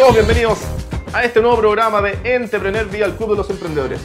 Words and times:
todos 0.00 0.14
bienvenidos 0.14 0.60
a 1.12 1.24
este 1.24 1.42
nuevo 1.42 1.58
programa 1.58 2.00
de 2.00 2.18
Entrepreneur 2.24 2.88
vía 2.88 3.04
el 3.04 3.16
Club 3.16 3.32
de 3.32 3.36
los 3.36 3.50
Emprendedores. 3.50 4.00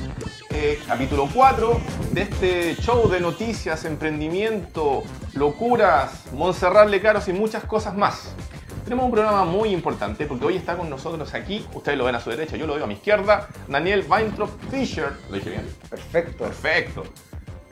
Eh, 0.50 0.78
capítulo 0.86 1.30
4 1.34 1.80
de 2.12 2.22
este 2.22 2.76
show 2.76 3.08
de 3.08 3.22
noticias, 3.22 3.86
emprendimiento, 3.86 5.04
locuras, 5.36 6.26
Montserrat 6.34 6.90
Lecaros 6.90 7.30
y 7.30 7.34
muchas 7.34 7.64
cosas 7.64 7.96
más. 7.96 8.36
Tenemos 8.84 9.06
un 9.06 9.12
programa 9.12 9.46
muy 9.46 9.70
importante 9.70 10.26
porque 10.26 10.46
hoy 10.46 10.58
está 10.58 10.76
con 10.76 10.90
nosotros 10.90 11.34
aquí, 11.34 11.66
ustedes 11.74 11.98
lo 11.98 12.04
ven 12.04 12.16
a 12.16 12.20
su 12.20 12.30
derecha, 12.30 12.58
yo 12.58 12.68
lo 12.68 12.76
veo 12.76 12.84
a 12.84 12.88
mi 12.88 12.96
izquierda, 12.96 13.48
Daniel 13.70 14.06
Weintraub 14.06 14.50
Fischer. 14.70 15.14
¿Lo 15.30 15.38
dije 15.38 15.52
bien? 15.52 15.76
Perfecto. 15.90 16.44
Perfecto. 16.44 17.04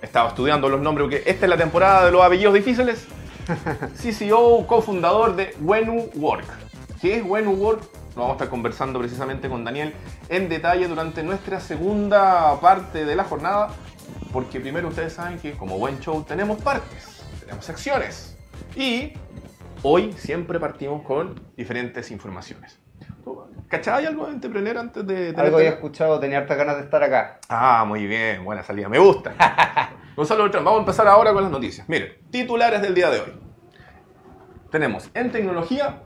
Estaba 0.01 0.29
estudiando 0.29 0.69
los 0.69 0.79
nombres 0.79 1.09
porque 1.09 1.29
esta 1.29 1.45
es 1.45 1.49
la 1.49 1.57
temporada 1.57 2.05
de 2.05 2.13
los 2.13 2.23
apellidos 2.23 2.53
difíciles. 2.53 3.05
CCO, 4.01 4.65
cofundador 4.65 5.35
de 5.35 5.53
Wenu 5.59 6.09
Work. 6.15 6.45
¿Qué 7.01 7.17
es 7.17 7.23
Wenu 7.25 7.51
Work? 7.51 8.02
Lo 8.15 8.21
vamos 8.21 8.33
a 8.33 8.35
estar 8.35 8.49
conversando 8.49 8.99
precisamente 8.99 9.49
con 9.49 9.63
Daniel 9.63 9.93
en 10.29 10.47
detalle 10.47 10.87
durante 10.87 11.23
nuestra 11.23 11.59
segunda 11.59 12.59
parte 12.59 13.05
de 13.05 13.15
la 13.15 13.23
jornada. 13.23 13.69
Porque 14.31 14.59
primero 14.59 14.89
ustedes 14.89 15.13
saben 15.13 15.39
que 15.39 15.53
como 15.53 15.77
buen 15.77 15.99
show 15.99 16.23
tenemos 16.23 16.61
partes, 16.61 17.23
tenemos 17.39 17.65
secciones. 17.65 18.37
Y 18.75 19.13
hoy 19.81 20.13
siempre 20.13 20.59
partimos 20.59 21.03
con 21.03 21.39
diferentes 21.55 22.11
informaciones. 22.11 22.79
¿Cachai 23.67 24.05
algo 24.05 24.27
de 24.27 24.33
entrepreneur 24.33 24.77
antes 24.77 25.07
de... 25.07 25.33
de 25.33 25.41
Algo 25.41 25.57
había 25.57 25.69
escuchado, 25.69 26.19
tenía 26.19 26.37
hartas 26.37 26.57
ganas 26.57 26.75
de 26.77 26.83
estar 26.83 27.01
acá. 27.01 27.39
Ah, 27.49 27.83
muy 27.87 28.05
bien, 28.05 28.45
buena 28.45 28.61
salida, 28.61 28.87
me 28.87 28.99
gusta. 28.99 29.33
Gonzalo 30.15 30.43
Beltrán, 30.43 30.63
vamos 30.63 30.77
a 30.77 30.81
empezar 30.81 31.07
ahora 31.07 31.33
con 31.33 31.41
las 31.41 31.51
noticias. 31.51 31.89
Miren, 31.89 32.13
titulares 32.29 32.83
del 32.83 32.93
día 32.93 33.09
de 33.09 33.21
hoy. 33.21 33.33
Tenemos 34.69 35.09
en 35.15 35.31
tecnología 35.31 36.03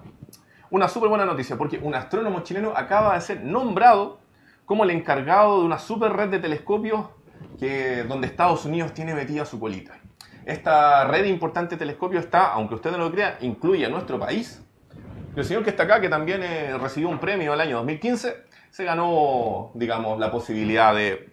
una 0.69 0.87
súper 0.87 1.09
buena 1.09 1.25
noticia, 1.25 1.57
porque 1.57 1.77
un 1.77 1.95
astrónomo 1.95 2.41
chileno 2.41 2.73
acaba 2.75 3.15
de 3.15 3.21
ser 3.21 3.43
nombrado 3.43 4.19
como 4.65 4.83
el 4.83 4.91
encargado 4.91 5.59
de 5.59 5.65
una 5.65 5.79
super 5.79 6.11
red 6.13 6.29
de 6.29 6.39
telescopios 6.39 7.05
que, 7.57 8.03
donde 8.03 8.27
Estados 8.27 8.65
Unidos 8.65 8.93
tiene 8.93 9.13
metida 9.13 9.45
su 9.45 9.59
colita. 9.59 9.97
Esta 10.45 11.05
red 11.05 11.25
de 11.25 11.77
telescopios 11.77 12.25
está, 12.25 12.53
aunque 12.53 12.75
usted 12.75 12.91
no 12.91 12.97
lo 12.97 13.11
crea, 13.11 13.37
incluye 13.41 13.85
a 13.85 13.89
nuestro 13.89 14.19
país. 14.19 14.63
El 15.35 15.43
señor 15.43 15.63
que 15.63 15.69
está 15.69 15.83
acá, 15.83 15.99
que 16.01 16.09
también 16.09 16.41
eh, 16.41 16.77
recibió 16.77 17.09
un 17.09 17.19
premio 17.19 17.53
el 17.53 17.61
año 17.61 17.77
2015, 17.77 18.35
se 18.69 18.83
ganó, 18.83 19.71
digamos, 19.73 20.17
la 20.19 20.31
posibilidad 20.31 20.95
de 20.95 21.29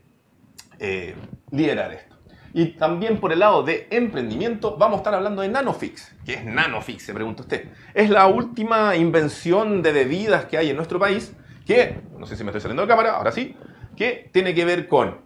eh, 0.79 1.15
liderar 1.51 1.93
esto. 1.93 2.14
Y 2.57 2.67
también 2.67 3.19
por 3.19 3.33
el 3.33 3.41
lado 3.41 3.65
de 3.65 3.89
emprendimiento 3.91 4.77
vamos 4.77 4.95
a 4.95 4.99
estar 4.99 5.15
hablando 5.15 5.43
de 5.43 5.49
Nanofix. 5.49 6.15
¿Qué 6.25 6.35
es 6.35 6.45
Nanofix? 6.45 7.03
Se 7.03 7.13
pregunta 7.13 7.43
usted. 7.43 7.69
Es 7.93 8.09
la 8.09 8.29
última 8.29 8.95
invención 8.95 9.83
de 9.83 9.91
bebidas 9.91 10.45
que 10.45 10.57
hay 10.57 10.71
en 10.71 10.77
nuestro 10.77 11.01
país 11.01 11.35
que, 11.67 12.01
no 12.17 12.27
sé 12.27 12.37
si 12.37 12.45
me 12.45 12.51
estoy 12.51 12.61
saliendo 12.61 12.83
de 12.83 12.89
cámara, 12.89 13.17
ahora 13.17 13.33
sí, 13.33 13.57
que 13.97 14.31
tiene 14.33 14.55
que 14.55 14.65
ver 14.65 14.87
con... 14.87 15.19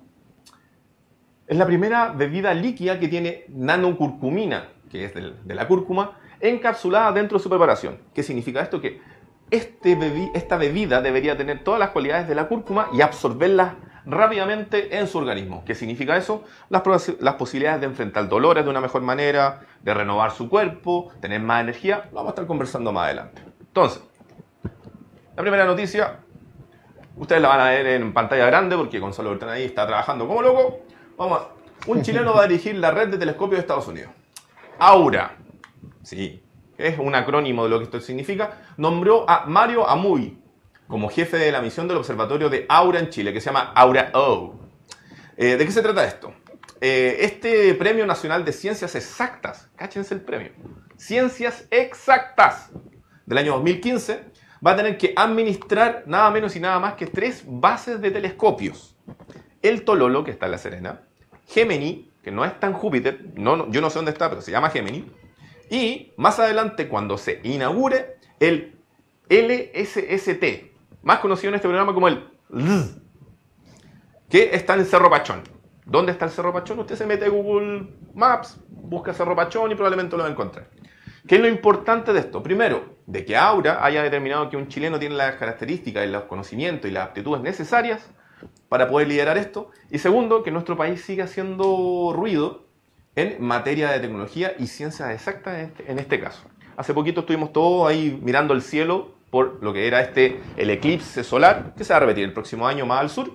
Es 1.46 1.58
la 1.58 1.66
primera 1.66 2.12
bebida 2.12 2.54
líquida 2.54 2.98
que 2.98 3.08
tiene 3.08 3.44
nanocurcumina, 3.48 4.70
que 4.90 5.04
es 5.04 5.12
de 5.14 5.54
la 5.54 5.68
cúrcuma, 5.68 6.18
encapsulada 6.40 7.12
dentro 7.12 7.36
de 7.36 7.42
su 7.42 7.50
preparación. 7.50 7.98
¿Qué 8.14 8.22
significa 8.22 8.62
esto? 8.62 8.80
Que 8.80 9.02
este 9.50 9.98
esta 10.34 10.56
bebida 10.56 11.02
debería 11.02 11.36
tener 11.36 11.62
todas 11.62 11.80
las 11.80 11.90
cualidades 11.90 12.26
de 12.26 12.34
la 12.34 12.48
cúrcuma 12.48 12.88
y 12.92 13.02
absorberlas 13.02 13.74
rápidamente 14.08 14.98
en 14.98 15.06
su 15.06 15.18
organismo. 15.18 15.62
¿Qué 15.64 15.74
significa 15.74 16.16
eso? 16.16 16.44
Las, 16.70 16.82
las 17.20 17.34
posibilidades 17.34 17.80
de 17.80 17.86
enfrentar 17.86 18.28
dolores 18.28 18.64
de 18.64 18.70
una 18.70 18.80
mejor 18.80 19.02
manera, 19.02 19.60
de 19.82 19.94
renovar 19.94 20.32
su 20.32 20.48
cuerpo, 20.48 21.12
tener 21.20 21.40
más 21.40 21.62
energía, 21.62 22.08
lo 22.10 22.16
vamos 22.16 22.30
a 22.30 22.32
estar 22.32 22.46
conversando 22.46 22.90
más 22.90 23.04
adelante. 23.04 23.42
Entonces, 23.60 24.02
la 25.36 25.42
primera 25.42 25.64
noticia, 25.66 26.20
ustedes 27.16 27.42
la 27.42 27.48
van 27.48 27.60
a 27.60 27.70
ver 27.70 27.86
en 27.86 28.12
pantalla 28.12 28.46
grande 28.46 28.76
porque 28.76 28.98
Gonzalo 28.98 29.30
Bertrán 29.30 29.50
ahí 29.50 29.64
está 29.64 29.86
trabajando 29.86 30.26
como 30.26 30.42
loco. 30.42 30.80
Vamos, 31.16 31.42
un 31.86 32.02
chileno 32.02 32.32
va 32.34 32.44
a 32.44 32.48
dirigir 32.48 32.76
la 32.76 32.90
red 32.90 33.08
de 33.08 33.18
telescopios 33.18 33.58
de 33.58 33.60
Estados 33.60 33.86
Unidos. 33.88 34.10
Aura, 34.78 35.36
sí, 36.02 36.42
es 36.78 36.98
un 36.98 37.14
acrónimo 37.14 37.64
de 37.64 37.70
lo 37.70 37.78
que 37.78 37.84
esto 37.84 38.00
significa, 38.00 38.52
nombró 38.76 39.28
a 39.28 39.44
Mario 39.46 39.88
Amuy 39.88 40.37
como 40.88 41.10
jefe 41.10 41.36
de 41.36 41.52
la 41.52 41.60
misión 41.60 41.86
del 41.86 41.98
observatorio 41.98 42.48
de 42.48 42.66
Aura 42.68 42.98
en 42.98 43.10
Chile, 43.10 43.32
que 43.32 43.40
se 43.40 43.46
llama 43.46 43.72
Aura 43.74 44.10
O. 44.14 44.54
Eh, 45.36 45.56
¿De 45.56 45.64
qué 45.64 45.70
se 45.70 45.82
trata 45.82 46.04
esto? 46.04 46.34
Eh, 46.80 47.18
este 47.20 47.74
Premio 47.74 48.06
Nacional 48.06 48.44
de 48.44 48.52
Ciencias 48.52 48.94
Exactas, 48.94 49.68
cáchense 49.76 50.14
el 50.14 50.20
premio, 50.20 50.52
Ciencias 50.96 51.66
Exactas 51.70 52.70
del 53.26 53.38
año 53.38 53.52
2015, 53.54 54.24
va 54.66 54.72
a 54.72 54.76
tener 54.76 54.96
que 54.96 55.12
administrar 55.14 56.04
nada 56.06 56.30
menos 56.30 56.56
y 56.56 56.60
nada 56.60 56.78
más 56.78 56.94
que 56.94 57.06
tres 57.06 57.44
bases 57.46 58.00
de 58.00 58.10
telescopios. 58.10 58.96
El 59.60 59.84
Tololo, 59.84 60.24
que 60.24 60.30
está 60.30 60.46
en 60.46 60.52
La 60.52 60.58
Serena, 60.58 61.02
Gemini, 61.46 62.10
que 62.22 62.30
no 62.30 62.44
está 62.44 62.66
en 62.66 62.72
Júpiter, 62.72 63.26
no, 63.34 63.70
yo 63.70 63.80
no 63.80 63.90
sé 63.90 63.98
dónde 63.98 64.12
está, 64.12 64.28
pero 64.28 64.40
se 64.40 64.50
llama 64.50 64.70
Gemini, 64.70 65.10
y 65.70 66.12
más 66.16 66.38
adelante, 66.38 66.88
cuando 66.88 67.18
se 67.18 67.40
inaugure, 67.42 68.16
el 68.40 68.76
LSST, 69.28 70.68
más 71.02 71.18
conocido 71.20 71.50
en 71.50 71.54
este 71.56 71.68
programa 71.68 71.94
como 71.94 72.08
el 72.08 72.24
LS, 72.50 73.00
que 74.28 74.54
está 74.54 74.74
en 74.74 74.84
Cerro 74.84 75.10
Pachón. 75.10 75.42
¿Dónde 75.84 76.12
está 76.12 76.26
el 76.26 76.30
Cerro 76.30 76.52
Pachón? 76.52 76.78
Usted 76.80 76.96
se 76.96 77.06
mete 77.06 77.24
a 77.24 77.28
Google 77.28 77.88
Maps, 78.14 78.60
busca 78.68 79.14
Cerro 79.14 79.34
Pachón 79.34 79.70
y 79.72 79.74
probablemente 79.74 80.16
lo 80.16 80.22
va 80.22 80.28
a. 80.28 80.68
¿Qué 81.26 81.36
es 81.36 81.40
lo 81.40 81.48
importante 81.48 82.12
de 82.12 82.20
esto? 82.20 82.42
Primero, 82.42 82.96
de 83.06 83.24
que 83.24 83.36
Aura 83.36 83.84
haya 83.84 84.02
determinado 84.02 84.48
que 84.50 84.56
un 84.56 84.68
chileno 84.68 84.98
tiene 84.98 85.14
las 85.14 85.36
características 85.36 86.06
los 86.08 86.24
conocimientos 86.24 86.90
y 86.90 86.94
las 86.94 87.08
aptitudes 87.08 87.42
necesarias 87.42 88.06
para 88.68 88.88
poder 88.88 89.08
liderar 89.08 89.36
esto. 89.38 89.70
Y 89.90 89.98
segundo, 89.98 90.42
que 90.42 90.50
nuestro 90.50 90.76
país 90.76 91.02
siga 91.02 91.24
haciendo 91.24 92.12
ruido 92.14 92.66
en 93.14 93.42
materia 93.42 93.90
de 93.90 94.00
tecnología 94.00 94.54
y 94.58 94.68
ciencias 94.68 95.10
exactas 95.10 95.58
en 95.58 95.64
este, 95.66 95.90
en 95.90 95.98
este 95.98 96.20
caso. 96.20 96.42
Hace 96.76 96.94
poquito 96.94 97.20
estuvimos 97.20 97.52
todos 97.52 97.88
ahí 97.88 98.18
mirando 98.22 98.54
el 98.54 98.62
cielo 98.62 99.17
por 99.30 99.62
lo 99.62 99.72
que 99.72 99.86
era 99.86 100.00
este, 100.00 100.40
el 100.56 100.70
eclipse 100.70 101.22
solar, 101.24 101.74
que 101.76 101.84
se 101.84 101.92
va 101.92 101.98
a 101.98 102.00
repetir 102.00 102.24
el 102.24 102.32
próximo 102.32 102.66
año 102.66 102.86
más 102.86 103.00
al 103.00 103.10
sur. 103.10 103.32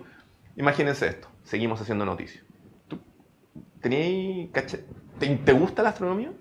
Imagínense 0.56 1.08
esto, 1.08 1.28
seguimos 1.44 1.82
haciendo 1.82 2.06
noticias. 2.06 2.44
¿Tú 2.88 3.00
tenías 3.82 4.52
¿Te, 5.20 5.28
te 5.28 5.54
gusta 5.54 5.84
la 5.84 5.90
astronomía? 5.90 6.32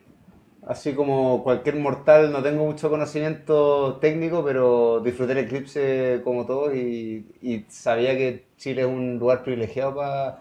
Así 0.67 0.95
como 0.95 1.43
cualquier 1.43 1.77
mortal, 1.77 2.31
no 2.31 2.41
tengo 2.43 2.65
mucho 2.65 2.89
conocimiento 2.89 3.97
técnico, 4.01 4.45
pero 4.45 5.01
disfruté 5.01 5.33
el 5.33 5.39
eclipse 5.39 6.21
como 6.23 6.47
todos 6.47 6.75
y, 6.75 7.27
y 7.43 7.65
sabía 7.69 8.17
que 8.17 8.47
Chile 8.57 8.83
es 8.83 8.87
un 8.89 9.19
lugar 9.19 9.43
privilegiado 9.43 9.97
pa- 9.97 10.41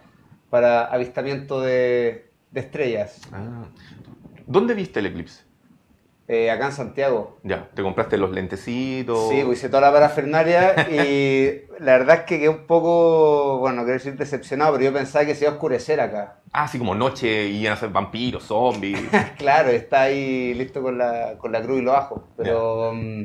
para 0.52 0.86
avistamiento 0.86 1.60
de, 1.62 2.30
de 2.52 2.60
estrellas. 2.60 3.22
Ah. 3.34 3.66
¿Dónde 4.46 4.76
viste 4.76 5.00
el 5.00 5.08
eclipse? 5.08 5.44
Eh, 6.34 6.50
acá 6.50 6.68
en 6.68 6.72
Santiago. 6.72 7.40
Ya, 7.44 7.70
¿te 7.74 7.84
compraste 7.84 8.18
los 8.18 8.32
lentecitos? 8.32 9.28
Sí, 9.28 9.42
pues 9.44 9.60
hice 9.60 9.68
toda 9.68 9.82
la 9.82 9.92
parafernalia 9.92 10.88
y 10.90 11.64
la 11.84 11.98
verdad 11.98 12.20
es 12.20 12.22
que 12.22 12.40
quedé 12.40 12.48
un 12.48 12.66
poco, 12.68 13.58
bueno, 13.58 13.76
no 13.76 13.82
quiero 13.82 13.98
decir 13.98 14.16
decepcionado, 14.16 14.72
pero 14.72 14.86
yo 14.86 14.94
pensaba 14.94 15.26
que 15.26 15.36
se 15.36 15.44
iba 15.44 15.52
a 15.52 15.56
oscurecer 15.56 16.00
acá. 16.00 16.40
Ah, 16.54 16.64
así 16.64 16.80
como 16.80 16.96
noche 16.96 17.50
y 17.50 17.60
iban 17.60 17.74
a 17.74 17.76
ser 17.76 17.90
vampiros, 17.90 18.44
zombies. 18.44 19.02
Claro, 19.38 19.72
está 19.72 20.04
ahí 20.04 20.54
listo 20.54 20.82
con 20.82 20.98
la, 20.98 21.38
con 21.38 21.52
la 21.52 21.62
cruz 21.62 21.80
y 21.80 21.82
los 21.82 21.96
ajos. 21.96 22.22
Pero, 22.38 22.94
mm, 22.94 23.24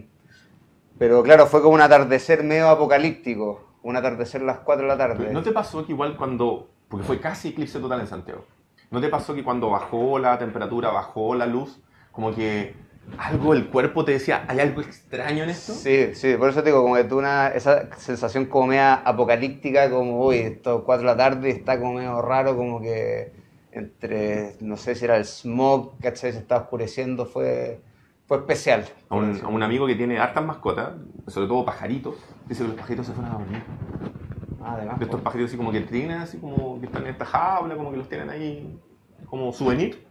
pero 0.99 1.23
claro, 1.23 1.47
fue 1.47 1.63
como 1.63 1.77
un 1.77 1.83
atardecer 1.83 2.43
medio 2.43 2.69
apocalíptico. 2.71 3.77
Un 3.85 3.95
atardecer 3.95 4.43
a 4.43 4.47
las 4.47 4.59
4 4.59 4.83
de 4.83 4.89
la 4.89 4.99
tarde. 4.99 5.33
¿No 5.33 5.45
te 5.45 5.53
pasó 5.53 5.87
que 5.87 5.93
igual 5.93 6.17
cuando, 6.17 6.71
porque 6.89 7.07
fue 7.07 7.21
casi 7.21 7.51
eclipse 7.51 7.79
total 7.79 8.01
en 8.01 8.09
Santiago, 8.09 8.47
¿no 8.91 9.01
te 9.01 9.09
pasó 9.09 9.33
que 9.33 9.45
cuando 9.45 9.71
bajó 9.71 10.19
la 10.19 10.37
temperatura, 10.39 10.91
bajó 10.91 11.37
la 11.37 11.47
luz, 11.47 11.81
como 12.11 12.35
que 12.35 12.86
algo, 13.19 13.55
el 13.55 13.69
cuerpo 13.69 14.05
te 14.05 14.13
decía, 14.13 14.45
¿hay 14.49 14.61
algo 14.61 14.81
extraño 14.81 15.45
en 15.45 15.51
esto? 15.51 15.73
Sí, 15.73 16.15
sí, 16.15 16.35
por 16.37 16.51
eso 16.51 16.63
te 16.63 16.71
digo, 16.71 16.83
como 16.83 16.97
que 16.97 17.05
tuve 17.05 17.21
una, 17.21 17.49
esa 17.49 17.95
sensación 17.97 18.47
como 18.47 18.69
media 18.69 18.95
apocalíptica, 18.95 19.91
como, 19.91 20.27
uy, 20.27 20.39
esto 20.39 20.85
4 20.85 21.03
de 21.03 21.07
la 21.07 21.17
tarde 21.17 21.51
está 21.51 21.79
como 21.79 21.95
medio 21.95 22.21
raro, 22.21 22.57
como 22.57 22.81
que 22.81 23.33
entre, 23.73 24.57
no 24.61 24.77
sé 24.77 24.95
si 24.95 25.05
era 25.05 25.17
el 25.17 25.25
smog, 25.25 25.99
¿cachai? 26.01 26.33
Se 26.33 26.39
estaba 26.39 26.63
oscureciendo, 26.63 27.27
fue, 27.27 27.81
fue 28.27 28.39
especial. 28.39 28.85
A 29.09 29.17
un, 29.17 29.41
a 29.43 29.49
un 29.49 29.63
amigo 29.63 29.87
que 29.87 29.95
tiene 29.95 30.19
hartas 30.19 30.45
mascotas, 30.45 30.95
sobre 31.27 31.49
todo 31.49 31.65
pajaritos, 31.65 32.17
dice 32.49 32.63
que 32.63 32.69
los 32.69 32.77
pajaritos 32.77 33.07
se 33.07 33.13
fueron 33.13 33.33
a 33.33 33.39
dormir. 33.39 33.63
Además, 34.63 34.99
De 34.99 35.05
estos 35.05 35.21
pajaritos 35.21 35.51
así 35.51 35.57
como 35.57 35.71
que 35.71 35.83
tienen, 35.83 36.19
así 36.19 36.39
como 36.39 36.81
que 36.81 36.87
están 36.87 37.03
en 37.03 37.11
esta 37.11 37.25
jaula, 37.25 37.77
como 37.77 37.93
que 37.93 37.99
los 37.99 38.09
tienen 38.09 38.31
ahí 38.31 38.79
como 39.27 39.53
souvenir, 39.53 40.07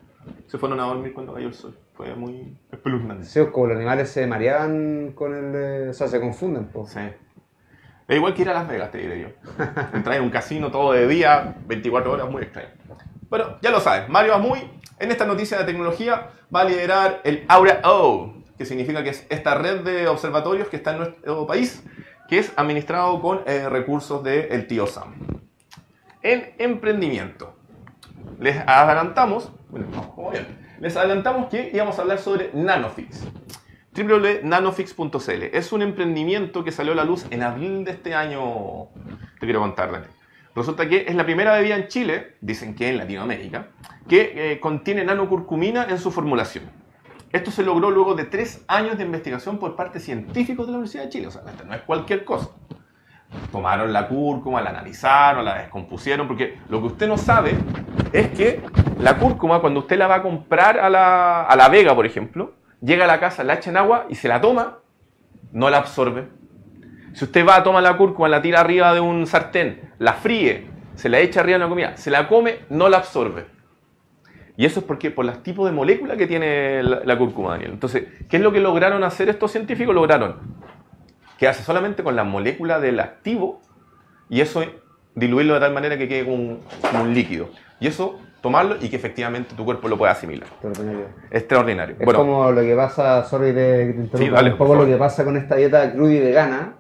se 0.48 0.58
fueron 0.58 0.80
a 0.80 0.84
dormir 0.84 1.14
cuando 1.14 1.34
cayó 1.34 1.48
el 1.48 1.54
sol. 1.54 1.78
Fue 1.96 2.14
muy 2.16 2.58
espeluznante. 2.72 3.26
Sí, 3.26 3.40
como 3.52 3.68
los 3.68 3.78
animales 3.78 4.10
se 4.10 4.28
mareaban 4.28 5.14
con 5.14 5.34
el... 5.34 5.56
eh, 5.56 5.90
O 5.90 5.94
sea, 5.94 6.08
se 6.08 6.20
confunden, 6.20 6.68
pues. 6.68 6.92
Sí. 6.92 7.00
Es 8.08 8.18
igual 8.18 8.34
que 8.34 8.42
ir 8.44 8.50
a 8.50 8.54
Las 8.54 8.68
Vegas, 8.68 8.92
te 8.92 9.00
diré 9.00 9.22
yo. 9.22 9.28
Entrar 9.94 10.18
en 10.18 10.24
un 10.24 10.30
casino 10.30 10.70
todo 10.72 10.92
de 10.92 11.08
día, 11.08 11.56
24 11.66 12.12
horas, 12.12 12.30
muy 12.30 12.44
extraño. 12.44 12.70
Bueno, 13.30 13.58
ya 13.62 13.72
lo 13.72 13.80
sabes, 13.80 14.08
Mario 14.08 14.36
Amuy 14.36 14.60
en 15.00 15.12
esta 15.12 15.26
noticia 15.26 15.58
de 15.58 15.64
tecnología 15.66 16.30
va 16.56 16.62
a 16.62 16.66
liderar 16.66 17.22
el 17.24 17.44
Aura 17.48 17.82
O, 17.84 18.36
que 18.58 18.66
significa 18.66 19.04
que 19.04 19.10
es 19.10 19.26
esta 19.30 19.56
red 19.56 19.82
de 19.82 20.08
observatorios 20.08 20.68
que 20.68 20.78
está 20.78 20.92
en 20.92 20.98
nuestro 21.00 21.48
país 21.48 21.84
que 22.28 22.40
es 22.40 22.54
administrado 22.56 23.22
con 23.22 23.42
eh, 23.46 23.68
recursos 23.70 24.24
del 24.24 24.68
tío 24.68 24.88
Sam. 24.88 25.16
En 26.22 26.54
emprendimiento, 26.58 27.56
les 28.40 28.58
adelantamos, 28.66 29.52
bueno, 29.70 29.88
no, 29.92 30.32
bien, 30.32 30.48
les 30.80 30.96
adelantamos 30.98 31.48
que 31.50 31.72
íbamos 31.74 31.98
a 31.98 32.02
hablar 32.02 32.20
sobre 32.20 32.52
Nanofix 32.54 33.26
www.nanofix.cl. 33.96 35.44
Es 35.54 35.72
un 35.72 35.82
emprendimiento 35.82 36.64
que 36.64 36.72
salió 36.72 36.92
a 36.94 36.96
la 36.96 37.06
luz 37.06 37.26
en 37.30 37.44
abril 37.44 37.86
de 37.86 37.92
este 37.92 38.14
año. 38.14 38.88
Te 39.40 39.46
quiero 39.46 39.62
contar, 39.62 39.92
Dani. 39.92 40.06
Resulta 40.54 40.88
que 40.88 41.06
es 41.08 41.16
la 41.16 41.26
primera 41.26 41.54
bebida 41.56 41.76
en 41.76 41.88
Chile, 41.88 42.36
dicen 42.42 42.76
que 42.76 42.90
en 42.90 42.98
Latinoamérica, 42.98 43.68
que 44.08 44.52
eh, 44.54 44.60
contiene 44.60 45.04
nanocurcumina 45.04 45.86
en 45.90 45.98
su 45.98 46.12
formulación. 46.12 46.66
Esto 47.32 47.52
se 47.52 47.64
logró 47.64 47.92
luego 47.92 48.16
de 48.16 48.24
tres 48.24 48.64
años 48.68 48.98
de 48.98 49.04
investigación 49.04 49.60
por 49.60 49.76
parte 49.76 50.00
de 50.00 50.06
científicos 50.06 50.66
de 50.66 50.72
la 50.72 50.78
Universidad 50.78 51.04
de 51.04 51.10
Chile. 51.10 51.28
O 51.28 51.32
sea, 51.32 51.42
no 51.66 51.74
es 51.74 51.82
cualquier 51.82 52.24
cosa. 52.24 52.52
Tomaron 53.52 53.92
la 53.92 54.08
cúrcuma, 54.08 54.62
la 54.62 54.70
analizaron, 54.70 55.44
la 55.44 55.58
descompusieron, 55.58 56.28
porque 56.28 56.58
lo 56.70 56.80
que 56.80 56.88
usted 56.88 57.08
no 57.08 57.18
sabe 57.18 57.58
es 58.20 58.30
que 58.30 58.62
la 59.00 59.18
cúrcuma, 59.18 59.62
cuando 59.62 59.82
usted 59.82 59.98
la 59.98 60.08
va 60.08 60.16
a 60.16 60.22
comprar 60.22 60.80
a 60.80 60.90
la, 60.90 61.44
a 61.44 61.56
la 61.56 61.70
Vega, 61.70 61.96
por 61.96 62.06
ejemplo, 62.06 62.54
llega 62.82 63.06
a 63.06 63.08
la 63.08 63.20
casa, 63.20 63.44
la 63.44 63.56
echa 63.56 63.70
en 63.70 63.78
agua 63.78 64.06
y 64.10 64.16
se 64.16 64.28
la 64.28 64.42
toma, 64.42 64.80
no 65.52 65.70
la 65.70 65.78
absorbe. 65.78 66.28
Si 67.14 67.24
usted 67.24 67.48
va 67.48 67.56
a 67.58 67.64
tomar 67.64 67.82
la 67.82 67.98
cúrcuma, 67.98 68.28
la 68.28 68.42
tira 68.42 68.60
arriba 68.60 68.94
de 68.94 69.00
un 69.00 69.26
sartén, 69.26 69.94
la 70.00 70.14
fríe, 70.14 70.68
se 70.96 71.10
la 71.10 71.20
echa 71.20 71.40
arriba 71.40 71.58
de 71.58 71.64
una 71.64 71.70
comida, 71.70 71.98
se 71.98 72.12
la 72.12 72.28
come, 72.28 72.60
no 72.70 72.90
la 72.90 72.98
absorbe. 72.98 73.46
Y 74.58 74.66
eso 74.66 74.80
es 74.80 74.86
porque 74.86 75.12
por 75.12 75.26
los 75.26 75.44
tipos 75.44 75.66
de 75.66 75.74
molécula 75.74 76.16
que 76.16 76.28
tiene 76.28 76.82
la, 76.84 77.18
cúrcuma, 77.18 77.52
Daniel. 77.52 77.72
Entonces, 77.72 78.06
¿qué 78.30 78.38
es 78.38 78.44
lo 78.44 78.52
que 78.52 78.60
lograron 78.60 79.04
hacer 79.04 79.28
estos 79.30 79.52
científicos? 79.52 79.94
Lograron 79.94 80.38
que 81.38 81.48
hace 81.48 81.64
solamente 81.64 82.04
con 82.04 82.16
la 82.16 82.24
molécula 82.24 82.80
del 82.80 83.00
activo 83.02 83.62
y 84.30 84.40
eso 84.40 84.64
diluirlo 85.14 85.56
de 85.56 85.60
tal 85.60 85.74
manera 85.74 85.98
que 85.98 86.08
quede 86.08 86.24
como 86.26 86.60
un 87.02 87.14
líquido. 87.14 87.50
Y 87.80 87.88
eso 87.88 88.20
tomarlo 88.42 88.76
y 88.80 88.90
que 88.90 88.96
efectivamente 88.96 89.56
tu 89.56 89.66
cuerpo 89.66 89.88
lo 89.88 89.98
pueda 89.98 90.12
asimilar. 90.12 90.48
Extraordinario. 90.48 91.08
Extraordinario. 91.32 91.96
Es 92.00 92.14
como 92.14 92.52
lo 92.52 92.62
que 92.62 92.76
pasa, 92.76 93.24
sorry 93.24 93.52
de 93.54 94.08
te 94.12 94.18
sí, 94.20 94.30
un 94.30 94.58
poco 94.58 94.76
lo 94.76 94.86
que 94.86 94.98
pasa 94.98 95.26
con 95.26 95.36
esta 95.36 95.56
dieta 95.56 95.92
cruda 95.92 96.14
y 96.14 96.20
vegana, 96.20 96.76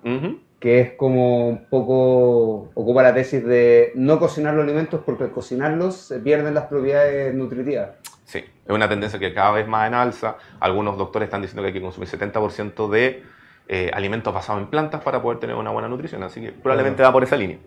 que 0.59 0.79
es 0.79 0.93
como 0.93 1.49
un 1.49 1.65
poco, 1.65 2.69
ocupa 2.75 3.01
la 3.03 3.13
tesis 3.13 3.43
de 3.43 3.91
no 3.95 4.19
cocinar 4.19 4.53
los 4.53 4.63
alimentos 4.63 5.01
porque 5.05 5.23
al 5.23 5.31
cocinarlos 5.31 5.95
se 5.95 6.19
pierden 6.19 6.53
las 6.53 6.65
propiedades 6.65 7.33
nutritivas. 7.33 7.89
Sí, 8.25 8.39
es 8.39 8.71
una 8.71 8.87
tendencia 8.87 9.19
que 9.19 9.33
cada 9.33 9.51
vez 9.51 9.67
más 9.67 9.87
en 9.87 9.95
alza. 9.95 10.37
Algunos 10.59 10.97
doctores 10.97 11.27
están 11.27 11.41
diciendo 11.41 11.61
que 11.61 11.67
hay 11.67 11.73
que 11.73 11.81
consumir 11.81 12.09
70% 12.09 12.89
de 12.89 13.23
eh, 13.67 13.89
alimentos 13.93 14.33
basados 14.33 14.61
en 14.61 14.67
plantas 14.67 15.01
para 15.01 15.21
poder 15.21 15.39
tener 15.39 15.55
una 15.55 15.71
buena 15.71 15.87
nutrición. 15.87 16.21
Así 16.23 16.41
que 16.41 16.51
probablemente 16.51 17.03
va 17.03 17.11
por 17.11 17.23
esa 17.23 17.35
línea. 17.35 17.57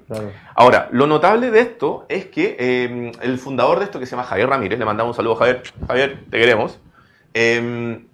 Ahora, 0.54 0.88
lo 0.92 1.06
notable 1.06 1.50
de 1.50 1.60
esto 1.60 2.06
es 2.08 2.26
que 2.26 2.56
eh, 2.58 3.12
el 3.20 3.38
fundador 3.38 3.78
de 3.78 3.86
esto, 3.86 3.98
que 3.98 4.06
se 4.06 4.12
llama 4.12 4.24
Javier 4.24 4.48
Ramírez, 4.48 4.78
le 4.78 4.84
mandamos 4.84 5.14
un 5.14 5.16
saludo 5.16 5.34
a 5.34 5.38
Javier. 5.38 5.62
Javier, 5.86 6.24
te 6.30 6.38
queremos. 6.38 6.80
Eh, 7.34 8.04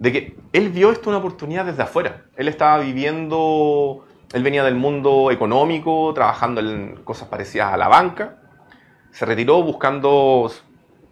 de 0.00 0.12
que 0.12 0.36
él 0.54 0.70
vio 0.70 0.90
esto 0.90 1.10
una 1.10 1.18
oportunidad 1.18 1.66
desde 1.66 1.82
afuera. 1.82 2.22
Él 2.36 2.48
estaba 2.48 2.78
viviendo, 2.78 4.06
él 4.32 4.42
venía 4.42 4.64
del 4.64 4.74
mundo 4.74 5.30
económico, 5.30 6.12
trabajando 6.14 6.60
en 6.60 6.96
cosas 7.04 7.28
parecidas 7.28 7.72
a 7.72 7.76
la 7.76 7.86
banca. 7.86 8.38
Se 9.10 9.26
retiró 9.26 9.62
buscando 9.62 10.50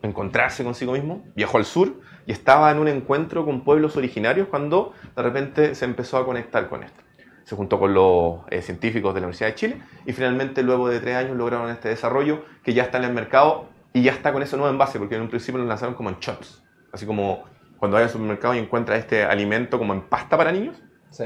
encontrarse 0.03 0.65
consigo 0.65 0.93
mismo, 0.93 1.23
viajó 1.37 1.59
al 1.59 1.67
sur 1.67 2.01
y 2.29 2.33
estaba 2.33 2.71
en 2.71 2.79
un 2.79 2.89
encuentro 2.89 3.47
con 3.47 3.65
pueblos 3.65 3.97
originarios 3.97 4.49
cuando 4.49 4.93
de 5.17 5.23
repente 5.23 5.75
se 5.75 5.87
empezó 5.87 6.19
a 6.19 6.27
conectar 6.27 6.69
con 6.69 6.85
esto. 6.85 7.03
Se 7.45 7.57
juntó 7.57 7.79
con 7.79 7.95
los 7.95 8.41
eh, 8.51 8.61
científicos 8.61 9.15
de 9.15 9.21
la 9.21 9.29
Universidad 9.29 9.49
de 9.49 9.55
Chile 9.55 9.83
y 10.05 10.13
finalmente 10.13 10.63
luego 10.63 10.91
de 10.91 11.01
tres 11.01 11.17
años 11.17 11.39
lograron 11.39 11.71
este 11.71 11.89
desarrollo 11.89 12.45
que 12.63 12.75
ya 12.75 12.83
está 12.83 12.99
en 12.99 13.05
el 13.05 13.15
mercado 13.15 13.71
y 13.95 14.03
ya 14.03 14.13
está 14.13 14.35
con 14.35 14.43
ese 14.43 14.59
nuevo 14.59 14.71
envase 14.71 14.99
porque 14.99 15.15
en 15.15 15.23
un 15.23 15.31
principio 15.31 15.59
lo 15.59 15.65
lanzaron 15.67 15.95
como 15.95 16.11
en 16.11 16.19
chops, 16.19 16.63
así 16.93 17.07
como 17.07 17.45
cuando 17.79 17.95
vaya 17.95 18.05
al 18.05 18.13
supermercado 18.13 18.55
y 18.55 18.59
encuentra 18.59 18.97
este 18.97 19.25
alimento 19.25 19.79
como 19.79 19.95
en 19.95 20.03
pasta 20.03 20.37
para 20.37 20.53
niños. 20.53 20.77
Sí. 21.09 21.25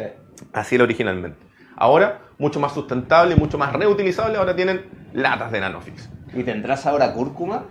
Así 0.52 0.76
era 0.76 0.84
originalmente. 0.84 1.44
Ahora, 1.74 2.20
mucho 2.38 2.60
más 2.60 2.74
sustentable, 2.74 3.34
mucho 3.34 3.58
más 3.58 3.72
reutilizable, 3.72 4.38
ahora 4.38 4.54
tienen 4.54 4.84
latas 5.14 5.50
de 5.50 5.58
Nanofix. 5.58 6.08
¿Y 6.32 6.44
tendrás 6.44 6.86
ahora 6.86 7.12
cúrcuma? 7.12 7.64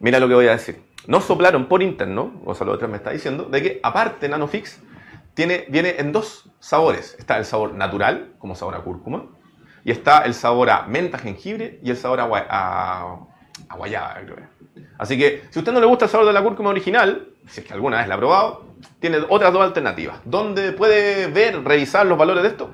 Mira 0.00 0.18
lo 0.18 0.28
que 0.28 0.34
voy 0.34 0.48
a 0.48 0.52
decir 0.52 0.91
nos 1.06 1.24
soplaron 1.24 1.66
por 1.66 1.82
interno, 1.82 2.40
o 2.44 2.54
sea, 2.54 2.66
lo 2.66 2.72
otro 2.72 2.88
me 2.88 2.96
está 2.96 3.10
diciendo, 3.10 3.44
de 3.44 3.62
que 3.62 3.80
aparte 3.82 4.28
Nanofix 4.28 4.80
tiene, 5.34 5.66
viene 5.68 5.96
en 5.98 6.12
dos 6.12 6.50
sabores. 6.60 7.16
Está 7.18 7.38
el 7.38 7.44
sabor 7.44 7.74
natural, 7.74 8.34
como 8.38 8.54
sabor 8.54 8.74
a 8.74 8.80
cúrcuma, 8.80 9.26
y 9.84 9.90
está 9.90 10.22
el 10.22 10.34
sabor 10.34 10.70
a 10.70 10.82
menta, 10.86 11.18
jengibre 11.18 11.80
y 11.82 11.90
el 11.90 11.96
sabor 11.96 12.20
a, 12.20 12.26
a, 13.68 13.76
guayaba, 13.76 14.14
creo. 14.24 14.36
Así 14.98 15.18
que, 15.18 15.42
si 15.50 15.58
a 15.58 15.60
usted 15.60 15.72
no 15.72 15.80
le 15.80 15.86
gusta 15.86 16.04
el 16.04 16.10
sabor 16.10 16.26
de 16.26 16.32
la 16.32 16.42
cúrcuma 16.42 16.70
original, 16.70 17.28
si 17.46 17.60
es 17.60 17.66
que 17.66 17.72
alguna 17.72 17.98
vez 17.98 18.08
la 18.08 18.14
ha 18.14 18.18
probado, 18.18 18.66
tiene 19.00 19.18
otras 19.28 19.52
dos 19.52 19.62
alternativas. 19.62 20.20
¿Dónde 20.24 20.72
puede 20.72 21.26
ver, 21.26 21.64
revisar 21.64 22.06
los 22.06 22.16
valores 22.16 22.42
de 22.42 22.48
esto? 22.50 22.70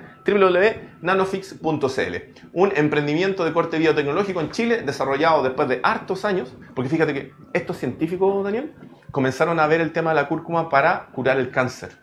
www.nanofix.cl. 1.02 2.40
Un 2.52 2.72
emprendimiento 2.76 3.44
de 3.44 3.52
corte 3.52 3.78
biotecnológico 3.78 4.40
en 4.40 4.50
Chile 4.50 4.82
desarrollado 4.82 5.42
después 5.42 5.68
de 5.68 5.80
hartos 5.82 6.24
años, 6.24 6.54
porque 6.74 6.88
fíjate 6.88 7.14
que 7.14 7.32
estos 7.52 7.76
científicos, 7.76 8.44
Daniel, 8.44 8.72
comenzaron 9.10 9.60
a 9.60 9.66
ver 9.66 9.80
el 9.80 9.92
tema 9.92 10.10
de 10.10 10.16
la 10.16 10.28
cúrcuma 10.28 10.68
para 10.68 11.06
curar 11.06 11.38
el 11.38 11.50
cáncer. 11.50 11.96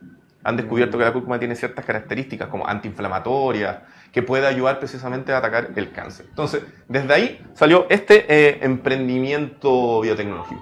Han 0.43 0.57
descubierto 0.57 0.97
que 0.97 1.03
la 1.03 1.11
cúrcuma 1.13 1.39
tiene 1.39 1.55
ciertas 1.55 1.83
características 1.85 2.49
como 2.49 2.67
antiinflamatorias, 2.67 3.79
que 4.11 4.21
puede 4.21 4.45
ayudar 4.45 4.77
precisamente 4.79 5.33
a 5.33 5.39
atacar 5.39 5.71
el 5.75 5.91
cáncer. 5.91 6.27
Entonces, 6.29 6.63
desde 6.87 7.13
ahí 7.13 7.45
salió 7.53 7.87
este 7.89 8.25
eh, 8.29 8.59
emprendimiento 8.61 10.01
biotecnológico. 10.01 10.61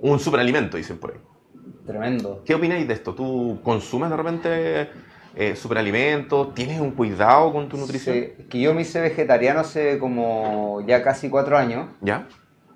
Un 0.00 0.20
superalimento, 0.20 0.76
dicen 0.76 0.98
por 0.98 1.12
ahí. 1.12 1.18
Tremendo. 1.86 2.42
¿Qué 2.46 2.54
opináis 2.54 2.86
de 2.86 2.94
esto? 2.94 3.14
¿Tú 3.14 3.60
consumes 3.62 4.10
de 4.10 4.16
repente 4.16 4.90
eh, 5.36 5.56
superalimentos? 5.56 6.54
¿Tienes 6.54 6.80
un 6.80 6.92
cuidado 6.92 7.52
con 7.52 7.68
tu 7.68 7.76
nutrición? 7.76 8.16
Sí, 8.16 8.44
que 8.48 8.60
yo 8.60 8.74
me 8.74 8.82
hice 8.82 9.00
vegetariano 9.00 9.60
hace 9.60 9.98
como 9.98 10.82
ya 10.86 11.02
casi 11.02 11.28
cuatro 11.28 11.58
años. 11.58 11.88
¿Ya? 12.00 12.26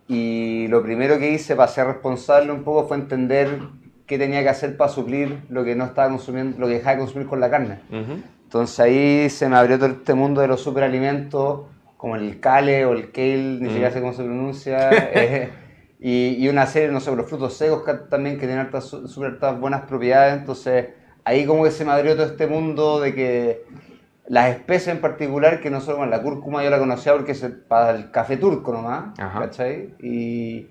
Y 0.08 0.66
lo 0.68 0.82
primero 0.82 1.18
que 1.18 1.30
hice 1.32 1.54
para 1.54 1.68
ser 1.68 1.86
responsable 1.86 2.50
un 2.50 2.64
poco 2.64 2.88
fue 2.88 2.96
entender 2.96 3.60
qué 4.06 4.18
tenía 4.18 4.42
que 4.42 4.48
hacer 4.48 4.76
para 4.76 4.90
suplir 4.90 5.42
lo 5.50 5.64
que 5.64 5.76
no 5.76 5.84
estaba 5.84 6.08
consumiendo, 6.08 6.58
lo 6.58 6.66
que 6.66 6.74
dejaba 6.74 6.96
de 6.96 7.00
consumir 7.02 7.28
con 7.28 7.40
la 7.40 7.50
carne. 7.50 7.80
Entonces 7.90 8.80
ahí 8.80 9.28
se 9.28 9.48
me 9.48 9.56
abrió 9.56 9.78
todo 9.78 9.90
este 9.90 10.14
mundo 10.14 10.40
de 10.40 10.48
los 10.48 10.62
superalimentos, 10.62 11.66
como 11.98 12.16
el 12.16 12.40
kale 12.40 12.86
o 12.86 12.94
el 12.94 13.12
kale, 13.12 13.58
ni 13.60 13.68
siquiera 13.68 13.90
sé 13.90 14.00
cómo 14.00 14.14
se 14.14 14.24
pronuncia. 14.24 14.90
Eh, 15.12 15.50
y, 16.00 16.44
y, 16.44 16.48
una 16.48 16.64
serie, 16.64 16.92
no 16.92 17.00
sé, 17.00 17.14
los 17.14 17.28
frutos 17.28 17.54
secos 17.54 17.82
también 18.08 18.36
que 18.36 18.46
tienen 18.46 18.60
hartas, 18.60 18.84
super 18.84 19.36
buenas 19.58 19.82
propiedades. 19.82 20.38
Entonces 20.38 20.86
ahí 21.28 21.44
como 21.44 21.64
que 21.64 21.70
se 21.70 21.84
me 21.84 21.92
abrió 21.92 22.16
todo 22.16 22.24
este 22.24 22.46
mundo 22.46 23.00
de 23.00 23.14
que 23.14 23.64
las 24.28 24.50
especies 24.50 24.88
en 24.88 25.00
particular, 25.00 25.60
que 25.60 25.70
no 25.70 25.80
solo 25.80 26.06
la 26.06 26.22
cúrcuma 26.22 26.64
yo 26.64 26.70
la 26.70 26.78
conocía 26.78 27.12
porque 27.12 27.32
es 27.32 27.44
para 27.68 27.90
el 27.90 28.10
café 28.10 28.38
turco 28.38 28.72
nomás, 28.72 29.14
¿cachai? 29.16 29.94
Y, 30.00 30.68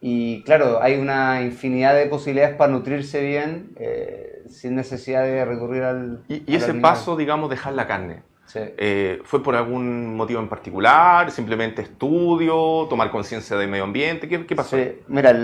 y, 0.00 0.42
claro, 0.42 0.82
hay 0.82 0.98
una 0.98 1.42
infinidad 1.42 1.94
de 1.94 2.06
posibilidades 2.06 2.56
para 2.56 2.72
nutrirse 2.72 3.22
bien 3.22 3.72
eh, 3.76 4.42
sin 4.48 4.74
necesidad 4.74 5.22
de 5.22 5.44
recurrir 5.44 5.84
al... 5.84 6.24
Y, 6.28 6.42
y 6.52 6.56
ese 6.56 6.74
paso, 6.74 7.16
digamos, 7.16 7.48
dejar 7.48 7.74
la 7.74 7.86
carne. 7.86 8.22
Eh, 8.54 9.20
¿Fue 9.24 9.42
por 9.42 9.54
algún 9.54 10.16
motivo 10.16 10.40
en 10.40 10.48
particular? 10.48 11.30
¿Simplemente 11.30 11.82
estudio? 11.82 12.86
¿Tomar 12.88 13.10
conciencia 13.10 13.56
del 13.56 13.68
medio 13.68 13.84
ambiente? 13.84 14.28
¿Qué, 14.28 14.44
qué 14.46 14.56
pasó? 14.56 14.76
Mira, 15.08 15.34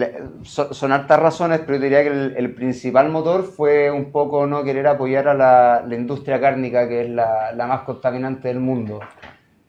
son, 0.43 0.93
hartas 0.93 1.19
razones, 1.19 1.61
pero 1.61 1.77
yo 1.77 1.85
diría 1.85 2.03
que 2.03 2.09
el, 2.09 2.55
principal 2.55 3.11
motor 3.11 3.45
fue 3.45 3.91
un 3.91 4.11
poco 4.11 4.47
no 4.47 4.65
querer 4.65 4.87
apoyar 4.87 5.29
a 5.29 5.35
la, 5.35 5.95
industria 5.95 6.41
cárnica, 6.41 6.89
que 6.89 7.03
es 7.03 7.11
la, 7.11 7.55
más 7.69 7.83
contaminante 7.83 8.49
del 8.49 8.61
mundo. 8.61 9.01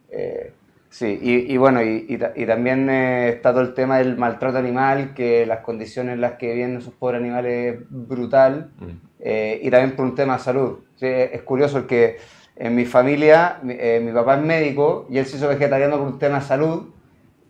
Eh, 0.09 0.53
sí, 0.89 1.19
y, 1.21 1.57
bueno, 1.57 1.81
y, 1.81 2.17
también 2.45 2.89
eh, 2.89 3.29
está 3.29 3.51
todo 3.51 3.61
el 3.61 3.73
tema 3.73 3.99
del 3.99 4.17
maltrato 4.17 4.57
animal, 4.57 5.13
que 5.13 5.45
las 5.45 5.59
condiciones 5.59 6.15
en 6.15 6.21
las 6.21 6.33
que 6.33 6.53
viven 6.53 6.77
esos 6.77 6.93
pobres 6.93 7.21
animales 7.21 7.75
es 7.75 7.85
brutal, 7.89 8.71
mm. 8.79 9.25
y 9.61 9.69
también 9.69 9.95
por 9.95 10.05
un 10.05 10.15
tema 10.15 10.37
de 10.37 10.43
salud. 10.43 10.79
es 10.99 11.41
curioso 11.43 11.77
el 11.79 11.85
que 11.85 12.17
en 12.55 12.75
mi 12.75 12.85
familia, 12.85 13.59
eh, 13.67 14.01
mi, 14.03 14.11
papá 14.11 14.35
es 14.35 14.41
médico 14.41 15.07
y 15.09 15.17
él 15.17 15.25
se 15.25 15.37
hizo 15.37 15.47
vegetariano 15.47 15.97
por 15.97 16.07
un 16.07 16.19
tema 16.19 16.39
de 16.39 16.45
salud. 16.45 16.89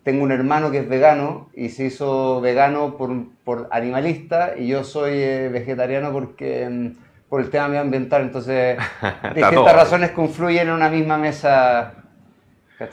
Tengo 0.03 0.23
un 0.23 0.31
hermano 0.31 0.71
que 0.71 0.79
es 0.79 0.89
vegano 0.89 1.49
y 1.53 1.69
se 1.69 1.85
hizo 1.85 2.41
vegano 2.41 2.95
por, 2.95 3.11
por 3.43 3.67
animalista 3.71 4.53
y 4.57 4.67
yo 4.67 4.83
soy 4.83 5.13
eh, 5.13 5.49
vegetariano 5.51 6.11
porque 6.11 6.67
mm, 6.69 7.27
por 7.27 7.41
el 7.41 7.49
tema 7.49 7.67
medioambiental. 7.67 8.21
Entonces, 8.21 8.77
distintas 9.35 9.75
razones 9.75 10.11
confluyen 10.11 10.67
en 10.67 10.73
una 10.73 10.89
misma 10.89 11.17
mesa. 11.17 11.93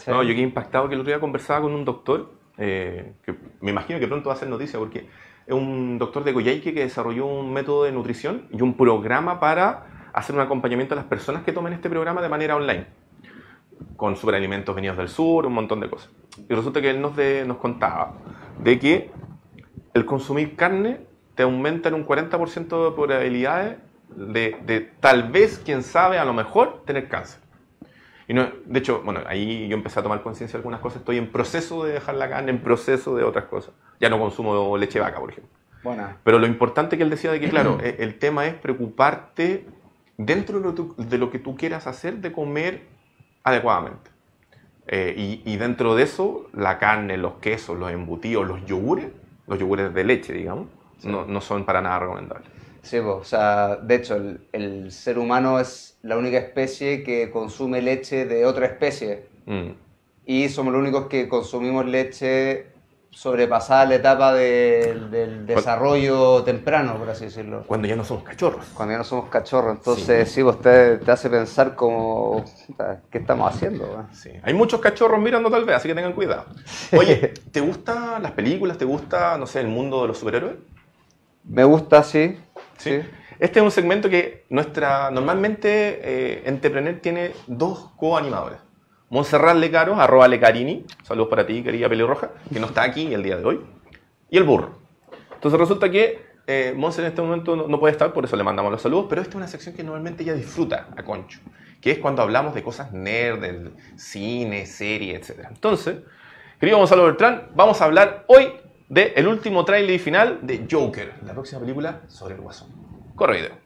No, 0.09 0.23
yo 0.23 0.31
quedé 0.31 0.43
impactado 0.43 0.89
que 0.89 0.95
el 0.95 1.01
otro 1.01 1.13
día 1.13 1.21
conversaba 1.21 1.63
con 1.63 1.73
un 1.73 1.85
doctor, 1.85 2.33
eh, 2.59 3.13
que 3.25 3.35
me 3.61 3.71
imagino 3.71 4.01
que 4.01 4.09
pronto 4.09 4.31
va 4.31 4.35
a 4.35 4.39
ser 4.39 4.49
noticia 4.49 4.79
porque 4.79 5.07
es 5.47 5.55
un 5.55 5.97
doctor 5.99 6.25
de 6.25 6.35
Coyhaique 6.35 6.75
que 6.75 6.81
desarrolló 6.81 7.27
un 7.27 7.53
método 7.53 7.85
de 7.85 7.93
nutrición 7.93 8.49
y 8.51 8.63
un 8.63 8.75
programa 8.75 9.39
para 9.39 9.96
hacer 10.17 10.35
un 10.35 10.41
acompañamiento 10.43 10.95
a 10.95 10.97
las 10.97 11.05
personas 11.07 11.45
que 11.45 11.53
tomen 11.53 11.73
este 11.73 11.89
programa 11.89 12.21
de 12.23 12.29
manera 12.29 12.57
online, 12.57 12.87
con 13.97 14.17
superalimentos 14.17 14.75
venidos 14.75 14.97
del 14.97 15.09
sur, 15.09 15.47
un 15.47 15.53
montón 15.53 15.81
de 15.81 15.89
cosas. 15.91 16.11
Y 16.49 16.55
resulta 16.55 16.81
que 16.81 16.91
él 16.91 17.01
nos, 17.01 17.15
de- 17.17 17.45
nos 17.47 17.59
contaba 17.59 18.15
de 18.59 18.79
que 18.79 19.11
el 19.95 20.05
consumir 20.05 20.57
carne 20.57 21.01
te 21.35 21.43
aumenta 21.43 21.89
en 21.91 21.95
un 21.95 22.07
40% 22.07 22.85
de 22.91 22.91
probabilidades 22.97 23.77
de, 24.09 24.57
de 24.65 24.81
tal 25.01 25.31
vez, 25.31 25.61
quién 25.65 25.83
sabe, 25.83 26.19
a 26.19 26.25
lo 26.25 26.33
mejor 26.33 26.83
tener 26.87 27.09
cáncer. 27.09 27.41
Y 28.29 28.35
no, 28.35 28.49
de 28.65 28.79
hecho, 28.79 29.03
bueno, 29.05 29.21
ahí 29.27 29.69
yo 29.69 29.77
empecé 29.77 30.01
a 30.01 30.03
tomar 30.03 30.23
conciencia 30.23 30.57
de 30.57 30.61
algunas 30.61 30.81
cosas. 30.81 30.99
Estoy 31.01 31.19
en 31.19 31.31
proceso 31.31 31.85
de 31.85 31.93
dejar 31.93 32.17
la 32.17 32.29
carne, 32.29 32.51
en 32.51 32.59
proceso 32.61 33.15
de 33.17 33.23
otras 33.23 33.45
cosas. 33.45 33.73
Ya 34.01 34.09
no 34.09 34.19
consumo 34.19 34.77
leche 34.79 34.99
de 34.99 35.05
vaca, 35.05 35.21
por 35.21 35.31
ejemplo. 35.31 35.53
Buena. 35.85 36.17
Pero 36.25 36.39
lo 36.41 36.47
importante 36.47 36.97
que 36.97 37.05
él 37.05 37.11
decía 37.11 37.31
de 37.31 37.39
que, 37.39 37.49
claro, 37.51 37.79
e- 37.83 37.97
el 38.01 38.19
tema 38.19 38.47
es 38.47 38.55
preocuparte 38.55 39.67
dentro 40.19 40.59
de 40.59 40.65
lo, 40.65 40.75
tu- 40.75 40.95
de 40.97 41.19
lo 41.19 41.31
que 41.31 41.39
tú 41.39 41.57
quieras 41.57 41.87
hacer 41.87 42.17
de 42.19 42.33
comer 42.33 42.83
adecuadamente. 43.45 44.11
Eh, 44.89 45.15
y, 45.17 45.43
y 45.45 45.57
dentro 45.57 45.95
de 45.97 46.05
eso, 46.05 46.49
la 46.55 46.79
carne, 46.79 47.17
los 47.17 47.35
quesos, 47.35 47.79
los 47.79 47.91
embutidos, 47.91 48.47
los 48.47 48.65
yogures, 48.67 49.07
los 49.47 49.59
yogures 49.59 49.93
de 49.93 50.05
leche, 50.05 50.33
digamos, 50.33 50.69
no, 51.05 51.27
no 51.27 51.41
son 51.41 51.65
para 51.65 51.81
nada 51.81 51.99
recomendables. 52.01 52.49
Sí, 52.83 52.99
pues, 53.01 53.17
o 53.17 53.25
sea, 53.25 53.77
de 53.77 53.95
hecho, 53.97 54.15
el, 54.15 54.41
el 54.53 54.93
ser 54.93 55.19
humano 55.19 55.59
es 55.59 55.99
la 56.03 56.17
única 56.17 56.39
especie 56.39 57.03
que 57.03 57.31
consume 57.31 57.83
leche 57.83 58.27
de 58.27 58.47
otra 58.47 58.67
especie. 58.67 59.27
Mm. 59.47 59.71
Y 60.25 60.49
somos 60.49 60.73
los 60.73 60.81
únicos 60.83 61.07
que 61.07 61.29
consumimos 61.29 61.85
leche 61.87 62.67
sobrepasada 63.17 63.87
la 63.87 63.95
etapa 63.95 64.35
del- 64.35 65.11
del 65.11 65.47
desarrollo 65.47 66.43
temprano, 66.45 66.97
por 66.99 67.09
así 67.09 67.25
decirlo. 67.25 67.65
Cuando 67.67 67.89
ya 67.89 67.97
no 67.97 68.05
somos 68.05 68.23
cachorros. 68.25 68.67
Cuando 68.75 68.93
ya 68.93 68.99
no 68.99 69.05
somos 69.05 69.31
cachorros. 69.31 69.79
Entonces, 69.79 70.31
sí, 70.31 70.43
pues 70.43 70.61
te, 70.61 70.99
te 70.99 71.11
hace 71.11 71.31
pensar 71.31 71.75
como, 71.75 72.45
¿qué 73.11 73.17
estamos 73.19 73.55
haciendo? 73.55 74.07
Sí. 74.13 74.33
Hay 74.43 74.53
muchos 74.53 74.81
cachorros 74.81 75.19
mirando 75.19 75.51
tal 75.51 75.65
vez, 75.65 75.77
así 75.77 75.89
que 75.89 75.95
tengan 75.95 76.13
cuidado. 76.13 76.45
Oye, 76.93 77.33
¿te 77.53 77.61
gustan 77.61 78.23
las 78.23 78.33
películas? 78.33 78.77
¿Te 78.77 78.85
gusta, 78.85 79.39
no 79.39 79.47
sé, 79.47 79.61
el 79.61 79.69
mundo 79.69 80.03
de 80.03 80.09
los 80.09 80.19
superhéroes? 80.19 80.57
Me 81.45 81.65
gusta, 81.65 82.03
sí. 82.03 82.39
Sí. 82.77 83.01
Este 83.39 83.61
es 83.61 83.65
un 83.65 83.71
segmento 83.71 84.11
que 84.11 84.45
nuestra 84.51 85.11
normalmente 85.11 86.01
eh, 86.03 86.43
Entrepreneur 86.45 86.99
tiene 87.01 87.33
dos 87.47 87.93
co-animadores. 87.97 88.59
Montserrat 89.09 89.57
Lecaro, 89.57 90.01
arroba 90.01 90.27
Lecarini, 90.27 90.85
saludos 91.03 91.29
para 91.29 91.47
ti, 91.47 91.63
querida 91.63 91.89
pelirroja, 91.89 92.31
que 92.53 92.59
no 92.59 92.67
está 92.67 92.83
aquí 92.83 93.15
el 93.15 93.23
día 93.23 93.37
de 93.37 93.45
hoy, 93.45 93.61
y 94.31 94.37
el 94.37 94.45
burro. 94.45 94.79
Entonces 95.35 95.61
resulta 95.61 95.89
que 95.91 96.27
eh, 96.49 96.75
en 96.77 97.05
este 97.05 97.23
momento 97.23 97.55
no, 97.57 97.79
puede 97.79 97.93
estar, 97.93 98.13
por 98.13 98.25
eso 98.25 98.37
le 98.37 98.43
mandamos 98.43 98.73
los 98.73 98.83
saludos, 98.83 99.07
pero 99.09 99.21
esta 99.21 99.31
es 99.31 99.37
una 99.37 99.47
sección 99.47 99.75
que 99.75 99.85
normalmente 99.85 100.25
ella 100.25 100.35
disfruta 100.35 100.89
a 100.97 101.03
Concho, 101.05 101.41
que 101.81 101.93
es 101.93 101.99
cuando 101.99 102.23
hablamos 102.23 102.55
de 102.55 102.63
cosas 102.63 102.93
nerd, 102.93 103.41
del 103.41 103.73
cine, 103.97 104.67
serie, 104.67 105.17
etc. 105.17 105.47
Entonces, 105.51 105.99
querido 106.59 106.79
Gonzalo 106.79 107.05
Bertrán, 107.05 107.51
vamos 107.55 107.81
a 107.81 107.85
hablar 107.85 108.25
hoy 108.27 108.53
del 108.89 109.29
último 109.29 109.65
tráiler 109.65 109.99
final 110.01 110.41
de 110.43 110.67
Joker, 110.71 111.15
la 111.25 111.33
próxima 111.33 111.61
película 111.61 112.03
sobre 112.09 112.35
el 112.35 112.41
guasón. 112.41 112.69
Corre 113.15 113.37
video. 113.37 113.66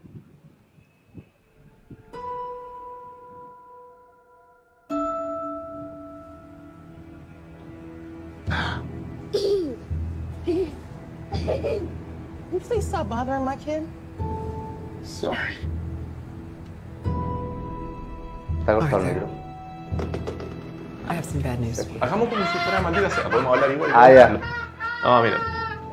Can 9.32 9.76
you 12.52 12.60
please 12.60 12.86
stop 12.86 13.08
bothering 13.08 13.44
my 13.44 13.56
kid? 13.56 13.86
Sorry. 15.02 15.56
Está 18.60 18.74
cortado 18.74 18.98
el 18.98 19.04
micro. 19.14 19.28
I 21.08 21.14
have 21.14 21.24
some 21.24 21.40
bad 21.42 21.60
news 21.60 21.84
for 21.84 21.92
you. 21.92 21.98
Hagamos 22.00 22.28
como 22.28 22.44
si 22.44 22.58
fuera 22.58 22.80
maldita 22.82 23.10
sea, 23.10 23.24
podemos 23.30 23.56
hablar 23.56 23.70
igual. 23.72 23.90
Ah, 23.94 24.12
ya. 24.12 24.40
No, 25.04 25.22
mira, 25.22 25.38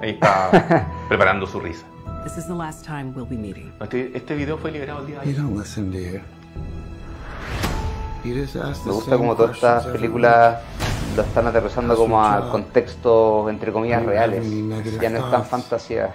ahí 0.01 0.09
está 0.11 0.87
preparando 1.07 1.47
su 1.47 1.59
risa. 1.59 1.85
This 2.23 2.37
is 2.37 2.47
the 2.47 2.53
last 2.55 2.83
time 2.85 3.13
we'll 3.15 3.25
be 3.25 3.37
meeting. 3.37 3.71
Este, 3.79 4.11
este 4.17 4.35
video 4.35 4.57
fue 4.57 4.71
liberado 4.71 5.01
el 5.01 5.07
día 5.07 5.19
de 5.21 5.25
You 5.25 5.31
ayer. 5.31 5.41
don't 5.43 5.57
listen, 5.57 5.91
do 5.91 5.99
you? 5.99 6.21
You 8.25 8.33
just 8.35 8.55
ask 8.57 8.83
the 8.83 8.89
Me 8.89 8.95
gusta 8.95 9.17
como 9.17 9.35
todas 9.35 9.55
estas 9.55 9.85
películas 9.87 10.57
lo 11.17 11.23
están 11.23 11.47
aterrizando 11.47 11.95
como 11.95 12.23
a 12.23 12.49
contextos, 12.51 13.49
entre 13.49 13.71
comillas, 13.71 14.05
reales. 14.05 14.45
Ya 15.01 15.09
no 15.09 15.17
es 15.25 15.31
tan 15.31 15.43
fantasía. 15.45 16.11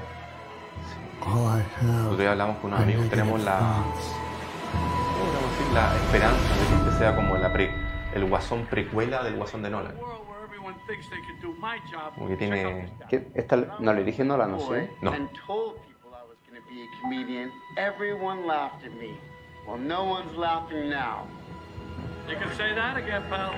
Nosotros 1.83 2.19
ya 2.19 2.31
hablamos 2.33 2.57
con 2.59 2.71
unos 2.73 2.81
amigos, 2.83 3.09
tenemos 3.11 3.41
la, 3.43 3.59
thoughts. 3.59 4.15
¿cómo 4.73 5.33
podemos 5.33 5.51
decir? 5.59 5.73
la 5.75 5.97
esperanza 5.97 6.55
de 6.55 6.67
que 6.69 6.75
este 6.89 6.99
sea 6.99 7.17
como 7.17 7.37
la 7.37 7.53
pre- 7.53 7.75
el 8.15 8.29
guasón 8.29 8.67
precuela 8.67 9.23
del 9.23 9.37
guasón 9.37 9.63
de 9.63 9.71
Nolan. 9.71 9.95
Como 12.15 12.29
que 12.29 12.37
tiene-. 12.37 12.93
¿Qué? 13.09 13.29
¿Esta 13.35 13.57
no 13.79 13.93
le 13.93 14.01
dirige 14.01 14.25
Nolan, 14.25 14.53
no 14.53 14.61
sé? 14.61 14.91
No. 15.01 15.13
and 15.13 15.29
told 15.47 15.75
people 15.87 16.11
I 16.11 16.23
was 16.29 16.37
going 16.49 16.61
to 16.61 16.69
be 16.69 16.83
a 16.83 16.87
comedian, 17.03 17.51
everyone 17.77 18.47
laughed 18.47 18.85
at 18.85 18.93
me. 19.01 19.17
Well, 19.67 19.79
no 19.79 20.05
one's 20.05 20.37
laughing 20.37 20.91
now. 20.91 21.27
You 22.29 22.37
can 22.37 22.49
say 22.57 22.75
that 22.75 22.97
again, 22.97 23.23
pal. 23.31 23.53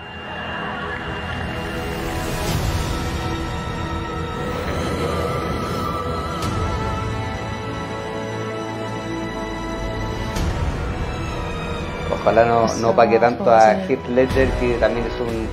Ojalá 12.24 12.44
no, 12.46 12.66
no 12.80 12.96
pague 12.96 13.18
tanto 13.18 13.50
a 13.50 13.74
Heath 13.86 14.06
Ledger, 14.08 14.48
que 14.58 14.74
también 14.78 15.04
es 15.06 15.12
un, 15.20 15.46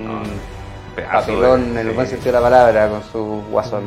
un 0.00 0.22
de- 0.94 1.02
en 1.70 1.78
el 1.78 1.88
sí. 1.88 1.94
buen 1.94 2.06
sentido 2.06 2.32
de 2.32 2.38
la 2.40 2.48
palabra 2.48 2.88
con 2.88 3.02
su 3.02 3.42
guasón. 3.50 3.84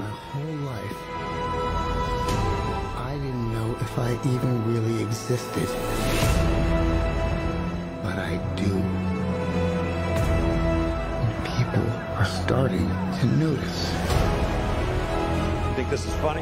I 2.98 3.18
didn't 3.18 3.54
know 3.54 3.75
if 3.80 3.98
I 3.98 4.12
even 4.27 4.63
really 4.68 5.01
existed. 5.04 5.70
But 8.04 8.18
I 8.20 8.38
do. 8.58 8.74
And 11.22 11.36
people 11.46 11.86
are 12.18 12.25
starting 12.25 12.89
to 13.22 13.25
notice. 13.27 13.92
Think 15.77 15.89
this 15.89 16.06
is 16.06 16.13
funny? 16.15 16.42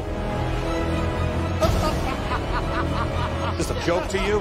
This 3.56 3.70
a 3.70 3.80
joke 3.86 4.08
to 4.08 4.18
you? 4.18 4.40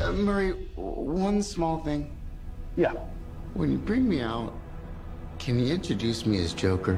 Uh, 0.00 0.12
Murray, 0.12 0.52
one 0.76 1.42
small 1.42 1.78
thing. 1.78 2.16
Yeah. 2.76 2.92
When 3.54 3.72
you 3.72 3.78
bring 3.78 4.08
me 4.08 4.20
out, 4.20 4.54
can 5.40 5.58
you 5.58 5.74
introduce 5.74 6.24
me 6.24 6.40
as 6.40 6.52
Joker? 6.52 6.96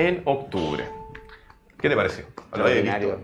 En 0.00 0.22
octubre. 0.24 0.84
¿Qué 1.78 1.90
te 1.90 1.94
pareció? 1.94 2.24
¿Lo 2.56 2.64
visto? 2.64 3.20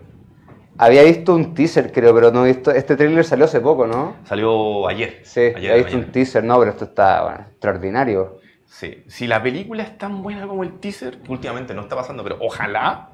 Había 0.76 1.04
visto 1.04 1.34
un 1.34 1.54
teaser, 1.54 1.90
creo, 1.90 2.14
pero 2.14 2.30
no 2.30 2.44
he 2.44 2.48
visto. 2.52 2.70
Este 2.70 2.96
tráiler 2.96 3.24
salió 3.24 3.46
hace 3.46 3.62
poco, 3.62 3.86
¿no? 3.86 4.16
Salió 4.24 4.86
ayer. 4.86 5.20
Sí, 5.24 5.40
ayer, 5.40 5.72
había 5.72 5.84
visto 5.84 5.96
un 5.96 6.12
teaser, 6.12 6.44
no, 6.44 6.58
pero 6.58 6.70
esto 6.72 6.84
está 6.84 7.22
bueno, 7.22 7.46
extraordinario. 7.50 8.40
Sí. 8.66 9.04
Si 9.06 9.26
la 9.26 9.42
película 9.42 9.84
es 9.84 9.96
tan 9.96 10.22
buena 10.22 10.46
como 10.46 10.64
el 10.64 10.78
teaser, 10.78 11.22
que 11.22 11.32
últimamente 11.32 11.72
no 11.72 11.80
está 11.80 11.96
pasando, 11.96 12.22
pero 12.22 12.36
ojalá, 12.40 13.08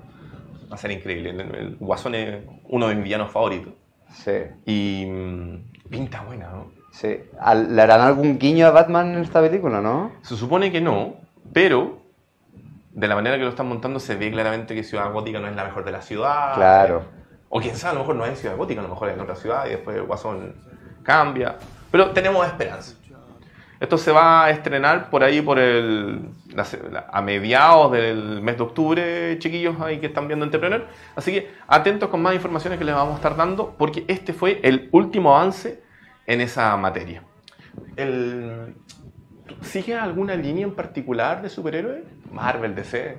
va 0.68 0.74
a 0.74 0.76
ser 0.76 0.90
increíble. 0.90 1.30
El, 1.30 1.76
Guasón 1.78 2.16
es 2.16 2.42
uno 2.64 2.88
de 2.88 2.96
mis 2.96 3.04
villanos 3.04 3.30
favoritos. 3.30 3.74
Sí, 4.12 4.32
Y 4.66 5.06
mm, 5.06 5.88
pinta 5.88 6.22
buena, 6.22 6.50
¿no? 6.50 6.72
sí. 6.90 7.16
¿Le 7.68 7.80
harán 7.80 8.00
algún 8.00 8.40
guiño 8.40 8.66
a 8.66 8.70
Batman 8.72 9.14
en 9.14 9.22
esta 9.22 9.40
película, 9.40 9.80
no? 9.80 10.10
Se 10.22 10.36
supone 10.36 10.72
que 10.72 10.80
no, 10.80 11.14
pero 11.52 12.01
de 12.92 13.08
la 13.08 13.14
manera 13.14 13.36
que 13.36 13.44
lo 13.44 13.50
están 13.50 13.68
montando 13.68 13.98
se 13.98 14.16
ve 14.16 14.30
claramente 14.30 14.74
que 14.74 14.84
Ciudad 14.84 15.12
Gótica 15.12 15.40
no 15.40 15.48
es 15.48 15.56
la 15.56 15.64
mejor 15.64 15.84
de 15.84 15.92
la 15.92 16.02
ciudad. 16.02 16.54
Claro. 16.54 17.04
O 17.48 17.60
quién 17.60 17.76
sabe, 17.76 17.92
a 17.92 17.94
lo 17.94 18.00
mejor 18.00 18.16
no 18.16 18.26
es 18.26 18.38
Ciudad 18.38 18.56
Gótica, 18.56 18.80
a 18.80 18.84
lo 18.84 18.90
mejor 18.90 19.08
es 19.08 19.14
en 19.14 19.20
otra 19.20 19.36
ciudad 19.36 19.66
y 19.66 19.70
después 19.70 19.96
el 19.96 20.04
Guasón 20.04 20.54
cambia. 21.02 21.56
Pero 21.90 22.10
tenemos 22.10 22.46
esperanza. 22.46 22.96
Esto 23.82 23.98
se 23.98 24.12
va 24.12 24.44
a 24.44 24.50
estrenar 24.50 25.10
por 25.10 25.24
ahí 25.24 25.42
por 25.42 25.58
el, 25.58 26.20
a 27.10 27.20
mediados 27.20 27.90
del 27.90 28.40
mes 28.40 28.56
de 28.56 28.62
octubre, 28.62 29.38
chiquillos 29.40 29.80
ahí 29.80 29.98
que 29.98 30.06
están 30.06 30.28
viendo 30.28 30.44
Entrepreneur. 30.44 30.86
Así 31.16 31.32
que 31.32 31.52
atentos 31.66 32.08
con 32.08 32.22
más 32.22 32.32
informaciones 32.32 32.78
que 32.78 32.84
les 32.84 32.94
vamos 32.94 33.14
a 33.14 33.16
estar 33.16 33.36
dando, 33.36 33.74
porque 33.76 34.04
este 34.06 34.32
fue 34.32 34.60
el 34.62 34.88
último 34.92 35.34
avance 35.36 35.82
en 36.26 36.40
esa 36.40 36.76
materia. 36.76 37.24
El, 37.96 38.76
¿Sigue 39.60 39.94
alguna 39.94 40.34
línea 40.34 40.64
en 40.64 40.74
particular 40.74 41.42
de 41.42 41.48
superhéroes? 41.48 42.02
Marvel, 42.32 42.74
DC. 42.74 43.18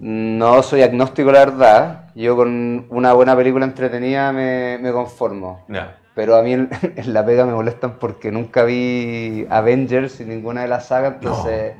No 0.00 0.62
soy 0.62 0.82
agnóstico, 0.82 1.30
la 1.30 1.40
verdad. 1.40 2.10
Yo 2.14 2.36
con 2.36 2.86
una 2.90 3.12
buena 3.12 3.36
película 3.36 3.64
entretenida 3.64 4.32
me, 4.32 4.78
me 4.80 4.92
conformo. 4.92 5.64
Ya. 5.68 5.98
Pero 6.14 6.36
a 6.36 6.42
mí 6.42 6.52
en, 6.52 6.68
en 6.96 7.12
la 7.12 7.24
pega 7.24 7.44
me 7.44 7.52
molestan 7.52 7.98
porque 7.98 8.30
nunca 8.30 8.64
vi 8.64 9.46
Avengers 9.50 10.20
y 10.20 10.24
ninguna 10.24 10.62
de 10.62 10.68
las 10.68 10.88
sagas, 10.88 11.14
entonces 11.14 11.74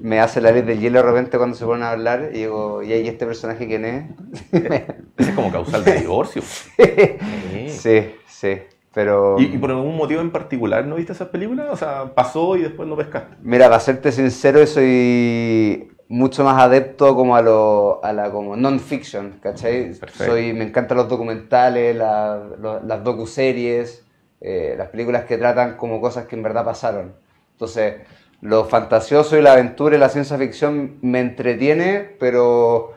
me 0.00 0.20
hace 0.20 0.40
la 0.40 0.52
ley 0.52 0.62
del 0.62 0.80
hielo 0.80 1.00
de 1.00 1.04
repente 1.04 1.38
cuando 1.38 1.56
se 1.56 1.64
ponen 1.64 1.82
a 1.82 1.90
hablar 1.90 2.30
y 2.32 2.38
digo, 2.38 2.82
¿y 2.82 2.92
ahí 2.92 3.08
este 3.08 3.26
personaje 3.26 3.66
quién 3.66 3.84
es? 3.84 4.04
Ese 4.52 5.30
es 5.30 5.34
como 5.34 5.50
causal 5.50 5.84
de 5.84 6.00
divorcio. 6.00 6.42
sí, 7.68 8.14
sí, 8.26 8.58
pero... 8.92 9.36
¿Y, 9.38 9.44
y 9.44 9.58
por 9.58 9.70
algún 9.70 9.96
motivo 9.96 10.20
en 10.20 10.30
particular 10.30 10.84
no 10.86 10.96
viste 10.96 11.12
esas 11.12 11.28
películas? 11.28 11.68
O 11.70 11.76
sea, 11.76 12.14
pasó 12.14 12.56
y 12.56 12.62
después 12.62 12.88
no 12.88 12.96
pescaste. 12.96 13.36
Mira, 13.42 13.66
para 13.68 13.80
serte 13.80 14.12
sincero, 14.12 14.66
soy 14.66 15.88
mucho 16.08 16.44
más 16.44 16.60
adepto 16.62 17.14
como 17.14 17.36
a, 17.36 17.42
lo, 17.42 18.04
a 18.04 18.12
la 18.12 18.30
como 18.30 18.54
non-fiction, 18.56 19.38
¿cachai? 19.40 19.94
Perfecto. 19.94 20.24
Soy, 20.32 20.52
me 20.52 20.64
encantan 20.64 20.98
los 20.98 21.08
documentales, 21.08 21.96
la- 21.96 22.40
las 22.84 23.02
docuseries, 23.04 24.04
eh, 24.40 24.74
las 24.76 24.88
películas 24.88 25.24
que 25.24 25.38
tratan 25.38 25.76
como 25.76 26.00
cosas 26.00 26.26
que 26.26 26.36
en 26.36 26.42
verdad 26.42 26.64
pasaron. 26.64 27.14
Entonces, 27.52 27.94
lo 28.42 28.64
fantasioso 28.64 29.38
y 29.38 29.42
la 29.42 29.52
aventura 29.52 29.96
y 29.96 29.98
la 30.00 30.08
ciencia 30.08 30.36
ficción 30.36 30.98
me 31.00 31.20
entretiene, 31.20 32.16
pero 32.18 32.92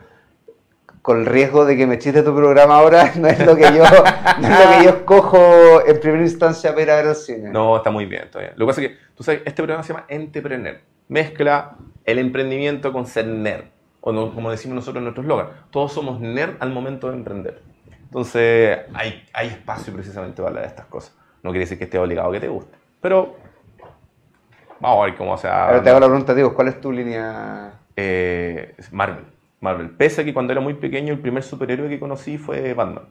con 1.06 1.20
el 1.20 1.26
riesgo 1.26 1.64
de 1.64 1.76
que 1.76 1.86
me 1.86 2.00
chiste 2.00 2.24
tu 2.24 2.34
programa 2.34 2.78
ahora, 2.78 3.12
no 3.16 3.28
es 3.28 3.38
lo 3.46 3.54
que 3.54 3.62
yo, 3.62 3.84
no 4.40 4.48
es 4.48 4.58
lo 4.58 4.78
que 4.78 4.84
yo 4.84 4.90
escojo 4.90 5.86
en 5.86 6.00
primera 6.00 6.24
instancia 6.24 6.70
para 6.72 6.82
ir 6.82 6.90
a 6.90 6.96
ver 6.96 7.06
al 7.06 7.14
cine. 7.14 7.48
No, 7.50 7.76
está 7.76 7.92
muy 7.92 8.06
bien, 8.06 8.24
está 8.24 8.40
bien. 8.40 8.54
Lo 8.56 8.66
que 8.66 8.70
pasa 8.70 8.82
es 8.82 8.88
que, 8.88 8.96
tú 9.14 9.22
sabes, 9.22 9.42
este 9.44 9.62
programa 9.62 9.84
se 9.84 9.92
llama 9.92 10.04
Entrepreneur. 10.08 10.80
Mezcla 11.06 11.76
el 12.04 12.18
emprendimiento 12.18 12.92
con 12.92 13.06
ser 13.06 13.28
nerd. 13.28 13.66
O 14.00 14.10
no- 14.10 14.34
como 14.34 14.50
decimos 14.50 14.74
nosotros 14.74 14.96
en 14.96 15.04
nuestro 15.04 15.22
eslogan, 15.22 15.46
todos 15.70 15.92
somos 15.92 16.18
nerd 16.18 16.56
al 16.58 16.72
momento 16.72 17.08
de 17.08 17.14
emprender. 17.18 17.62
Entonces, 18.02 18.78
hay, 18.92 19.24
hay 19.32 19.46
espacio 19.46 19.92
precisamente 19.92 20.38
para 20.38 20.48
hablar 20.48 20.64
de 20.64 20.70
estas 20.70 20.86
cosas. 20.86 21.14
No 21.44 21.50
quiere 21.50 21.66
decir 21.66 21.78
que 21.78 21.84
esté 21.84 22.00
obligado 22.00 22.30
a 22.30 22.32
que 22.32 22.40
te 22.40 22.48
guste. 22.48 22.76
Pero, 23.00 23.36
vamos 24.80 25.02
a 25.02 25.04
ver 25.06 25.14
cómo 25.14 25.38
se 25.38 25.46
Ahora 25.46 25.80
te 25.84 25.88
hago 25.88 26.00
la 26.00 26.06
pregunta, 26.06 26.34
digo, 26.34 26.52
¿cuál 26.52 26.66
es 26.66 26.80
tu 26.80 26.90
línea? 26.90 27.74
Eh, 27.94 28.74
Marvel. 28.90 29.35
Marvel. 29.66 29.90
Pese 29.90 30.20
a 30.20 30.24
que 30.24 30.32
cuando 30.32 30.52
era 30.52 30.60
muy 30.60 30.74
pequeño 30.74 31.12
el 31.12 31.18
primer 31.20 31.42
superhéroe 31.42 31.88
que 31.88 31.98
conocí 31.98 32.38
fue 32.38 32.72
Batman. 32.74 33.04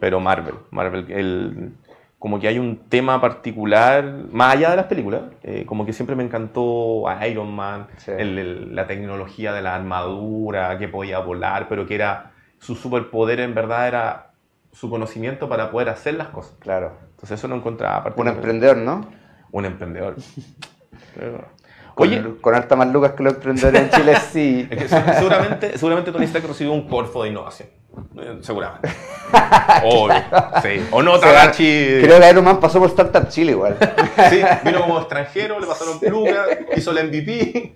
Pero 0.00 0.18
Marvel. 0.20 0.54
Marvel, 0.70 1.10
el, 1.10 1.72
como 2.18 2.38
que 2.40 2.48
hay 2.48 2.58
un 2.58 2.76
tema 2.88 3.20
particular, 3.20 4.04
más 4.32 4.54
allá 4.56 4.70
de 4.70 4.76
las 4.76 4.86
películas, 4.86 5.22
eh, 5.42 5.64
como 5.66 5.84
que 5.86 5.92
siempre 5.92 6.16
me 6.16 6.24
encantó 6.24 7.08
a 7.08 7.26
Iron 7.28 7.54
Man, 7.54 7.86
Sí. 7.96 8.10
el- 8.16 8.38
el- 8.38 8.74
la 8.74 8.86
tecnología 8.86 9.52
de 9.52 9.62
la 9.62 9.74
armadura, 9.74 10.78
que 10.78 10.88
podía 10.88 11.18
volar, 11.20 11.66
pero 11.68 11.86
que 11.86 11.94
era 11.94 12.32
su 12.58 12.74
superpoder 12.74 13.40
en 13.40 13.54
verdad 13.54 13.86
era 13.88 14.30
su 14.72 14.88
conocimiento 14.88 15.48
para 15.48 15.70
poder 15.70 15.88
hacer 15.90 16.14
las 16.14 16.28
cosas. 16.28 16.56
Claro. 16.60 16.92
Entonces 17.10 17.38
eso 17.38 17.46
lo 17.48 17.56
encontraba 17.56 18.12
Un 18.16 18.28
emprendedor, 18.28 18.76
¿no? 18.78 19.06
Un 19.52 19.64
emprendedor. 19.66 20.16
Pero- 21.14 21.46
Con, 21.94 22.08
Oye, 22.08 22.22
con 22.40 22.54
harta 22.54 22.74
más 22.74 22.88
lucas 22.88 23.12
que 23.12 23.22
los 23.22 23.34
emprendedores 23.34 23.82
en 23.82 23.90
Chile, 23.90 24.16
sí. 24.32 24.68
Es 24.70 24.78
que 24.78 24.88
seguramente, 24.88 25.78
seguramente 25.78 26.12
Tony 26.12 26.24
Stark 26.24 26.46
recibió 26.46 26.72
un 26.72 26.88
Corfo 26.88 27.22
de 27.22 27.30
innovación. 27.30 27.68
Eh, 28.18 28.38
Seguramente. 28.40 28.88
Obvio. 29.84 30.16
Sí. 30.62 30.86
O 30.90 31.02
no, 31.02 31.18
Tadachi. 31.18 32.00
Creo 32.02 32.20
que 32.20 32.30
Iron 32.30 32.44
Man 32.44 32.58
pasó 32.58 32.78
por 32.78 32.88
Startup 32.88 33.28
Chile 33.28 33.52
igual. 33.52 33.76
Sí, 34.30 34.40
vino 34.64 34.80
como 34.80 34.98
extranjero, 34.98 35.58
le 35.58 35.66
pasaron 35.66 35.98
plumas, 35.98 36.36
hizo 36.76 36.90
el 36.96 37.08
MVP. 37.08 37.74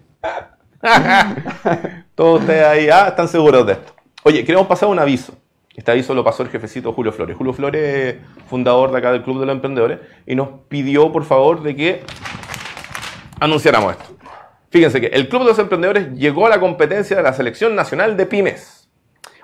Todos 2.15 2.41
ustedes 2.41 2.65
ahí, 2.65 2.89
ah, 2.89 3.09
están 3.09 3.29
seguros 3.29 3.67
de 3.67 3.75
esto. 3.75 3.93
Oye, 4.23 4.45
queremos 4.45 4.67
pasar 4.67 4.89
un 4.89 4.99
aviso. 4.99 5.35
Este 5.75 5.91
aviso 5.91 6.15
lo 6.15 6.25
pasó 6.25 6.43
el 6.43 6.49
jefecito 6.49 6.93
Julio 6.93 7.13
Flores. 7.13 7.37
Julio 7.37 7.53
Flores, 7.53 8.17
fundador 8.49 8.93
de 8.93 8.99
acá 8.99 9.13
del 9.13 9.23
Club 9.23 9.41
de 9.41 9.47
los 9.47 9.55
Emprendedores, 9.55 9.99
y 10.27 10.35
nos 10.35 10.49
pidió, 10.69 11.13
por 11.13 11.25
favor, 11.25 11.63
de 11.63 11.77
que 11.77 12.03
anunciáramos 13.41 13.93
esto. 13.93 14.05
Fíjense 14.71 15.01
que 15.01 15.07
el 15.07 15.29
Club 15.29 15.43
de 15.43 15.49
los 15.49 15.59
Emprendedores 15.59 16.13
llegó 16.15 16.47
a 16.47 16.51
la 16.51 16.61
competencia 16.61 17.17
de 17.17 17.23
la 17.23 17.33
Selección 17.33 17.75
Nacional 17.75 18.17
de 18.17 18.27
Pymes. 18.27 18.89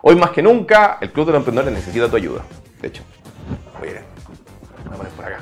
Hoy 0.02 0.16
más 0.16 0.31
que 0.31 0.42
nunca, 0.42 0.98
el 1.00 1.12
Club 1.12 1.26
de 1.26 1.33
los 1.33 1.38
Emprendedores 1.40 1.74
necesita 1.78 2.09
tu 2.09 2.16
ayuda. 2.16 2.42
De 2.81 2.88
hecho, 2.88 3.02
voy 3.78 3.88
a, 3.88 3.92
ir- 3.92 4.00
voy 4.85 4.94
a 4.94 4.96
poner 4.96 5.12
por 5.12 5.24
acá. 5.24 5.40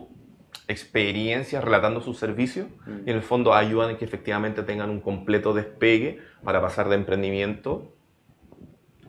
experiencias, 0.70 1.62
relatando 1.62 2.00
sus 2.00 2.18
servicios, 2.18 2.68
y 3.06 3.10
en 3.10 3.16
el 3.18 3.22
fondo 3.22 3.54
ayudan 3.54 3.96
a 3.96 3.98
que 3.98 4.06
efectivamente 4.06 4.64
tengan 4.64 4.90
un 4.90 5.02
completo 5.02 5.54
despegue 5.54 6.20
para 6.44 6.62
pasar 6.62 6.88
de 6.88 6.96
emprendimiento 6.96 7.92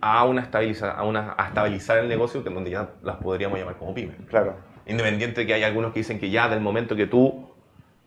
a, 0.01 0.25
una 0.25 0.43
estabiliza- 0.43 0.97
a, 0.97 1.05
una, 1.05 1.35
a 1.37 1.49
estabilizar 1.49 1.99
el 1.99 2.09
negocio, 2.09 2.43
que 2.43 2.51
donde 2.51 2.71
ya 2.71 2.95
las 3.03 3.17
podríamos 3.17 3.59
llamar 3.59 3.77
como 3.77 3.95
pymes. 3.95 4.17
Claro. 4.29 4.57
Independiente 4.87 5.43
de 5.43 5.47
que 5.47 5.55
hay 5.55 5.63
algunos 5.63 5.93
que 5.93 6.01
dicen 6.01 6.19
que 6.19 6.31
ya 6.31 6.49
del 6.49 6.61
momento 6.61 6.97
que 6.97 7.07
tú 7.07 7.51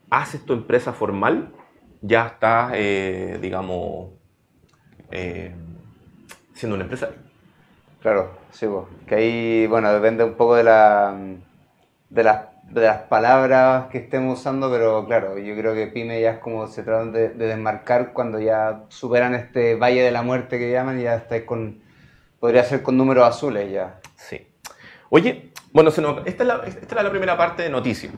haces 0.09 0.43
tu 0.43 0.53
empresa 0.53 0.91
formal, 0.91 1.53
ya 2.01 2.25
estás, 2.27 2.71
eh, 2.75 3.37
digamos, 3.39 4.09
eh, 5.11 5.55
siendo 6.53 6.75
una 6.75 6.83
empresa. 6.83 7.11
Claro, 8.01 8.31
sí, 8.51 8.65
pues. 8.65 8.85
Que 9.07 9.15
ahí, 9.15 9.67
bueno, 9.67 9.93
depende 9.93 10.23
un 10.23 10.33
poco 10.33 10.55
de, 10.55 10.63
la, 10.63 11.15
de, 12.09 12.23
las, 12.23 12.47
de 12.73 12.87
las 12.87 13.01
palabras 13.03 13.87
que 13.87 13.99
estemos 13.99 14.39
usando, 14.39 14.71
pero 14.71 15.05
claro, 15.05 15.37
yo 15.37 15.55
creo 15.55 15.73
que 15.73 15.87
pyme 15.87 16.21
ya 16.21 16.31
es 16.31 16.37
como 16.39 16.67
se 16.67 16.83
tratan 16.83 17.11
de, 17.11 17.29
de 17.29 17.47
desmarcar 17.47 18.13
cuando 18.13 18.39
ya 18.39 18.83
superan 18.89 19.35
este 19.35 19.75
valle 19.75 20.01
de 20.01 20.11
la 20.11 20.23
muerte 20.23 20.57
que 20.57 20.71
llaman 20.71 20.99
y 20.99 21.03
ya 21.03 21.15
estáis 21.15 21.43
con, 21.43 21.81
podría 22.39 22.63
ser 22.63 22.81
con 22.81 22.97
números 22.97 23.27
azules 23.27 23.71
ya. 23.71 23.99
Sí. 24.15 24.47
Oye, 25.09 25.51
bueno, 25.71 25.89
esta, 25.89 26.23
es 26.25 26.45
la, 26.45 26.61
esta 26.65 26.95
era 26.95 27.03
la 27.03 27.09
primera 27.09 27.37
parte 27.37 27.63
de 27.63 27.69
noticias. 27.69 28.13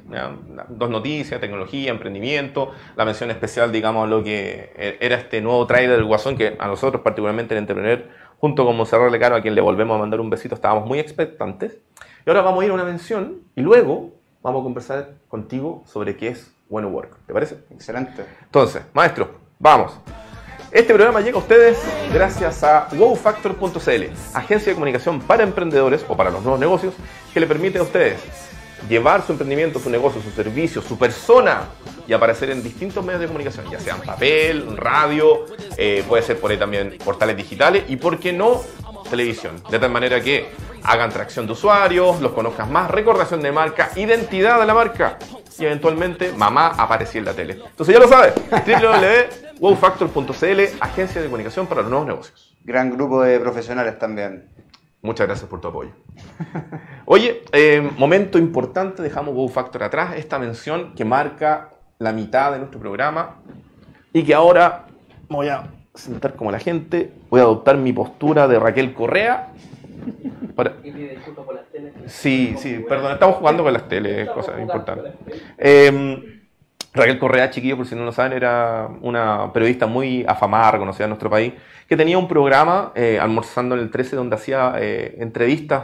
Dos 0.70 0.90
noticias, 0.90 1.40
tecnología, 1.40 1.92
emprendimiento, 1.92 2.72
la 2.96 3.06
mención 3.06 3.32
especial, 3.32 3.72
digamos, 3.72 4.10
lo 4.10 4.24
que 4.24 4.72
e- 4.76 4.98
era 5.00 5.16
este 5.16 5.42
nuevo 5.42 5.66
trailer 5.68 5.98
del 5.98 6.06
Guasón, 6.06 6.38
que 6.38 6.56
a 6.58 6.68
nosotros, 6.68 7.02
particularmente 7.02 7.54
el 7.54 7.60
Entrepreneur, 7.60 8.10
junto 8.40 8.66
con 8.66 8.76
Monserrat 8.76 9.12
Lecaro, 9.12 9.36
a 9.36 9.42
quien 9.42 9.56
le 9.56 9.62
volvemos 9.62 9.96
a 9.96 10.00
mandar 10.00 10.20
un 10.20 10.30
besito, 10.30 10.56
estábamos 10.56 10.86
muy 10.86 11.00
expectantes. 11.00 11.78
Y 12.26 12.30
ahora 12.30 12.42
vamos 12.42 12.62
a 12.62 12.66
ir 12.66 12.72
a 12.72 12.74
una 12.74 12.84
mención 12.84 13.42
y 13.56 13.62
luego 13.62 14.15
vamos 14.46 14.62
a 14.62 14.64
conversar 14.64 15.16
contigo 15.28 15.84
sobre 15.88 16.16
qué 16.16 16.28
es 16.28 16.52
When 16.70 16.86
Work. 16.86 17.18
¿Te 17.26 17.34
parece? 17.34 17.58
Excelente. 17.72 18.24
Entonces, 18.44 18.84
maestro, 18.94 19.32
vamos. 19.58 19.94
Este 20.70 20.94
programa 20.94 21.22
llega 21.22 21.38
a 21.38 21.40
ustedes 21.40 21.80
gracias 22.14 22.64
a 22.64 22.88
wowfactor.cl, 22.96 24.04
agencia 24.36 24.72
de 24.72 24.74
comunicación 24.76 25.20
para 25.20 25.42
emprendedores 25.42 26.06
o 26.08 26.16
para 26.16 26.30
los 26.30 26.44
nuevos 26.44 26.60
negocios, 26.60 26.94
que 27.34 27.40
le 27.40 27.48
permite 27.48 27.80
a 27.80 27.82
ustedes 27.82 28.20
llevar 28.88 29.24
su 29.26 29.32
emprendimiento, 29.32 29.80
su 29.80 29.90
negocio, 29.90 30.22
su 30.22 30.30
servicio, 30.30 30.80
su 30.84 30.96
persona 30.96 31.70
y 32.08 32.14
aparecer 32.14 32.52
en 32.52 32.62
distintos 32.62 33.04
medios 33.04 33.22
de 33.22 33.28
comunicación, 33.28 33.66
ya 33.72 33.80
sean 33.80 34.00
papel, 34.02 34.78
radio, 34.78 35.46
eh, 35.76 36.04
puede 36.08 36.22
ser 36.22 36.40
por 36.40 36.52
ahí 36.52 36.58
también 36.58 37.00
portales 37.04 37.36
digitales 37.36 37.86
y, 37.88 37.96
¿por 37.96 38.20
qué 38.20 38.32
no?, 38.32 38.62
televisión. 39.10 39.56
De 39.72 39.80
tal 39.80 39.90
manera 39.90 40.22
que 40.22 40.50
hagan 40.86 41.10
tracción 41.10 41.46
de 41.48 41.54
usuarios, 41.54 42.22
los 42.22 42.32
conozcas 42.32 42.70
más, 42.70 42.90
recordación 42.92 43.42
de 43.42 43.52
marca, 43.52 43.90
identidad 43.96 44.60
de 44.60 44.66
la 44.66 44.74
marca 44.74 45.18
y 45.58 45.66
eventualmente 45.66 46.32
mamá 46.34 46.68
aparecía 46.78 47.20
en 47.20 47.26
la 47.26 47.34
tele. 47.34 47.60
Entonces 47.66 47.94
ya 47.94 48.00
lo 48.00 48.08
sabes, 48.08 48.34
www.wowfactor.cl, 49.60 50.62
agencia 50.80 51.22
de 51.22 51.28
comunicación 51.28 51.68
para 51.68 51.82
los 51.82 51.90
nuevos 51.90 52.08
negocios. 52.08 52.56
Gran 52.64 52.92
grupo 52.92 53.22
de 53.22 53.40
profesionales 53.40 53.98
también. 54.00 54.50
Muchas 55.02 55.28
gracias 55.28 55.50
por 55.50 55.62
tu 55.62 55.68
apoyo. 55.68 55.92
Oye, 57.06 57.44
eh, 57.52 57.88
momento 57.98 58.38
importante, 58.40 59.04
dejamos 59.04 59.36
Wow 59.36 59.50
Factor 59.50 59.84
atrás, 59.84 60.16
esta 60.18 60.40
mención 60.40 60.94
que 60.96 61.06
marca 61.06 61.70
la 62.00 62.12
mitad 62.12 62.52
de 62.52 62.58
nuestro 62.60 62.80
programa 62.80 63.36
y 64.12 64.24
que 64.24 64.34
ahora 64.34 64.86
voy 65.30 65.50
a 65.50 65.68
sentar 65.94 66.36
como 66.36 66.52
la 66.52 66.60
gente, 66.60 67.14
voy 67.30 67.40
a 67.40 67.44
adoptar 67.44 67.78
mi 67.78 67.94
postura 67.94 68.48
de 68.48 68.60
Raquel 68.60 68.94
Correa. 68.94 69.50
Para... 70.56 70.74
Sí, 72.06 72.56
sí, 72.58 72.84
perdón, 72.88 73.14
estamos 73.14 73.36
jugando 73.38 73.64
con 73.64 73.74
las 73.74 73.88
teles, 73.88 74.30
cosas 74.30 74.60
importantes. 74.60 75.14
Eh, 75.58 76.42
Raquel 76.94 77.20
Correa, 77.20 77.50
chiquillo, 77.50 77.76
por 77.78 77.86
si 77.86 77.96
no 77.96 78.06
lo 78.06 78.12
saben, 78.14 78.34
era 78.34 78.88
una 79.02 79.52
periodista 79.52 79.86
muy 79.86 80.24
afamada, 80.28 80.72
reconocida 80.72 81.06
en 81.06 81.10
nuestro 81.10 81.30
país, 81.30 81.54
que 81.90 81.98
tenía 81.98 82.18
un 82.18 82.28
programa, 82.28 82.94
eh, 82.96 83.20
Almorzando 83.22 83.76
en 83.76 83.82
el 83.82 83.92
13, 83.92 84.16
donde 84.16 84.36
hacía 84.36 84.74
eh, 84.78 85.16
entrevistas 85.20 85.84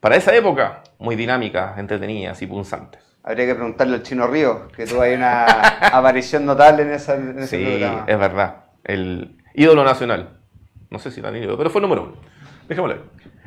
para 0.00 0.16
esa 0.16 0.34
época 0.34 0.82
muy 0.98 1.14
dinámicas, 1.14 1.78
entretenidas 1.78 2.42
y 2.42 2.46
punzantes. 2.46 3.00
Habría 3.22 3.46
que 3.46 3.54
preguntarle 3.54 3.94
al 3.94 4.02
Chino 4.02 4.26
Río, 4.26 4.68
que 4.76 4.86
tuvo 4.86 5.02
ahí 5.02 5.14
una 5.14 5.44
aparición 5.92 6.44
notable 6.44 6.82
en, 6.82 6.90
esa, 6.90 7.14
en 7.14 7.38
ese 7.38 7.56
Sí, 7.56 7.64
programa. 7.64 8.04
es 8.06 8.18
verdad. 8.18 8.56
El 8.82 9.36
ídolo 9.54 9.84
nacional. 9.84 10.40
No 10.90 10.98
sé 10.98 11.10
si 11.10 11.22
tan 11.22 11.34
ídolo, 11.36 11.56
pero 11.56 11.70
fue 11.70 11.80
el 11.80 11.84
número 11.88 12.02
uno. 12.02 12.16
Dejémoslo 12.68 12.96
ahí. 12.96 13.00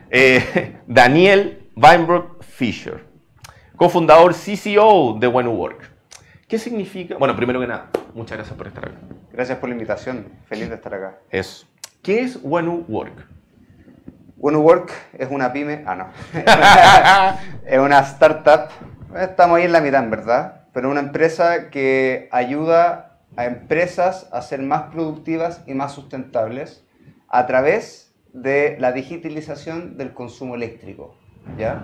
Eh, 0.09 0.77
Daniel 0.87 1.69
Weinberg 1.75 2.43
Fisher, 2.43 3.03
cofundador 3.75 4.33
CCO 4.33 5.17
de 5.19 5.27
When 5.27 5.47
Work. 5.47 5.91
¿Qué 6.47 6.57
significa? 6.57 7.17
Bueno, 7.17 7.35
primero 7.35 7.59
que 7.59 7.67
nada, 7.67 7.89
muchas 8.13 8.37
gracias 8.37 8.57
por 8.57 8.67
estar 8.67 8.85
acá. 8.85 8.97
Gracias 9.33 9.57
por 9.57 9.69
la 9.69 9.75
invitación. 9.75 10.27
Feliz 10.45 10.69
de 10.69 10.75
estar 10.75 10.93
acá. 10.93 11.17
Eso. 11.29 11.67
¿Qué 12.01 12.21
es 12.21 12.39
When 12.41 12.85
Work? 12.87 13.27
Bueno 14.37 14.59
Work 14.59 14.91
es 15.17 15.29
una 15.29 15.51
pyme. 15.51 15.83
Ah, 15.85 15.95
no. 15.95 16.07
es 17.65 17.79
una 17.79 17.99
startup. 17.99 18.69
Estamos 19.15 19.57
ahí 19.57 19.65
en 19.65 19.73
la 19.73 19.81
mitad, 19.81 20.03
en 20.03 20.09
verdad. 20.09 20.67
Pero 20.73 20.89
una 20.89 21.01
empresa 21.01 21.69
que 21.69 22.29
ayuda 22.31 23.19
a 23.35 23.45
empresas 23.45 24.29
a 24.31 24.41
ser 24.41 24.61
más 24.61 24.83
productivas 24.83 25.63
y 25.67 25.73
más 25.73 25.91
sustentables 25.91 26.85
a 27.29 27.45
través 27.45 28.06
de 28.41 28.77
la 28.79 28.91
digitalización 28.91 29.97
del 29.97 30.13
consumo 30.13 30.55
eléctrico. 30.55 31.15
¿ya? 31.57 31.83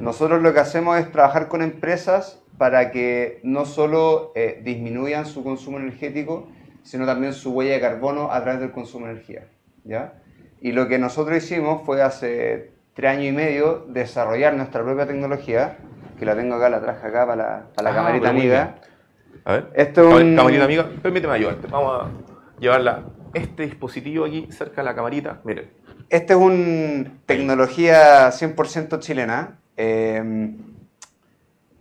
Nosotros 0.00 0.42
lo 0.42 0.52
que 0.54 0.60
hacemos 0.60 0.98
es 0.98 1.10
trabajar 1.10 1.48
con 1.48 1.62
empresas 1.62 2.42
para 2.58 2.90
que 2.90 3.40
no 3.42 3.64
solo 3.64 4.32
eh, 4.34 4.60
disminuyan 4.62 5.26
su 5.26 5.42
consumo 5.42 5.78
energético, 5.78 6.48
sino 6.82 7.06
también 7.06 7.32
su 7.32 7.52
huella 7.52 7.72
de 7.74 7.80
carbono 7.80 8.30
a 8.30 8.40
través 8.42 8.60
del 8.60 8.70
consumo 8.70 9.06
de 9.06 9.12
energía. 9.12 9.48
¿ya? 9.84 10.14
Y 10.60 10.72
lo 10.72 10.88
que 10.88 10.98
nosotros 10.98 11.36
hicimos 11.38 11.82
fue 11.84 12.02
hace 12.02 12.72
tres 12.94 13.10
años 13.12 13.24
y 13.26 13.32
medio 13.32 13.86
desarrollar 13.88 14.54
nuestra 14.54 14.82
propia 14.82 15.06
tecnología, 15.06 15.78
que 16.18 16.26
la 16.26 16.36
tengo 16.36 16.54
acá, 16.56 16.68
la 16.68 16.80
traje 16.82 17.06
acá 17.06 17.26
para 17.26 17.36
la, 17.36 17.66
para 17.74 17.84
la 17.84 17.90
Ah, 17.90 17.94
camarita 17.94 18.28
amiga. 18.30 18.74
A 19.44 19.52
ver. 19.52 19.70
Esto 19.74 20.02
es 20.02 20.12
A 20.12 20.16
ver, 20.16 20.24
un- 20.26 20.36
Camarita 20.36 20.64
amiga, 20.64 20.86
permíteme 21.02 21.32
ayudarte. 21.34 21.66
Vamos 21.68 22.02
a 22.04 22.60
llevarla. 22.60 23.04
Este 23.32 23.62
dispositivo 23.62 24.24
aquí 24.26 24.48
cerca 24.50 24.82
de 24.82 24.84
la 24.84 24.94
camarita. 24.94 25.40
Miren. 25.44 25.70
Este 26.10 26.32
es 26.34 26.38
un 26.38 27.20
tecnología 27.26 28.30
100% 28.30 28.98
chilena. 28.98 29.58
eh, 29.76 30.56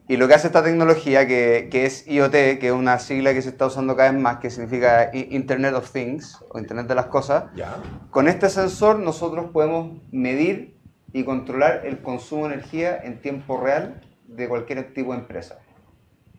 y 0.08 0.18
lo 0.18 0.28
que 0.28 0.34
hace 0.34 0.48
esta 0.48 0.64
tecnología, 0.64 1.28
que, 1.28 1.68
que 1.70 1.86
es 1.86 2.08
IoT, 2.08 2.32
que 2.32 2.68
es 2.68 2.72
una 2.72 2.98
sigla 2.98 3.32
que 3.32 3.44
se 3.44 3.50
está 3.50 3.68
usando 3.68 3.96
cada 3.96 4.12
vez 4.12 4.20
más, 4.20 4.38
que 4.38 4.50
significa 4.50 5.12
Internet 5.14 5.76
of 5.76 5.92
Things, 5.92 6.44
o 6.50 6.58
Internet 6.58 6.88
de 6.88 6.96
las 6.96 7.06
Cosas, 7.06 7.44
Ya. 7.56 7.76
con 8.10 8.28
este 8.28 8.50
sensor 8.50 8.98
nosotros 8.98 9.52
podemos 9.54 10.00
medir 10.12 10.76
y 11.14 11.24
controlar 11.24 11.82
el 11.86 12.02
consumo 12.02 12.48
de 12.48 12.56
energía 12.56 12.98
en 13.04 13.22
tiempo 13.22 13.60
real 13.62 14.02
de 14.28 14.48
cualquier 14.48 14.96
tipo 14.96 15.12
de 15.14 15.20
empresa. 15.20 15.60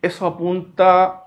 Eso 0.03 0.27
apunta 0.27 1.05
a 1.07 1.23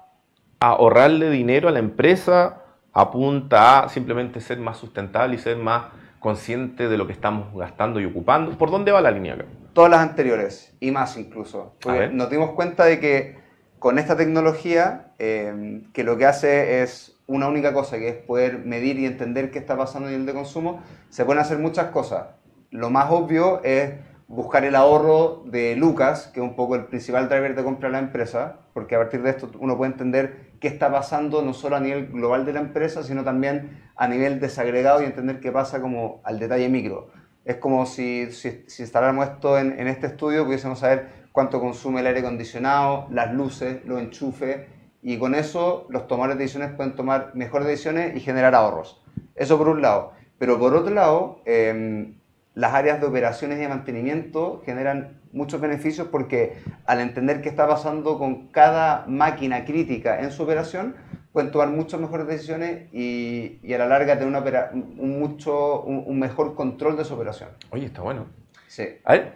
ahorrarle 0.60 1.30
dinero 1.30 1.70
a 1.70 1.72
la 1.72 1.80
empresa, 1.80 2.62
apunta 2.92 3.84
a 3.86 3.90
simplemente 3.90 4.42
ser 4.42 4.60
más 4.60 4.76
sustentable 4.78 5.36
y 5.36 5.38
ser 5.40 5.56
más 5.56 5.86
consciente 6.24 6.88
de 6.88 6.98
lo 6.98 7.06
que 7.06 7.12
estamos 7.12 7.54
gastando 7.54 8.00
y 8.00 8.06
ocupando. 8.06 8.58
¿Por 8.58 8.72
dónde 8.72 8.94
va 8.94 9.02
la 9.02 9.12
línea 9.12 9.34
acá? 9.34 9.44
Todas 9.74 9.92
las 9.92 10.00
anteriores 10.00 10.74
y 10.80 10.90
más 10.90 11.18
incluso. 11.18 11.76
Porque 11.82 12.08
nos 12.08 12.30
dimos 12.30 12.52
cuenta 12.52 12.86
de 12.86 13.02
que 13.02 13.36
con 13.78 14.00
esta 14.00 14.16
tecnología, 14.16 15.12
eh, 15.20 15.84
que 15.92 16.06
lo 16.06 16.18
que 16.18 16.26
hace 16.26 16.82
es 16.82 17.20
una 17.28 17.50
única 17.50 17.74
cosa, 17.74 17.98
que 17.98 18.08
es 18.08 18.16
poder 18.16 18.60
medir 18.60 18.98
y 19.00 19.06
entender 19.06 19.52
qué 19.52 19.60
está 19.60 19.76
pasando 19.76 20.08
en 20.08 20.16
el 20.16 20.26
de 20.26 20.34
consumo, 20.34 20.82
se 21.10 21.26
pueden 21.26 21.42
hacer 21.42 21.60
muchas 21.60 21.88
cosas. 21.88 22.28
Lo 22.72 22.90
más 22.90 23.12
obvio 23.12 23.62
es 23.66 23.92
buscar 24.30 24.64
el 24.64 24.76
ahorro 24.76 25.44
de 25.46 25.76
Lucas, 25.76 26.32
que 26.34 26.40
es 26.40 26.44
un 26.46 26.56
poco 26.56 26.76
el 26.76 26.86
principal 26.86 27.28
driver 27.28 27.54
de 27.54 27.64
compra 27.66 27.90
de 27.90 27.94
la 27.94 28.00
empresa, 28.00 28.60
porque 28.74 28.96
a 28.96 29.00
partir 29.00 29.22
de 29.24 29.32
esto 29.32 29.52
uno 29.60 29.76
puede 29.76 29.92
entender 29.92 30.53
qué 30.64 30.70
está 30.70 30.90
pasando 30.90 31.42
no 31.42 31.54
solo 31.54 31.76
a 31.76 31.82
nivel 31.82 32.08
global 32.08 32.46
de 32.46 32.54
la 32.54 32.62
empresa, 32.62 33.04
sino 33.04 33.26
también 33.26 33.82
a 33.98 34.08
nivel 34.08 34.40
desagregado 34.40 35.02
y 35.02 35.06
entender 35.06 35.42
qué 35.42 35.52
pasa 35.52 35.82
como 35.82 36.22
al 36.24 36.40
detalle 36.40 36.70
micro. 36.70 37.10
Es 37.44 37.58
como 37.58 37.86
si, 37.86 38.32
si, 38.32 38.64
si 38.68 38.84
instaláramos 38.84 39.28
esto 39.28 39.60
en, 39.60 39.78
en 39.78 39.90
este 39.90 40.08
estudio, 40.08 40.46
pudiésemos 40.46 40.80
saber 40.80 41.28
cuánto 41.34 41.60
consume 41.60 42.00
el 42.00 42.08
aire 42.08 42.22
acondicionado, 42.22 43.08
las 43.12 43.34
luces, 43.34 43.84
los 43.84 44.00
enchufes, 44.00 44.62
y 45.02 45.18
con 45.18 45.36
eso 45.36 45.86
los 45.90 46.08
tomadores 46.08 46.38
de 46.38 46.46
decisiones 46.46 46.72
pueden 46.78 46.96
tomar 46.96 47.32
mejores 47.36 47.68
decisiones 47.68 48.16
y 48.16 48.22
generar 48.22 48.56
ahorros. 48.56 49.04
Eso 49.36 49.58
por 49.58 49.68
un 49.68 49.82
lado. 49.82 50.14
Pero 50.38 50.58
por 50.60 50.74
otro 50.74 50.94
lado, 50.94 51.42
eh, 51.44 52.14
las 52.54 52.74
áreas 52.74 53.02
de 53.02 53.08
operaciones 53.08 53.58
y 53.58 53.64
de 53.64 53.68
mantenimiento 53.68 54.62
generan 54.66 55.20
muchos 55.34 55.60
beneficios 55.60 56.08
porque 56.08 56.54
al 56.86 57.02
entender 57.02 57.42
qué 57.42 57.50
está 57.50 57.68
pasando 57.68 58.18
con 58.18 58.48
cada 58.48 59.06
máquina 59.08 59.66
crítica 59.66 60.22
en 60.22 60.32
su 60.32 60.44
operación, 60.44 60.96
pueden 61.34 61.52
tomar 61.52 61.70
muchas 61.70 62.00
mejores 62.00 62.28
decisiones 62.28 62.94
y, 62.94 63.60
y 63.64 63.74
a 63.74 63.80
la 63.80 63.88
larga 63.88 64.14
tener 64.14 64.28
una 64.30 64.40
opera- 64.40 64.70
un, 64.74 65.20
mucho, 65.20 65.82
un, 65.82 66.04
un 66.06 66.20
mejor 66.20 66.54
control 66.56 66.96
de 66.96 67.04
su 67.04 67.16
operación. 67.16 67.50
Oye, 67.72 67.88
está 67.88 68.02
bueno. 68.02 68.28
Sí. 68.68 68.84
A 69.04 69.14
ver, 69.14 69.34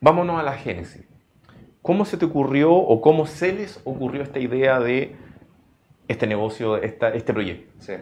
vámonos 0.00 0.38
a 0.38 0.42
la 0.42 0.52
génesis. 0.52 1.02
¿Cómo 1.82 2.04
se 2.04 2.18
te 2.18 2.26
ocurrió 2.26 2.72
o 2.74 3.00
cómo 3.00 3.26
se 3.26 3.52
les 3.54 3.80
ocurrió 3.84 4.22
esta 4.22 4.38
idea 4.38 4.78
de 4.80 5.16
este 6.06 6.26
negocio, 6.26 6.76
esta, 6.76 7.08
este 7.14 7.32
proyecto? 7.32 7.72
Sí. 7.78 7.94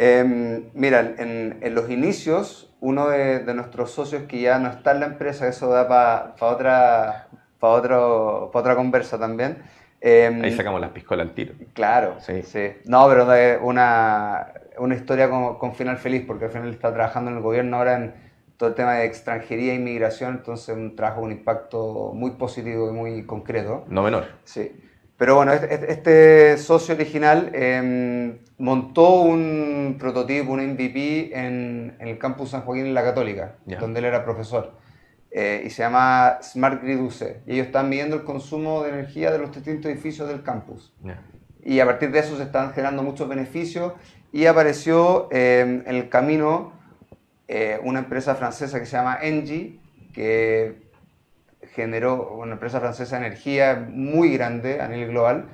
Eh, 0.00 0.70
mira, 0.74 1.00
en, 1.18 1.58
en 1.60 1.74
los 1.74 1.90
inicios, 1.90 2.72
uno 2.80 3.08
de, 3.08 3.40
de 3.40 3.52
nuestros 3.54 3.90
socios 3.90 4.22
que 4.28 4.40
ya 4.40 4.60
no 4.60 4.68
está 4.70 4.92
en 4.92 5.00
la 5.00 5.06
empresa, 5.06 5.48
eso 5.48 5.68
da 5.70 5.88
para 5.88 6.34
otra, 6.40 7.26
pa 7.58 7.68
otro, 7.70 8.50
pa 8.52 8.60
otra 8.60 8.76
conversa 8.76 9.18
también. 9.18 9.58
eh, 10.00 10.30
Ahí 10.44 10.52
sacamos 10.52 10.80
las 10.80 10.90
piscolas 10.90 11.26
al 11.26 11.34
tiro. 11.34 11.54
Claro, 11.72 12.14
Sí. 12.20 12.44
sí. 12.44 12.70
No, 12.84 13.08
pero 13.08 13.26
de 13.26 13.58
una, 13.60 14.52
una 14.78 14.94
historia 14.94 15.28
con, 15.28 15.58
con 15.58 15.74
final 15.74 15.96
feliz, 15.96 16.22
porque 16.24 16.44
al 16.44 16.52
final 16.52 16.68
está 16.70 16.94
trabajando 16.94 17.32
en 17.32 17.38
el 17.38 17.42
gobierno 17.42 17.78
ahora 17.78 17.96
en 17.96 18.14
todo 18.56 18.68
el 18.68 18.74
tema 18.76 18.94
de 18.94 19.04
extranjería 19.06 19.72
e 19.72 19.76
inmigración, 19.76 20.34
entonces 20.36 20.76
un 20.76 20.94
trabajo 20.94 21.22
con 21.22 21.32
impacto 21.32 22.12
muy 22.14 22.32
positivo 22.32 22.88
y 22.88 22.92
muy 22.92 23.26
concreto. 23.26 23.84
No 23.88 24.02
menor. 24.04 24.26
Sí. 24.44 24.70
Pero 25.18 25.34
bueno, 25.34 25.52
este, 25.52 25.92
este- 25.92 26.58
socio 26.58 26.94
original 26.94 27.50
eh, 27.52 28.38
montó 28.58 29.22
un 29.22 29.96
prototipo, 29.98 30.52
un 30.52 30.60
MVP 30.60 31.32
en, 31.36 31.96
en 31.98 32.08
el 32.08 32.18
campus 32.18 32.50
San 32.50 32.62
Joaquín 32.62 32.86
en 32.86 32.94
la 32.94 33.02
Católica, 33.02 33.56
Ya. 33.66 33.78
donde 33.80 33.98
él 33.98 34.06
era 34.06 34.24
profesor. 34.24 34.72
Eh, 35.30 35.64
y 35.66 35.70
se 35.70 35.82
llama 35.82 36.38
Smart 36.42 36.82
Grid 36.82 37.00
UC. 37.00 37.42
Y 37.46 37.54
ellos 37.54 37.66
están 37.66 37.88
midiendo 37.90 38.16
el 38.16 38.24
consumo 38.24 38.82
de 38.84 38.90
energía 38.90 39.30
de 39.30 39.38
los 39.38 39.52
distintos 39.52 39.90
edificios 39.90 40.28
del 40.28 40.42
campus. 40.42 40.94
Ya. 41.02 41.20
Y 41.64 41.80
a 41.80 41.84
partir 41.84 42.10
de 42.12 42.20
eso 42.20 42.36
se 42.36 42.44
están 42.44 42.72
generando 42.72 43.02
muchos 43.02 43.28
beneficios. 43.28 43.92
Y 44.32 44.46
apareció 44.46 45.28
eh, 45.32 45.82
en 45.84 45.94
el 45.96 46.08
camino 46.08 46.72
eh, 47.48 47.78
una 47.82 47.98
empresa 47.98 48.36
francesa 48.36 48.78
que 48.78 48.86
se 48.86 48.92
llama 48.96 49.18
Engie, 49.20 49.80
que 50.14 50.87
generó 51.82 52.30
una 52.32 52.52
empresa 52.54 52.80
francesa 52.80 53.18
de 53.18 53.26
energía 53.26 53.86
muy 53.90 54.32
grande 54.36 54.80
a 54.80 54.88
nivel 54.88 55.08
global. 55.10 55.46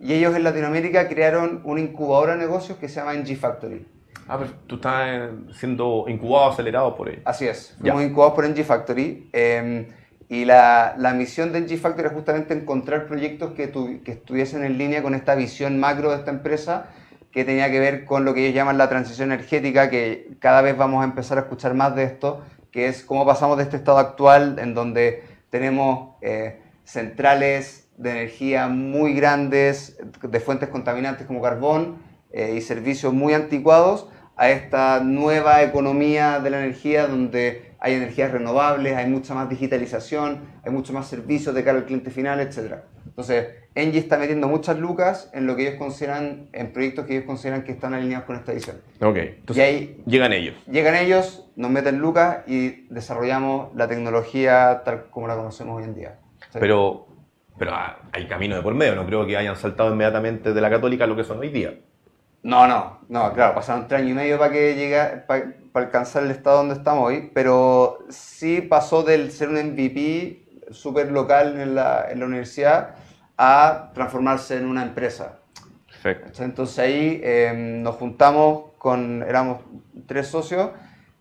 Y 0.00 0.12
ellos 0.14 0.34
en 0.36 0.44
Latinoamérica 0.44 1.08
crearon 1.08 1.60
una 1.64 1.80
incubadora 1.80 2.32
de 2.34 2.38
negocios 2.40 2.78
que 2.78 2.88
se 2.88 2.96
llama 3.00 3.14
NG 3.14 3.36
Factory. 3.36 3.86
Ah, 4.28 4.36
pero 4.38 4.50
tú 4.66 4.74
estás 4.76 5.08
eh, 5.08 5.30
siendo 5.52 6.04
incubado, 6.08 6.50
acelerado 6.50 6.94
por 6.94 7.08
ello. 7.08 7.22
Así 7.24 7.46
es, 7.46 7.76
fuimos 7.80 8.02
incubados 8.02 8.34
por 8.34 8.46
NG 8.48 8.62
Factory. 8.64 9.28
eh, 9.32 9.88
y 10.30 10.44
la, 10.44 10.94
la 10.98 11.14
misión 11.14 11.52
de 11.52 11.60
NG 11.62 11.78
Factory 11.78 12.08
es 12.08 12.12
justamente 12.12 12.52
encontrar 12.52 13.06
proyectos 13.06 13.52
que, 13.52 13.66
tu- 13.66 14.02
que 14.04 14.12
estuviesen 14.12 14.62
en 14.62 14.76
línea 14.76 15.02
con 15.02 15.14
esta 15.14 15.34
visión 15.34 15.80
macro 15.80 16.10
de 16.10 16.16
esta 16.18 16.30
empresa, 16.30 16.88
que 17.32 17.44
tenía 17.46 17.70
que 17.70 17.80
ver 17.80 18.04
con 18.04 18.26
lo 18.26 18.34
que 18.34 18.40
ellos 18.42 18.54
llaman 18.54 18.76
la 18.76 18.88
transición 18.90 19.32
energética, 19.32 19.88
que 19.88 20.36
cada 20.38 20.60
vez 20.60 20.76
vamos 20.76 21.00
a 21.00 21.04
empezar 21.04 21.38
a 21.38 21.42
escuchar 21.42 21.72
más 21.72 21.96
de 21.96 22.04
esto, 22.04 22.42
que 22.70 22.88
es 22.88 23.02
cómo 23.04 23.24
pasamos 23.24 23.56
de 23.56 23.62
este 23.62 23.76
estado 23.78 23.96
actual 23.98 24.58
en 24.58 24.74
donde 24.74 25.22
tenemos 25.50 26.16
eh, 26.22 26.60
centrales 26.84 27.88
de 27.96 28.10
energía 28.10 28.68
muy 28.68 29.14
grandes, 29.14 29.98
de 30.22 30.40
fuentes 30.40 30.68
contaminantes 30.68 31.26
como 31.26 31.42
carbón 31.42 31.98
eh, 32.32 32.54
y 32.56 32.60
servicios 32.60 33.12
muy 33.12 33.34
anticuados, 33.34 34.08
a 34.36 34.50
esta 34.50 35.00
nueva 35.00 35.62
economía 35.64 36.38
de 36.38 36.50
la 36.50 36.60
energía 36.60 37.08
donde 37.08 37.74
hay 37.80 37.94
energías 37.94 38.30
renovables, 38.30 38.96
hay 38.96 39.08
mucha 39.08 39.34
más 39.34 39.48
digitalización, 39.48 40.42
hay 40.64 40.70
mucho 40.70 40.92
más 40.92 41.08
servicios 41.08 41.54
de 41.56 41.64
cara 41.64 41.78
al 41.78 41.86
cliente 41.86 42.10
final, 42.10 42.38
etc. 42.38 42.76
Entonces, 43.18 43.48
Engie 43.74 43.98
está 43.98 44.16
metiendo 44.16 44.46
muchas 44.46 44.78
lucas 44.78 45.28
en 45.34 45.48
lo 45.48 45.56
que 45.56 45.62
ellos 45.66 45.74
consideran, 45.76 46.50
en 46.52 46.72
proyectos 46.72 47.04
que 47.04 47.14
ellos 47.16 47.26
consideran 47.26 47.64
que 47.64 47.72
están 47.72 47.92
alineados 47.92 48.26
con 48.26 48.36
esta 48.36 48.52
visión. 48.52 48.76
Ok, 49.00 49.16
entonces 49.16 49.56
Y 49.56 49.60
ahí- 49.60 50.02
llegan 50.06 50.32
ellos. 50.32 50.54
Llegan 50.70 50.94
ellos, 50.94 51.44
nos 51.56 51.68
meten 51.68 51.98
lucas 51.98 52.44
y 52.46 52.86
desarrollamos 52.94 53.74
la 53.74 53.88
tecnología 53.88 54.82
tal 54.84 55.06
como 55.10 55.26
la 55.26 55.34
conocemos 55.34 55.78
hoy 55.78 55.82
en 55.82 55.96
día. 55.96 56.20
¿Sí? 56.52 56.58
Pero, 56.60 57.08
pero 57.58 57.72
ah, 57.74 57.98
hay 58.12 58.28
camino 58.28 58.54
de 58.54 58.62
por 58.62 58.74
medio, 58.76 58.94
no 58.94 59.04
creo 59.04 59.26
que 59.26 59.36
hayan 59.36 59.56
saltado 59.56 59.90
inmediatamente 59.92 60.52
de 60.54 60.60
la 60.60 60.70
católica 60.70 61.02
a 61.02 61.08
lo 61.08 61.16
que 61.16 61.24
son 61.24 61.40
hoy 61.40 61.48
día. 61.48 61.74
No, 62.44 62.68
no, 62.68 63.00
no, 63.08 63.32
claro, 63.32 63.52
pasaron 63.56 63.88
tres 63.88 64.02
años 64.02 64.12
y 64.12 64.14
medio 64.14 64.38
para 64.38 64.52
que 64.52 64.76
llegue, 64.76 64.96
para, 65.26 65.54
para 65.72 65.86
alcanzar 65.86 66.22
el 66.22 66.30
estado 66.30 66.58
donde 66.58 66.74
estamos 66.74 67.08
hoy, 67.08 67.32
pero 67.34 67.98
sí 68.10 68.60
pasó 68.60 69.02
del 69.02 69.32
ser 69.32 69.48
un 69.48 69.56
MVP 69.56 70.44
súper 70.70 71.10
local 71.10 71.58
en 71.60 71.74
la, 71.74 72.06
en 72.08 72.20
la 72.20 72.26
universidad 72.26 72.94
a 73.38 73.92
transformarse 73.94 74.56
en 74.58 74.66
una 74.66 74.82
empresa. 74.82 75.38
Entonces 76.38 76.78
ahí 76.78 77.20
eh, 77.22 77.52
nos 77.54 77.96
juntamos 77.96 78.72
con, 78.78 79.22
éramos 79.22 79.60
tres 80.06 80.28
socios 80.28 80.70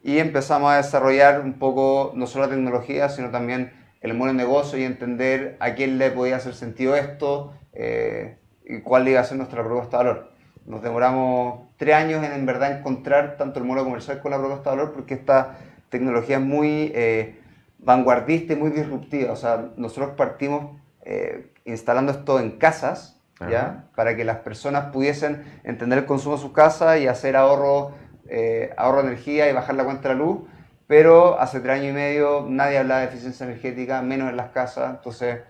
y 0.03 0.19
empezamos 0.19 0.71
a 0.71 0.77
desarrollar 0.77 1.41
un 1.41 1.53
poco 1.53 2.11
no 2.15 2.27
solo 2.27 2.45
la 2.45 2.51
tecnología, 2.51 3.09
sino 3.09 3.29
también 3.29 3.73
el 4.01 4.13
modelo 4.13 4.37
de 4.37 4.45
negocio 4.45 4.77
y 4.79 4.83
entender 4.83 5.57
a 5.59 5.73
quién 5.73 5.97
le 5.97 6.11
podía 6.11 6.37
hacer 6.37 6.53
sentido 6.53 6.95
esto 6.95 7.53
eh, 7.73 8.37
y 8.65 8.81
cuál 8.81 9.07
iba 9.07 9.19
a 9.19 9.23
ser 9.23 9.37
nuestra 9.37 9.63
propuesta 9.63 9.97
de 9.97 10.03
valor. 10.03 10.31
Nos 10.65 10.81
demoramos 10.81 11.69
tres 11.77 11.95
años 11.95 12.23
en 12.23 12.33
en 12.33 12.45
verdad 12.45 12.77
encontrar 12.77 13.37
tanto 13.37 13.59
el 13.59 13.65
modelo 13.65 13.85
comercial 13.85 14.21
como 14.21 14.35
la 14.35 14.39
propuesta 14.39 14.71
de 14.71 14.77
valor 14.77 14.93
porque 14.93 15.13
esta 15.13 15.57
tecnología 15.89 16.37
es 16.37 16.43
muy 16.43 16.91
eh, 16.93 17.39
vanguardista 17.79 18.53
y 18.53 18.55
muy 18.57 18.71
disruptiva. 18.71 19.31
O 19.31 19.35
sea, 19.35 19.71
nosotros 19.77 20.11
partimos 20.15 20.77
eh, 21.03 21.51
instalando 21.67 22.11
esto 22.11 22.39
en 22.39 22.57
casas. 22.57 23.21
¿ya? 23.49 23.85
Para 23.95 24.15
que 24.15 24.23
las 24.25 24.37
personas 24.37 24.91
pudiesen 24.91 25.43
entender 25.63 25.99
el 25.99 26.05
consumo 26.05 26.35
de 26.35 26.41
sus 26.41 26.51
casas 26.53 26.99
y 26.99 27.07
hacer 27.07 27.35
ahorro, 27.35 27.91
eh, 28.27 28.73
ahorro 28.77 29.03
de 29.03 29.09
energía 29.09 29.47
y 29.47 29.53
bajar 29.53 29.75
la 29.75 29.83
cuenta 29.83 30.09
de 30.09 30.15
la 30.15 30.21
luz. 30.21 30.39
Pero 30.87 31.39
hace 31.39 31.59
tres 31.59 31.79
años 31.79 31.91
y 31.91 31.93
medio 31.93 32.45
nadie 32.49 32.79
hablaba 32.79 33.01
de 33.01 33.07
eficiencia 33.07 33.45
energética, 33.45 34.01
menos 34.01 34.29
en 34.29 34.37
las 34.37 34.49
casas. 34.49 34.95
Entonces, 34.95 35.41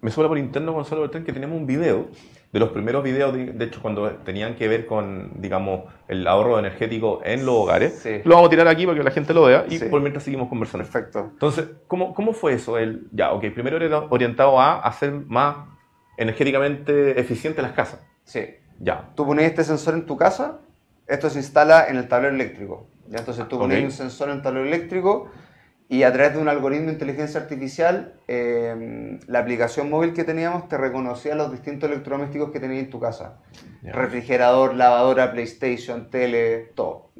Me 0.00 0.10
sobra 0.10 0.28
por 0.28 0.38
interno, 0.38 0.72
Gonzalo 0.72 1.02
Bertrán, 1.02 1.24
que 1.24 1.32
tenemos 1.32 1.58
un 1.58 1.66
video, 1.66 2.08
de 2.54 2.60
los 2.60 2.68
primeros 2.68 3.02
videos, 3.02 3.34
de, 3.34 3.64
hecho, 3.64 3.82
cuando 3.82 4.08
tenían 4.24 4.54
que 4.54 4.68
ver 4.68 4.86
con, 4.86 5.32
digamos, 5.42 5.92
el 6.06 6.24
ahorro 6.24 6.56
energético 6.56 7.20
en 7.24 7.44
los 7.44 7.56
hogares. 7.56 7.98
Sí. 8.00 8.20
Lo 8.22 8.36
vamos 8.36 8.46
a 8.46 8.50
tirar 8.50 8.68
aquí 8.68 8.86
para 8.86 8.96
que 8.96 9.02
la 9.02 9.10
gente 9.10 9.34
lo 9.34 9.42
vea 9.42 9.66
y 9.68 9.76
Sí. 9.76 9.86
por 9.86 10.00
mientras 10.00 10.22
seguimos 10.22 10.48
conversando. 10.48 10.84
perfecto. 10.84 11.30
Entonces, 11.32 11.66
¿cómo, 11.88 12.14
¿cómo 12.14 12.32
fue 12.32 12.52
eso? 12.52 12.78
El, 12.78 13.08
ya, 13.10 13.32
ok, 13.32 13.46
primero 13.52 13.76
era 13.76 13.98
orientado 14.08 14.60
a 14.60 14.78
hacer 14.78 15.10
más 15.10 15.66
energéticamente 16.16 17.18
eficientes 17.18 17.60
las 17.60 17.72
casas. 17.72 17.98
Sí. 18.22 18.44
Ya. 18.78 19.10
Tú 19.16 19.26
pones 19.26 19.46
este 19.46 19.64
sensor 19.64 19.94
en 19.94 20.06
tu 20.06 20.16
casa, 20.16 20.60
esto 21.08 21.30
se 21.30 21.40
instala 21.40 21.88
en 21.88 21.96
el 21.96 22.06
tablero 22.06 22.36
eléctrico. 22.36 22.86
¿ya? 23.08 23.18
Entonces 23.18 23.48
tú 23.48 23.58
pones 23.58 23.82
un 23.82 23.90
sensor 23.90 24.28
en 24.28 24.36
el 24.36 24.42
tablero 24.42 24.64
eléctrico 24.64 25.28
y 25.94 26.02
a 26.02 26.12
través 26.12 26.34
de 26.34 26.40
un 26.40 26.48
algoritmo 26.48 26.86
de 26.86 26.94
inteligencia 26.94 27.40
artificial, 27.40 28.14
eh, 28.26 29.20
la 29.28 29.38
aplicación 29.38 29.88
móvil 29.88 30.12
que 30.12 30.24
teníamos 30.24 30.68
te 30.68 30.76
reconocía 30.76 31.36
los 31.36 31.52
distintos 31.52 31.88
electrodomésticos 31.88 32.50
que 32.50 32.58
tenías 32.58 32.82
en 32.82 32.90
tu 32.90 32.98
casa. 32.98 33.38
Refrigerador, 33.80 34.74
lavadora, 34.74 35.30
PlayStation, 35.30 36.10
tele, 36.10 36.72
todo. 36.74 37.10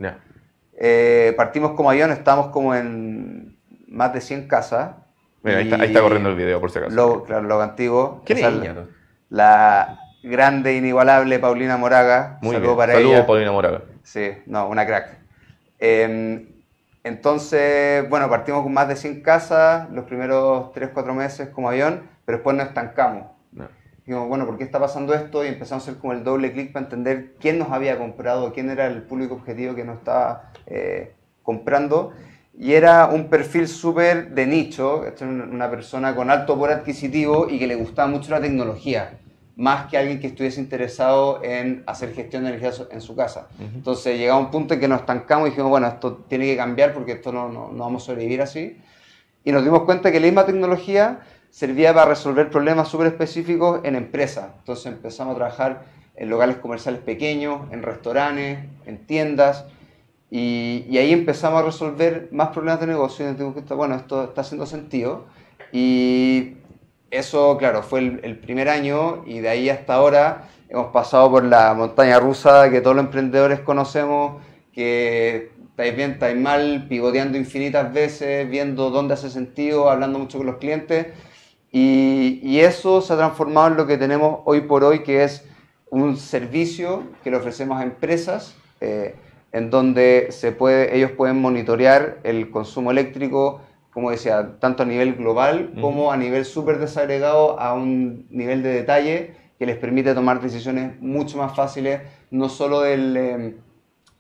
Eh, 0.77 1.35
partimos 1.37 1.73
como 1.73 1.91
avión, 1.91 2.11
estamos 2.11 2.49
como 2.49 2.75
en 2.75 3.57
más 3.87 4.13
de 4.13 4.21
100 4.21 4.49
casas. 4.49 4.97
Mira, 5.45 5.59
ahí 5.59 5.65
está, 5.67 5.77
Y 5.77 5.81
ahí 5.83 5.87
está 5.87 6.01
corriendo 6.01 6.31
el 6.31 6.35
video, 6.35 6.61
por 6.61 6.73
si 6.73 6.79
acaso. 6.79 6.97
Logo, 6.97 7.23
claro, 7.23 7.43
logo 7.45 7.63
antiguo. 7.63 8.23
¿Qué 8.25 8.35
niña, 8.35 8.75
la-? 8.75 8.87
La 9.31 10.01
grande, 10.25 10.75
inigualable 10.75 11.39
Paulina 11.39 11.77
Moraga. 11.77 12.39
Muy 12.43 12.55
Saludo 12.57 12.71
bien. 12.71 12.77
para 12.79 12.95
Saludos. 12.95 13.25
Paulina 13.25 13.53
Moraga. 13.53 13.83
Sí, 14.03 14.33
no, 14.47 14.69
una 14.69 14.85
crack. 14.85 15.19
Eh, 15.79 16.49
entonces, 17.05 18.09
bueno, 18.09 18.31
partimos 18.31 18.63
con 18.63 18.73
más 18.73 18.89
de 18.89 18.97
100 18.97 19.21
casas 19.21 19.91
los 19.91 20.07
primeros 20.07 20.73
3-4 20.73 21.13
meses 21.13 21.49
como 21.51 21.69
avión, 21.69 22.09
pero 22.25 22.39
después 22.39 22.57
nos 22.57 22.69
estancamos. 22.69 23.27
Dijimos, 23.99 24.29
bueno, 24.29 24.47
¿por 24.47 24.59
qué 24.59 24.65
está 24.65 24.81
pasando 24.81 25.15
esto? 25.15 25.45
Y 25.45 25.49
empezamos 25.49 25.87
a 25.87 25.91
hacer 25.91 26.01
como 26.01 26.15
el 26.15 26.25
doble 26.25 26.53
clic 26.53 26.73
para 26.73 26.85
entender 26.85 27.35
quién 27.41 27.59
nos 27.59 27.71
había 27.71 27.99
comprado, 27.99 28.53
quién 28.53 28.71
era 28.71 28.87
el 28.87 29.03
público 29.03 29.35
objetivo 29.35 29.75
que 29.75 29.85
nos 29.85 29.99
estaba 29.99 30.51
eh, 30.67 31.15
comprando. 31.43 32.13
Y 32.59 32.73
era 32.73 33.07
un 33.07 33.29
perfil 33.29 33.69
súper 33.69 34.31
de 34.31 34.47
nicho, 34.47 35.05
una 35.21 35.71
persona 35.71 36.15
con 36.15 36.31
alto 36.31 36.59
poder 36.59 36.79
adquisitivo 36.79 37.49
y 37.51 37.59
que 37.59 37.67
le 37.67 37.75
gustaba 37.75 38.09
mucho 38.09 38.31
la 38.31 38.41
tecnología, 38.41 39.19
más 39.57 39.89
que 39.89 39.97
alguien 39.97 40.19
que 40.19 40.27
estuviese 40.27 40.61
interesado 40.61 41.43
en 41.45 41.85
hacer 41.87 42.13
gestión 42.13 42.43
de 42.43 42.51
energía 42.51 42.73
en 42.91 43.01
su 43.01 43.15
casa. 43.15 43.49
Entonces 43.59 44.19
llegaba 44.19 44.41
un 44.41 44.51
punto 44.51 44.75
en 44.75 44.81
que 44.81 44.89
nos 44.89 45.01
estancamos 45.01 45.47
y 45.47 45.51
dijimos, 45.51 45.71
bueno, 45.71 45.87
esto 45.87 46.25
tiene 46.29 46.47
que 46.47 46.57
cambiar 46.57 46.93
porque 46.93 47.13
esto 47.13 47.33
no, 47.33 47.49
no, 47.49 47.71
no 47.71 47.85
vamos 47.85 48.03
a 48.03 48.07
sobrevivir 48.07 48.43
así. 48.43 48.81
Y 49.45 49.53
nos 49.53 49.63
dimos 49.63 49.83
cuenta 49.83 50.11
que 50.11 50.19
la 50.19 50.27
misma 50.27 50.47
tecnología 50.47 51.21
servía 51.51 51.95
para 51.95 52.07
resolver 52.07 52.51
problemas 52.51 52.89
súper 52.89 53.09
específicos 53.09 53.81
en 53.85 53.95
empresas. 53.95 54.47
Entonces 54.59 54.87
empezamos 54.87 55.35
a 55.35 55.37
trabajar 55.37 55.85
en 56.17 56.31
locales 56.31 56.57
comerciales 56.57 57.01
pequeños, 57.01 57.61
en 57.71 57.83
restaurantes, 57.83 58.59
en 58.87 58.99
tiendas. 59.07 59.67
Y, 60.31 60.85
y 60.89 60.99
ahí 60.99 61.13
empezamos 61.13 61.61
a 61.61 61.67
resolver 61.67 62.29
más 62.33 62.49
problemas 62.49 62.81
de 62.81 62.89
negocio 62.89 63.25
y 63.25 63.29
nos 63.29 63.39
dimos 63.39 63.53
cuenta, 63.53 63.75
bueno, 63.77 63.95
esto 63.95 64.25
está 64.25 64.41
haciendo 64.41 64.67
sentido. 64.67 65.27
Y 65.71 66.55
eso, 67.11 67.57
claro, 67.59 67.83
fue 67.83 68.01
el, 68.01 68.39
primer 68.39 68.69
año 68.69 69.23
y 69.27 69.41
de 69.41 69.49
ahí 69.49 69.69
hasta 69.69 69.95
ahora 69.95 70.49
hemos 70.69 70.89
pasado 70.89 71.31
por 71.31 71.45
la 71.45 71.73
montaña 71.75 72.19
rusa 72.19 72.71
que 72.71 72.81
todos 72.81 72.97
los 72.97 73.05
emprendedores 73.05 73.61
conocemos, 73.61 74.43
que 74.73 75.53
estáis 75.71 75.97
bien, 75.97 76.13
estáis 76.13 76.37
mal, 76.37 76.87
pivoteando 76.89 77.39
infinitas 77.39 77.93
veces, 77.93 78.49
viendo 78.49 78.91
dónde 78.91 79.15
hace 79.15 79.31
sentido, 79.31 79.91
hablando 79.91 80.19
mucho 80.19 80.39
con 80.39 80.47
los 80.47 80.57
clientes. 80.57 81.09
Y, 81.73 82.61
eso 82.61 83.01
se 83.01 83.13
ha 83.13 83.17
transformado 83.17 83.67
en 83.67 83.77
lo 83.77 83.87
que 83.87 83.99
tenemos 83.99 84.41
hoy 84.45 84.61
por 84.61 84.85
hoy, 84.85 85.03
que 85.03 85.25
es 85.25 85.45
un 85.91 86.17
servicio 86.17 87.03
que 87.25 87.33
le 87.33 87.37
ofrecemos 87.37 87.81
a 87.81 87.83
empresas, 87.83 88.55
eh, 88.81 89.17
en 89.51 89.71
donde 89.71 90.29
ellos 90.93 91.11
pueden 91.13 91.41
monitorear 91.41 92.19
el 92.23 92.51
consumo 92.51 92.93
eléctrico, 92.93 93.61
como 93.95 94.11
decía, 94.11 94.57
tanto 94.59 94.83
a 94.83 94.87
nivel 94.87 95.15
global 95.15 95.73
como 95.81 96.11
a 96.11 96.17
nivel 96.17 96.45
súper 96.45 96.79
desagregado, 96.79 97.59
a 97.61 97.75
un 97.75 98.27
nivel 98.29 98.65
de 98.65 98.71
detalle 98.71 99.37
que 99.57 99.67
les 99.67 99.77
permite 99.77 100.15
tomar 100.15 100.43
decisiones 100.43 101.01
mucho 101.01 101.39
más 101.39 101.55
fáciles, 101.55 102.01
no 102.33 102.49
solo 102.49 102.81
del, 102.81 103.17
eh, 103.17 103.55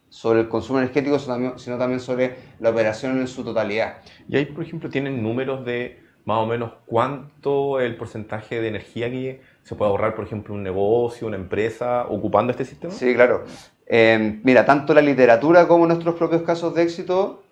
sobre 0.08 0.40
el 0.42 0.48
consumo 0.48 0.78
energético, 0.78 1.18
sino 1.18 1.34
también, 1.34 1.58
sino 1.58 1.76
también 1.76 1.98
sobre 1.98 2.36
la 2.60 2.70
operación 2.70 3.18
en 3.18 3.26
su 3.26 3.42
totalidad. 3.42 3.96
Y 4.28 4.36
ahí, 4.36 4.44
por 4.46 4.62
ejemplo, 4.62 4.88
tienen 4.88 5.20
números 5.24 5.64
de 5.64 5.98
más 6.24 6.38
o 6.38 6.46
menos 6.46 6.72
cuánto 6.86 7.80
el 7.80 7.96
porcentaje 7.96 8.60
de 8.60 8.68
energía 8.68 9.10
que 9.10 9.42
se 9.64 9.74
puede 9.74 9.90
ahorrar, 9.90 10.14
por 10.14 10.24
ejemplo, 10.24 10.54
un 10.54 10.62
negocio, 10.62 11.26
una 11.26 11.36
empresa, 11.36 12.06
ocupando 12.08 12.52
este 12.52 12.64
sistema. 12.64 12.94
Sí, 12.94 13.12
claro. 13.12 13.44
Eh, 13.86 14.40
mira, 14.44 14.64
tanto 14.64 14.94
la 14.94 15.02
literatura 15.02 15.66
como 15.66 15.86
nuestros 15.86 16.14
propios 16.14 16.42
casos 16.42 16.74
de 16.74 16.84
éxito 16.84 17.43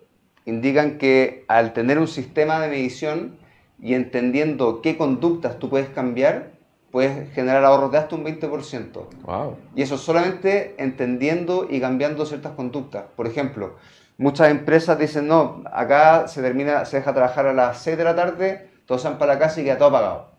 indican 0.45 0.97
que 0.97 1.45
al 1.47 1.73
tener 1.73 1.99
un 1.99 2.07
sistema 2.07 2.59
de 2.59 2.69
medición 2.69 3.37
y 3.81 3.93
entendiendo 3.93 4.81
qué 4.81 4.97
conductas 4.97 5.59
tú 5.59 5.69
puedes 5.69 5.89
cambiar, 5.89 6.51
puedes 6.91 7.33
generar 7.33 7.65
ahorros 7.65 7.91
de 7.91 7.97
hasta 7.97 8.15
un 8.15 8.23
20%. 8.23 9.07
Wow. 9.23 9.57
Y 9.75 9.81
eso 9.81 9.97
solamente 9.97 10.75
entendiendo 10.77 11.67
y 11.69 11.79
cambiando 11.79 12.25
ciertas 12.25 12.51
conductas. 12.53 13.05
Por 13.15 13.25
ejemplo, 13.25 13.77
muchas 14.17 14.51
empresas 14.51 14.99
dicen, 14.99 15.27
no, 15.27 15.63
acá 15.71 16.27
se 16.27 16.41
termina, 16.41 16.85
se 16.85 16.97
deja 16.97 17.13
trabajar 17.13 17.47
a 17.47 17.53
las 17.53 17.79
6 17.79 17.97
de 17.97 18.03
la 18.03 18.15
tarde, 18.15 18.69
todos 18.85 19.01
se 19.01 19.09
van 19.09 19.17
para 19.17 19.33
la 19.33 19.39
casa 19.39 19.59
y 19.59 19.63
queda 19.63 19.77
todo 19.77 19.89
apagado. 19.89 20.33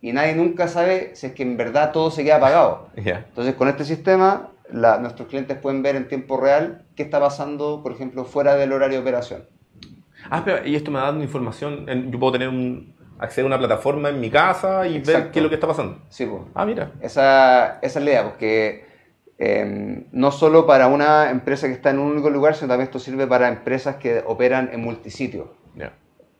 Y 0.00 0.12
nadie 0.12 0.34
nunca 0.34 0.68
sabe 0.68 1.14
si 1.14 1.26
es 1.26 1.32
que 1.32 1.42
en 1.42 1.56
verdad 1.56 1.92
todo 1.92 2.10
se 2.10 2.24
queda 2.24 2.36
apagado. 2.36 2.88
Ya. 2.96 3.26
Entonces, 3.28 3.54
con 3.54 3.68
este 3.68 3.84
sistema, 3.84 4.50
la- 4.70 4.98
nuestros 4.98 5.28
clientes 5.28 5.56
pueden 5.58 5.82
ver 5.82 5.96
en 5.96 6.08
tiempo 6.08 6.36
real 6.38 6.84
qué 6.96 7.02
está 7.02 7.20
pasando, 7.20 7.82
por 7.82 7.92
ejemplo, 7.92 8.24
fuera 8.24 8.54
del 8.56 8.72
horario 8.72 8.98
de 8.98 9.02
operación. 9.02 9.44
Ah, 10.30 10.38
espera, 10.38 10.66
y 10.66 10.74
esto 10.76 10.90
me 10.90 10.98
da 10.98 11.10
información. 11.12 11.86
yo 12.10 12.18
puedo 12.18 12.32
tener 12.32 12.48
un. 12.48 12.94
acceder 13.20 13.44
a 13.44 13.46
una 13.48 13.58
plataforma 13.58 14.10
en 14.10 14.20
mi 14.20 14.30
casa 14.30 14.86
y 14.86 15.00
ver 15.00 15.30
qué 15.32 15.38
es 15.40 15.42
lo 15.42 15.48
que 15.48 15.56
está 15.56 15.66
pasando. 15.66 15.98
Sí, 16.08 16.24
pues. 16.26 16.42
Ah, 16.54 16.64
mira. 16.64 16.92
Esa, 17.00 17.78
esa 17.82 17.98
es 17.98 18.04
la 18.04 18.10
idea, 18.10 18.24
porque 18.24 18.84
eh, 19.38 20.06
no 20.12 20.30
solo 20.30 20.66
para 20.66 20.86
una 20.88 21.30
empresa 21.30 21.66
que 21.66 21.72
está 21.72 21.90
en 21.90 21.98
un 21.98 22.12
único 22.12 22.30
lugar, 22.30 22.54
sino 22.54 22.68
también 22.68 22.86
esto 22.86 22.98
sirve 22.98 23.26
para 23.26 23.48
empresas 23.48 23.96
que 23.96 24.22
operan 24.26 24.70
en 24.72 24.82
multisitio, 24.82 25.54
Ya. 25.76 25.92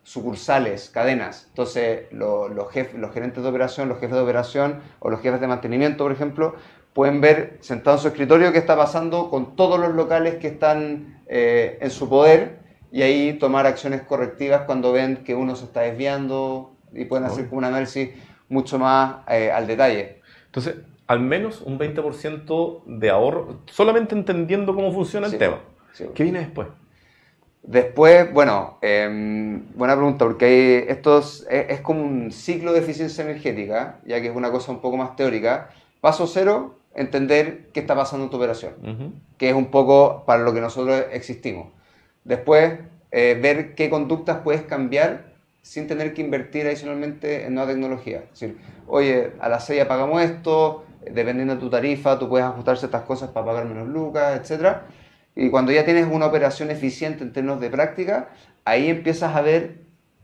sucursales, 0.02 0.90
cadenas. 0.90 1.46
Entonces, 1.48 2.02
lo- 2.12 2.48
los, 2.48 2.68
jef- 2.68 2.92
los 2.94 3.12
gerentes 3.12 3.42
de 3.42 3.48
operación, 3.48 3.88
los 3.88 3.98
jefes 3.98 4.16
de 4.16 4.22
operación 4.22 4.80
o 5.00 5.10
los 5.10 5.20
jefes 5.20 5.40
de 5.40 5.46
mantenimiento, 5.46 6.04
por 6.04 6.12
ejemplo, 6.12 6.54
pueden 6.98 7.20
ver 7.20 7.58
sentado 7.60 7.96
en 7.96 8.02
su 8.02 8.08
escritorio 8.08 8.50
qué 8.50 8.58
está 8.58 8.76
pasando 8.76 9.30
con 9.30 9.54
todos 9.54 9.78
los 9.78 9.94
locales 9.94 10.34
que 10.38 10.48
están 10.48 11.22
eh, 11.28 11.78
en 11.80 11.92
su 11.92 12.08
poder 12.08 12.58
y 12.90 13.02
ahí 13.02 13.34
tomar 13.34 13.66
acciones 13.68 14.02
correctivas 14.02 14.62
cuando 14.62 14.90
ven 14.90 15.18
que 15.18 15.36
uno 15.36 15.54
se 15.54 15.66
está 15.66 15.82
desviando 15.82 16.72
y 16.92 17.04
pueden 17.04 17.24
hacer 17.26 17.46
como 17.46 17.58
un 17.58 17.66
análisis 17.66 18.10
mucho 18.48 18.80
más 18.80 19.18
eh, 19.28 19.48
al 19.52 19.68
detalle. 19.68 20.22
Entonces, 20.46 20.74
al 21.06 21.20
menos 21.20 21.60
un 21.60 21.78
20% 21.78 22.82
de 22.86 23.10
ahorro, 23.10 23.60
solamente 23.66 24.16
entendiendo 24.16 24.74
cómo 24.74 24.90
funciona 24.92 25.28
Sí. 25.28 25.34
el 25.34 25.38
tema. 25.38 25.60
Sí. 25.92 26.04
¿Qué 26.16 26.24
viene 26.24 26.40
después? 26.40 26.66
Después, 27.62 28.32
bueno, 28.32 28.78
em, 28.82 29.72
buena 29.76 29.94
pregunta, 29.94 30.24
porque 30.24 30.86
esto 30.88 31.18
es, 31.18 31.46
es- 31.48 31.66
es 31.70 31.80
como 31.80 32.02
un 32.02 32.32
ciclo 32.32 32.72
de 32.72 32.80
eficiencia 32.80 33.22
energética, 33.22 34.00
ya 34.04 34.20
que 34.20 34.26
es 34.26 34.34
una 34.34 34.50
cosa 34.50 34.72
un 34.72 34.80
poco 34.80 34.96
más 34.96 35.14
teórica. 35.14 35.70
Paso 36.00 36.26
cero, 36.26 36.74
entender 36.98 37.68
qué 37.72 37.80
está 37.80 37.94
pasando 37.94 38.24
en 38.24 38.30
tu 38.30 38.36
operación, 38.36 38.74
Ujú. 38.82 39.12
que 39.38 39.48
es 39.48 39.54
un 39.54 39.70
poco 39.70 40.24
para 40.26 40.42
lo 40.42 40.52
que 40.52 40.60
nosotros 40.60 41.04
existimos. 41.12 41.68
Después, 42.24 42.74
eh, 43.10 43.38
ver 43.40 43.74
qué 43.74 43.88
conductas 43.88 44.38
puedes 44.44 44.62
cambiar 44.62 45.32
sin 45.62 45.86
tener 45.86 46.14
que 46.14 46.22
invertir 46.22 46.66
adicionalmente 46.66 47.46
en 47.46 47.54
nueva 47.54 47.70
tecnología. 47.70 48.24
Es 48.32 48.40
decir, 48.40 48.58
oye, 48.86 49.32
a 49.40 49.48
las 49.48 49.66
6 49.66 49.82
apagamos 49.82 50.22
esto, 50.22 50.84
dependiendo 51.10 51.54
de 51.54 51.60
tu 51.60 51.70
tarifa, 51.70 52.18
tú 52.18 52.28
puedes 52.28 52.46
ajustar 52.46 52.76
ciertas 52.76 53.02
cosas 53.02 53.30
para 53.30 53.46
pagar 53.46 53.64
menos 53.64 53.88
lucas, 53.88 54.38
etcétera. 54.40 54.86
Y 55.36 55.50
cuando 55.50 55.70
ya 55.72 55.84
tienes 55.84 56.06
una 56.10 56.26
operación 56.26 56.70
eficiente 56.70 57.22
en 57.22 57.32
términos 57.32 57.60
de 57.60 57.70
práctica, 57.70 58.30
ahí 58.64 58.88
empiezas 58.88 59.36
a 59.36 59.40
ver 59.40 59.76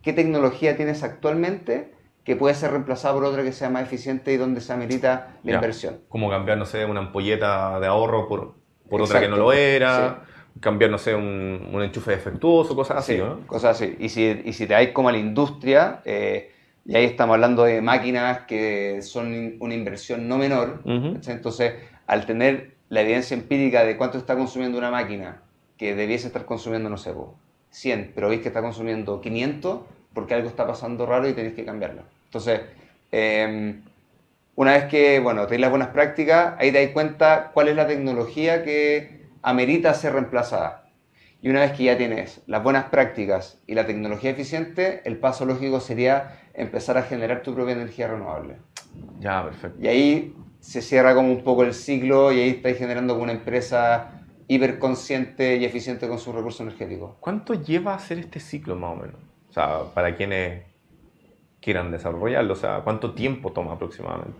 qué 0.02 0.12
tecnología 0.12 0.76
tienes 0.76 1.02
actualmente 1.02 1.93
que 2.24 2.36
puede 2.36 2.54
ser 2.54 2.70
reemplazada 2.70 3.14
por 3.14 3.24
otra 3.24 3.42
que 3.42 3.52
sea 3.52 3.68
más 3.70 3.82
eficiente 3.82 4.32
y 4.32 4.36
donde 4.36 4.60
se 4.60 4.72
amerita 4.72 5.36
la 5.44 5.50
Ya. 5.52 5.54
inversión. 5.56 6.00
Como 6.08 6.30
cambiar, 6.30 6.56
no 6.58 6.64
sé, 6.64 6.84
una 6.84 7.00
ampolleta 7.00 7.78
de 7.80 7.86
ahorro 7.86 8.26
por, 8.26 8.54
por 8.88 9.02
otra 9.02 9.20
que 9.20 9.28
no 9.28 9.36
lo 9.36 9.52
era. 9.52 10.22
Cambiar, 10.60 10.90
no 10.90 10.98
sé, 10.98 11.14
un, 11.14 11.68
un 11.72 11.82
enchufe 11.82 12.12
defectuoso, 12.12 12.76
cosas 12.76 12.98
así, 12.98 13.14
Sí, 13.14 13.18
¿no? 13.18 13.40
cosas 13.46 13.76
así. 13.80 13.96
Y 13.98 14.08
si, 14.08 14.40
y 14.44 14.52
si 14.52 14.66
te 14.66 14.74
vais 14.74 14.90
como 14.92 15.08
a 15.08 15.12
la 15.12 15.18
industria, 15.18 16.00
eh, 16.04 16.52
y 16.86 16.94
ahí 16.94 17.04
estamos 17.04 17.34
hablando 17.34 17.64
de 17.64 17.82
máquinas 17.82 18.42
que 18.46 19.02
son 19.02 19.56
una 19.58 19.74
inversión 19.74 20.28
no 20.28 20.38
menor. 20.38 20.80
Entonces, 20.86 21.74
al 22.06 22.24
tener 22.24 22.76
la 22.88 23.00
evidencia 23.00 23.34
empírica 23.36 23.82
de 23.84 23.96
cuánto 23.96 24.16
está 24.16 24.36
consumiendo 24.36 24.78
una 24.78 24.90
máquina, 24.92 25.42
que 25.76 25.94
debiese 25.96 26.28
estar 26.28 26.44
consumiendo, 26.44 26.88
no 26.88 26.98
sé, 26.98 27.12
po, 27.12 27.34
100, 27.70 28.12
pero 28.14 28.28
veis 28.28 28.40
que 28.40 28.48
está 28.48 28.62
consumiendo 28.62 29.20
500, 29.20 29.80
porque 30.14 30.34
algo 30.34 30.48
está 30.48 30.66
pasando 30.66 31.04
raro 31.06 31.28
y 31.28 31.32
tenéis 31.32 31.54
que 31.54 31.64
cambiarlo. 31.64 32.02
Entonces, 32.26 32.60
eh, 33.12 33.80
una 34.56 34.72
vez 34.74 34.84
que, 34.84 35.18
bueno, 35.18 35.46
tenéis 35.46 35.62
las 35.62 35.70
buenas 35.70 35.88
prácticas, 35.88 36.54
ahí 36.58 36.70
te 36.70 36.78
dais 36.78 36.90
cuenta 36.90 37.50
cuál 37.52 37.68
es 37.68 37.76
la 37.76 37.86
tecnología 37.86 38.62
que 38.62 39.26
amerita 39.42 39.92
ser 39.94 40.12
reemplazada. 40.12 40.84
Y 41.42 41.50
una 41.50 41.60
vez 41.60 41.72
que 41.72 41.84
ya 41.84 41.98
tienes 41.98 42.40
las 42.46 42.62
buenas 42.62 42.84
prácticas 42.84 43.60
y 43.66 43.74
la 43.74 43.84
tecnología 43.84 44.30
eficiente, 44.30 45.02
el 45.04 45.18
paso 45.18 45.44
lógico 45.44 45.80
sería 45.80 46.40
empezar 46.54 46.96
a 46.96 47.02
generar 47.02 47.42
tu 47.42 47.54
propia 47.54 47.74
energía 47.74 48.08
renovable. 48.08 48.56
Ya, 49.18 49.44
perfecto. 49.44 49.78
Y 49.82 49.88
ahí 49.88 50.34
se 50.60 50.80
cierra 50.80 51.14
como 51.14 51.30
un 51.30 51.42
poco 51.42 51.64
el 51.64 51.74
ciclo 51.74 52.32
y 52.32 52.40
ahí 52.40 52.48
estáis 52.50 52.78
generando 52.78 53.14
como 53.14 53.24
una 53.24 53.32
empresa 53.32 54.22
hiperconsciente 54.48 55.56
y 55.56 55.64
eficiente 55.64 56.08
con 56.08 56.18
sus 56.18 56.34
recursos 56.34 56.60
energéticos. 56.60 57.16
¿Cuánto 57.20 57.54
lleva 57.54 57.92
a 57.92 57.96
hacer 57.96 58.18
este 58.20 58.40
ciclo, 58.40 58.76
más 58.76 58.92
o 58.92 58.96
menos? 59.02 59.16
O 59.54 59.60
sea, 59.60 59.82
para 59.94 60.16
quienes 60.16 60.64
quieran 61.60 61.92
desarrollarlo, 61.92 62.54
o 62.54 62.56
sea, 62.56 62.80
¿cuánto 62.82 63.14
tiempo 63.14 63.52
toma 63.52 63.74
aproximadamente? 63.74 64.36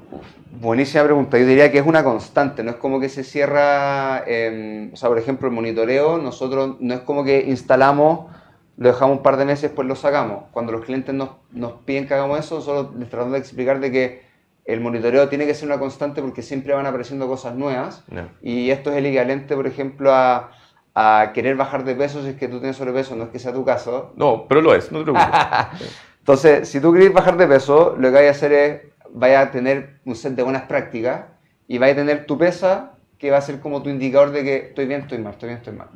Buenísima 0.60 1.04
pregunta. 1.04 1.38
Yo 1.38 1.46
diría 1.46 1.70
que 1.70 1.78
es 1.78 1.86
una 1.86 2.02
constante, 2.02 2.64
no 2.64 2.72
es 2.72 2.76
como 2.78 2.98
que 2.98 3.08
se 3.08 3.22
cierra, 3.22 4.24
eh, 4.26 4.90
o 4.92 4.96
sea, 4.96 5.08
por 5.08 5.18
ejemplo, 5.18 5.46
el 5.46 5.54
monitoreo, 5.54 6.18
nosotros 6.18 6.78
no 6.80 6.94
es 6.94 7.00
como 7.02 7.22
que 7.22 7.44
instalamos, 7.46 8.28
lo 8.76 8.88
dejamos 8.88 9.18
un 9.18 9.22
par 9.22 9.36
de 9.36 9.44
meses, 9.44 9.62
después 9.62 9.86
lo 9.86 9.94
sacamos. 9.94 10.46
Cuando 10.50 10.72
los 10.72 10.84
clientes 10.84 11.14
nos, 11.14 11.28
nos 11.52 11.74
piden 11.84 12.08
que 12.08 12.14
hagamos 12.14 12.40
eso, 12.40 12.60
solo 12.60 12.92
les 12.98 13.08
tratamos 13.08 13.34
de 13.34 13.38
explicar 13.38 13.78
de 13.78 13.92
que 13.92 14.22
el 14.64 14.80
monitoreo 14.80 15.28
tiene 15.28 15.46
que 15.46 15.54
ser 15.54 15.68
una 15.68 15.78
constante 15.78 16.22
porque 16.22 16.42
siempre 16.42 16.74
van 16.74 16.86
apareciendo 16.86 17.28
cosas 17.28 17.54
nuevas. 17.54 18.02
Y 18.42 18.70
esto 18.70 18.90
es 18.90 18.96
el 18.96 19.06
equivalente, 19.06 19.54
por 19.54 19.68
ejemplo, 19.68 20.12
a, 20.12 20.50
a 20.94 21.32
querer 21.34 21.56
bajar 21.56 21.84
de 21.84 21.94
peso 21.94 22.22
si 22.22 22.30
es 22.30 22.36
que 22.36 22.48
tú 22.48 22.58
tienes 22.58 22.76
sobrepeso, 22.76 23.16
no 23.16 23.24
es 23.24 23.30
que 23.30 23.38
sea 23.38 23.52
tu 23.52 23.64
caso, 23.64 24.12
No, 24.16 24.46
pero 24.48 24.60
lo 24.60 24.74
es, 24.74 24.92
no 24.92 25.00
te 25.00 25.04
preocupes. 25.12 25.40
entonces, 26.20 26.68
si 26.68 26.80
tú 26.80 26.92
querés 26.92 27.12
bajar 27.12 27.36
de 27.36 27.46
peso, 27.46 27.96
lo 27.98 28.08
que 28.08 28.14
vaya 28.14 28.28
a 28.28 28.32
hacer 28.32 28.52
es, 28.52 28.82
vaya 29.10 29.40
a 29.40 29.50
tener 29.50 30.00
un 30.04 30.14
set 30.14 30.34
de 30.34 30.42
buenas 30.42 30.62
prácticas 30.62 31.24
y 31.66 31.78
vaya 31.78 31.92
a 31.92 31.96
tener 31.96 32.26
tu 32.26 32.38
pesa, 32.38 32.92
que 33.18 33.30
va 33.30 33.38
a 33.38 33.40
ser 33.42 33.60
como 33.60 33.82
tu 33.82 33.90
indicador 33.90 34.30
de 34.30 34.44
que 34.44 34.56
estoy 34.56 34.86
bien, 34.86 35.02
estoy 35.02 35.18
mal, 35.18 35.32
estoy 35.32 35.48
bien, 35.48 35.58
estoy 35.58 35.74
mal. 35.74 35.88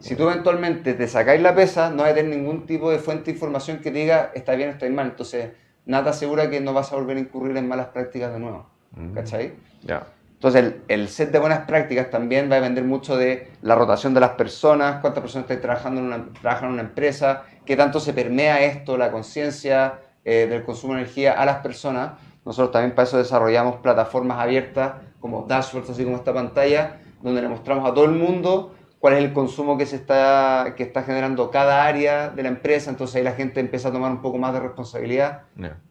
Si 0.00 0.14
tú 0.14 0.28
eventualmente 0.28 0.94
te 0.94 1.08
sacáis 1.08 1.42
la 1.42 1.54
pesa, 1.54 1.90
no 1.90 2.04
vas 2.04 2.12
a 2.12 2.14
tener 2.14 2.36
ningún 2.36 2.66
tipo 2.66 2.90
de 2.90 2.98
fuente 2.98 3.24
de 3.26 3.32
información 3.32 3.78
que 3.78 3.90
te 3.90 3.98
diga 3.98 4.30
está 4.34 4.54
bien, 4.54 4.70
estoy 4.70 4.90
mal. 4.90 5.08
Entonces, 5.08 5.50
nada 5.86 6.04
te 6.04 6.10
asegura 6.10 6.48
que 6.48 6.60
no 6.60 6.72
vas 6.72 6.92
a 6.92 6.96
volver 6.96 7.16
a 7.16 7.20
incurrir 7.20 7.56
en 7.56 7.66
malas 7.66 7.88
prácticas 7.88 8.32
de 8.32 8.38
nuevo. 8.38 8.66
¿Cachai? 9.14 9.54
ya. 9.82 10.06
Entonces, 10.38 10.62
el, 10.62 10.82
el 10.86 11.08
set 11.08 11.32
de 11.32 11.40
buenas 11.40 11.66
prácticas 11.66 12.10
también 12.10 12.48
va 12.48 12.54
a 12.54 12.60
depender 12.60 12.84
mucho 12.84 13.16
de 13.16 13.50
la 13.60 13.74
rotación 13.74 14.14
de 14.14 14.20
las 14.20 14.30
personas, 14.30 15.00
cuántas 15.00 15.20
personas 15.20 15.50
están 15.50 15.60
trabajando 15.60 16.00
en 16.00 16.06
una, 16.06 16.26
trabajan 16.40 16.68
en 16.68 16.74
una 16.74 16.82
empresa, 16.82 17.42
qué 17.66 17.74
tanto 17.74 17.98
se 17.98 18.12
permea 18.12 18.62
esto, 18.62 18.96
la 18.96 19.10
conciencia 19.10 19.98
eh, 20.24 20.46
del 20.48 20.62
consumo 20.62 20.94
de 20.94 21.00
energía 21.00 21.32
a 21.32 21.44
las 21.44 21.56
personas. 21.56 22.12
Nosotros 22.44 22.70
también 22.70 22.94
para 22.94 23.08
eso 23.08 23.18
desarrollamos 23.18 23.76
plataformas 23.78 24.38
abiertas 24.38 24.92
como 25.18 25.44
dashboards, 25.48 25.90
así 25.90 26.04
como 26.04 26.14
esta 26.14 26.32
pantalla, 26.32 27.00
donde 27.20 27.42
le 27.42 27.48
mostramos 27.48 27.90
a 27.90 27.92
todo 27.92 28.04
el 28.04 28.12
mundo 28.12 28.76
cuál 29.00 29.14
es 29.14 29.24
el 29.24 29.32
consumo 29.32 29.76
que 29.76 29.86
se 29.86 29.96
está, 29.96 30.74
que 30.76 30.84
está 30.84 31.02
generando 31.02 31.50
cada 31.50 31.84
área 31.84 32.30
de 32.30 32.44
la 32.44 32.48
empresa. 32.48 32.90
Entonces 32.90 33.16
ahí 33.16 33.22
la 33.24 33.32
gente 33.32 33.58
empieza 33.58 33.88
a 33.88 33.92
tomar 33.92 34.12
un 34.12 34.22
poco 34.22 34.38
más 34.38 34.52
de 34.52 34.60
responsabilidad 34.60 35.42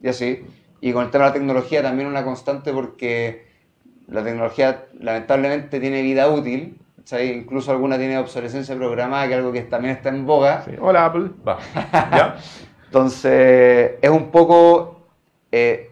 y 0.01 0.07
así. 0.07 0.45
Y 0.79 0.93
con 0.93 1.03
el 1.03 1.11
tema 1.11 1.25
de 1.25 1.29
la 1.31 1.33
tecnología 1.33 1.81
también 1.81 2.07
una 2.07 2.23
constante 2.23 2.71
porque 2.71 3.46
la 4.07 4.23
tecnología 4.23 4.85
lamentablemente 4.99 5.79
tiene 5.79 6.01
vida 6.01 6.29
útil, 6.29 6.79
¿sabes? 7.03 7.35
incluso 7.35 7.71
alguna 7.71 7.97
tiene 7.97 8.17
obsolescencia 8.17 8.75
programada, 8.75 9.27
que 9.27 9.33
es 9.33 9.37
algo 9.37 9.51
que 9.51 9.61
también 9.61 9.95
está 9.95 10.09
en 10.09 10.25
boga. 10.25 10.63
Sí. 10.63 10.71
Hola, 10.79 11.05
Apple. 11.05 11.31
Va. 11.47 11.59
¿Ya? 11.93 12.37
Entonces 12.85 13.91
es 14.01 14.09
un 14.09 14.31
poco, 14.31 15.07
eh, 15.51 15.91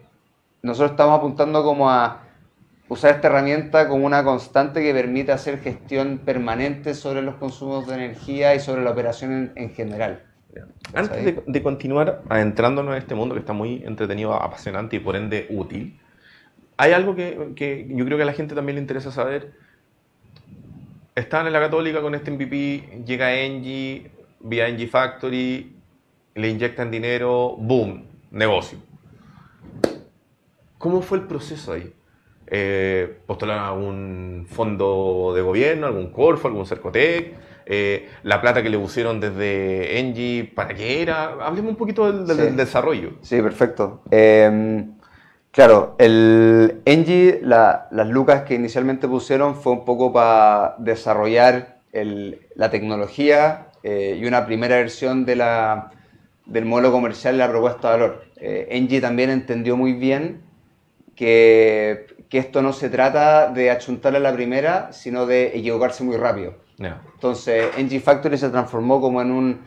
nosotros 0.62 0.92
estamos 0.92 1.18
apuntando 1.18 1.62
como 1.62 1.90
a 1.90 2.22
usar 2.88 3.16
esta 3.16 3.28
herramienta 3.28 3.88
como 3.88 4.06
una 4.06 4.24
constante 4.24 4.80
que 4.82 4.94
permite 4.94 5.32
hacer 5.32 5.58
gestión 5.58 6.18
permanente 6.24 6.94
sobre 6.94 7.20
los 7.20 7.34
consumos 7.34 7.86
de 7.86 7.94
energía 7.96 8.54
y 8.54 8.60
sobre 8.60 8.82
la 8.82 8.90
operación 8.90 9.32
en, 9.32 9.52
en 9.56 9.74
general. 9.74 10.22
Antes 10.94 11.22
de, 11.22 11.42
de 11.46 11.62
continuar 11.62 12.22
adentrándonos 12.30 12.92
en 12.92 12.98
este 12.98 13.14
mundo 13.14 13.34
que 13.34 13.40
está 13.40 13.52
muy 13.52 13.82
entretenido, 13.84 14.32
apasionante 14.32 14.96
y 14.96 15.00
por 15.00 15.14
ende 15.14 15.46
útil, 15.50 16.00
hay 16.76 16.92
algo 16.92 17.14
que, 17.14 17.52
que 17.56 17.86
yo 17.88 18.04
creo 18.04 18.16
que 18.16 18.22
a 18.22 18.26
la 18.26 18.32
gente 18.32 18.54
también 18.54 18.76
le 18.76 18.82
interesa 18.82 19.10
saber. 19.10 19.52
Estaban 21.14 21.46
en 21.46 21.52
la 21.54 21.60
Católica 21.60 22.00
con 22.02 22.14
este 22.14 22.30
MVP, 22.30 23.02
llega 23.06 23.34
Engie, 23.34 24.10
vía 24.40 24.68
Engie 24.68 24.86
Factory, 24.86 25.74
le 26.34 26.48
inyectan 26.48 26.90
dinero, 26.90 27.56
boom, 27.58 28.04
negocio. 28.30 28.78
¿Cómo 30.78 31.00
fue 31.00 31.18
el 31.18 31.24
proceso 31.24 31.72
ahí? 31.72 31.92
Eh, 32.48 33.18
¿Postularon 33.26 33.64
algún 33.64 34.46
fondo 34.48 35.32
de 35.34 35.42
gobierno, 35.42 35.86
algún 35.86 36.10
Corfo, 36.12 36.48
algún 36.48 36.66
Cercotec? 36.66 37.34
Eh, 37.64 38.08
¿La 38.22 38.40
plata 38.40 38.62
que 38.62 38.68
le 38.68 38.78
pusieron 38.78 39.18
desde 39.18 39.98
Engie, 39.98 40.44
para 40.54 40.74
qué 40.74 41.02
era? 41.02 41.32
Hablemos 41.44 41.70
un 41.70 41.76
poquito 41.76 42.12
del, 42.12 42.26
del- 42.26 42.36
Sí. 42.36 42.42
del 42.42 42.56
desarrollo. 42.56 43.12
Sí, 43.22 43.40
perfecto. 43.42 44.02
Eh, 44.10 44.84
claro, 45.56 45.96
el 45.98 46.82
Engie, 46.84 47.40
la- 47.42 47.88
las 47.90 48.06
lucas 48.08 48.42
que 48.42 48.54
inicialmente 48.54 49.08
pusieron 49.08 49.56
fue 49.56 49.72
un 49.72 49.84
poco 49.84 50.12
para 50.12 50.76
desarrollar 50.78 51.78
el- 51.92 52.46
la 52.54 52.70
tecnología 52.70 53.66
eh, 53.82 54.18
y 54.20 54.26
una 54.26 54.44
primera 54.46 54.76
versión 54.76 55.24
de 55.24 55.36
la, 55.36 55.90
del 56.44 56.64
modelo 56.66 56.92
comercial 56.92 57.34
y 57.36 57.38
la 57.38 57.48
propuesta 57.48 57.88
de 57.92 57.98
valor. 58.00 58.24
eh, 58.36 58.68
Engie 58.70 59.00
también 59.00 59.30
entendió 59.30 59.76
muy 59.76 59.92
bien 59.94 60.42
que, 61.14 62.06
que 62.28 62.38
esto 62.38 62.60
no 62.62 62.72
se 62.72 62.90
trata 62.90 63.48
de 63.50 63.70
achuntarle 63.70 64.18
a 64.18 64.20
la 64.20 64.32
primera, 64.34 64.92
sino 64.92 65.24
de 65.26 65.56
equivocarse 65.56 66.04
muy 66.04 66.16
rápido. 66.16 66.54
Entonces, 67.14 67.66
NG 67.78 68.00
Factory 68.00 68.36
se 68.36 68.50
transformó 68.50 69.00
como 69.00 69.22
en 69.22 69.30
un, 69.30 69.60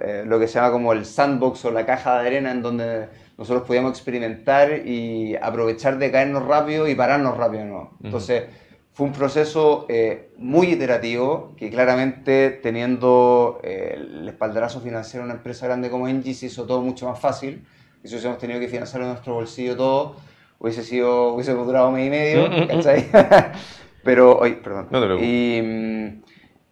eh, 0.00 0.22
lo 0.26 0.38
que 0.38 0.48
se 0.48 0.54
llama 0.54 0.72
como 0.72 0.92
el 0.94 1.04
sandbox 1.04 1.64
o 1.66 1.70
la 1.70 1.84
caja 1.84 2.20
de 2.22 2.26
arena 2.28 2.50
en 2.52 2.62
donde 2.62 3.08
nosotros 3.38 3.66
podíamos 3.66 3.92
experimentar 3.92 4.86
y 4.86 5.36
aprovechar 5.36 5.98
de 5.98 6.10
caernos 6.10 6.46
rápido 6.46 6.88
y 6.88 6.94
pararnos 6.94 7.36
rápido. 7.36 7.64
¿no? 7.64 7.90
Entonces, 8.02 8.44
fue 8.92 9.06
un 9.06 9.12
proceso 9.12 9.84
eh, 9.90 10.30
muy 10.38 10.68
iterativo 10.68 11.52
que 11.58 11.68
claramente 11.68 12.48
teniendo 12.62 13.60
eh, 13.62 13.92
el 13.94 14.26
espaldarazo 14.26 14.80
financiero 14.80 15.24
de 15.24 15.32
una 15.32 15.36
empresa 15.36 15.66
grande 15.66 15.90
como 15.90 16.08
Engie 16.08 16.32
se 16.32 16.46
hizo 16.46 16.64
todo 16.64 16.80
mucho 16.80 17.06
más 17.06 17.20
fácil. 17.20 17.66
Y 18.02 18.08
si 18.08 18.14
hubiésemos 18.14 18.38
tenido 18.38 18.58
que 18.58 18.68
financiar 18.68 19.02
en 19.02 19.08
nuestro 19.08 19.34
bolsillo 19.34 19.76
todo, 19.76 20.16
hubiese 20.58 20.82
sido, 20.82 21.34
hubiese 21.34 21.52
durado 21.52 21.90
mes 21.90 22.06
y 22.06 22.10
medio, 22.10 22.68
¿cachai? 22.68 23.10
Pero, 24.02 24.38
oye, 24.38 24.54
perdón. 24.54 24.88
No 24.90 25.18
te. 25.18 25.24
Y, 25.24 25.60
mm, 25.60 26.22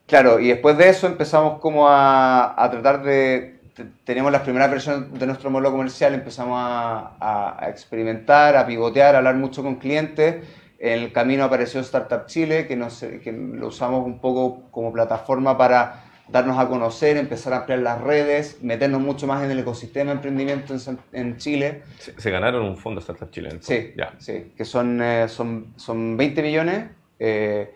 claro, 0.06 0.40
y 0.40 0.48
después 0.48 0.78
de 0.78 0.88
eso 0.88 1.06
empezamos 1.06 1.60
como 1.60 1.88
a, 1.88 2.54
a 2.56 2.70
tratar 2.70 3.02
de... 3.02 3.53
te- 3.74 3.84
Teníamos 4.04 4.32
las 4.32 4.42
primeras 4.42 4.70
versiones 4.70 5.12
de 5.18 5.26
nuestro 5.26 5.50
modelo 5.50 5.70
comercial, 5.72 6.14
empezamos 6.14 6.56
a, 6.60 7.58
a- 7.58 7.68
experimentar, 7.68 8.56
a 8.56 8.66
pivotear, 8.66 9.14
a 9.14 9.18
hablar 9.18 9.34
mucho 9.36 9.62
con 9.62 9.76
clientes. 9.76 10.44
En 10.78 11.02
el 11.02 11.12
camino 11.12 11.44
apareció 11.44 11.80
Startup 11.80 12.26
Chile, 12.26 12.66
que, 12.66 12.76
nos, 12.76 12.98
que 13.00 13.32
lo 13.32 13.68
usamos 13.68 14.04
un 14.04 14.18
poco 14.20 14.64
como 14.70 14.92
plataforma 14.92 15.56
para 15.56 16.02
darnos 16.28 16.58
a 16.58 16.68
conocer, 16.68 17.16
empezar 17.16 17.52
a 17.52 17.58
ampliar 17.58 17.80
las 17.80 18.00
redes, 18.00 18.58
meternos 18.62 19.00
mucho 19.00 19.26
más 19.26 19.42
en 19.44 19.50
el 19.50 19.58
ecosistema 19.58 20.10
de 20.10 20.16
emprendimiento 20.16 20.74
en, 20.74 20.98
en 21.12 21.36
Chile. 21.36 21.82
Se, 21.98 22.18
se 22.20 22.30
ganaron 22.30 22.64
un 22.64 22.76
fondo 22.76 23.00
Startup 23.00 23.30
Chile. 23.30 23.48
entonces. 23.52 23.86
Sí, 23.88 23.92
Ya. 23.96 24.12
sí, 24.18 24.52
que 24.56 24.64
son, 24.64 25.00
eh, 25.02 25.28
son, 25.28 25.72
son 25.76 26.16
20 26.16 26.42
millones. 26.42 26.84
eh, 27.18 27.72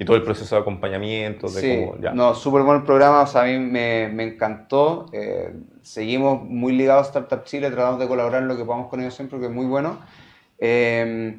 Y 0.00 0.06
todo 0.06 0.16
el 0.16 0.22
proceso 0.22 0.54
de 0.54 0.62
acompañamiento, 0.62 1.50
de 1.50 1.60
sí, 1.60 1.68
cómo. 1.68 1.98
Ya. 2.00 2.14
no, 2.14 2.34
súper 2.34 2.62
buen 2.62 2.84
programa, 2.84 3.20
o 3.20 3.26
sea, 3.26 3.42
a 3.42 3.44
mí 3.44 3.58
me, 3.58 4.08
me 4.08 4.24
encantó. 4.24 5.06
eh, 5.12 5.52
seguimos 5.82 6.42
muy 6.42 6.72
ligados 6.72 7.06
a 7.08 7.10
Startup 7.10 7.44
Chile, 7.44 7.70
tratamos 7.70 8.00
de 8.00 8.08
colaborar 8.08 8.40
en 8.40 8.48
lo 8.48 8.56
que 8.56 8.64
podamos 8.64 8.88
con 8.88 9.00
ellos 9.00 9.14
siempre, 9.14 9.38
que 9.38 9.44
es 9.46 9.52
muy 9.52 9.66
bueno. 9.66 9.98
Eh, 10.58 11.38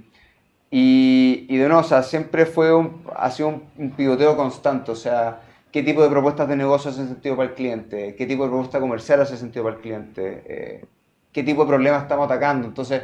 y, 0.69 1.47
y 1.49 1.57
de 1.57 1.67
nuevo, 1.67 1.81
o 1.81 1.83
sea, 1.83 2.03
siempre 2.03 2.45
fue 2.45 2.71
un, 2.73 3.01
ha 3.15 3.31
sido 3.31 3.49
un, 3.49 3.63
un 3.77 3.91
pivoteo 3.91 4.37
constante, 4.37 4.91
o 4.91 4.95
sea, 4.95 5.41
qué 5.71 5.81
tipo 5.83 6.03
de 6.03 6.09
propuestas 6.09 6.47
de 6.47 6.55
negocio 6.55 6.91
hace 6.91 7.07
sentido 7.07 7.35
para 7.35 7.49
el 7.49 7.55
cliente, 7.55 8.15
qué 8.15 8.27
tipo 8.27 8.43
de 8.43 8.49
propuesta 8.49 8.79
comercial 8.79 9.21
hace 9.21 9.37
sentido 9.37 9.63
para 9.65 9.77
el 9.77 9.81
cliente, 9.81 10.43
eh, 10.45 10.85
qué 11.31 11.43
tipo 11.43 11.63
de 11.63 11.67
problemas 11.67 12.03
estamos 12.03 12.25
atacando. 12.25 12.67
Entonces, 12.67 13.01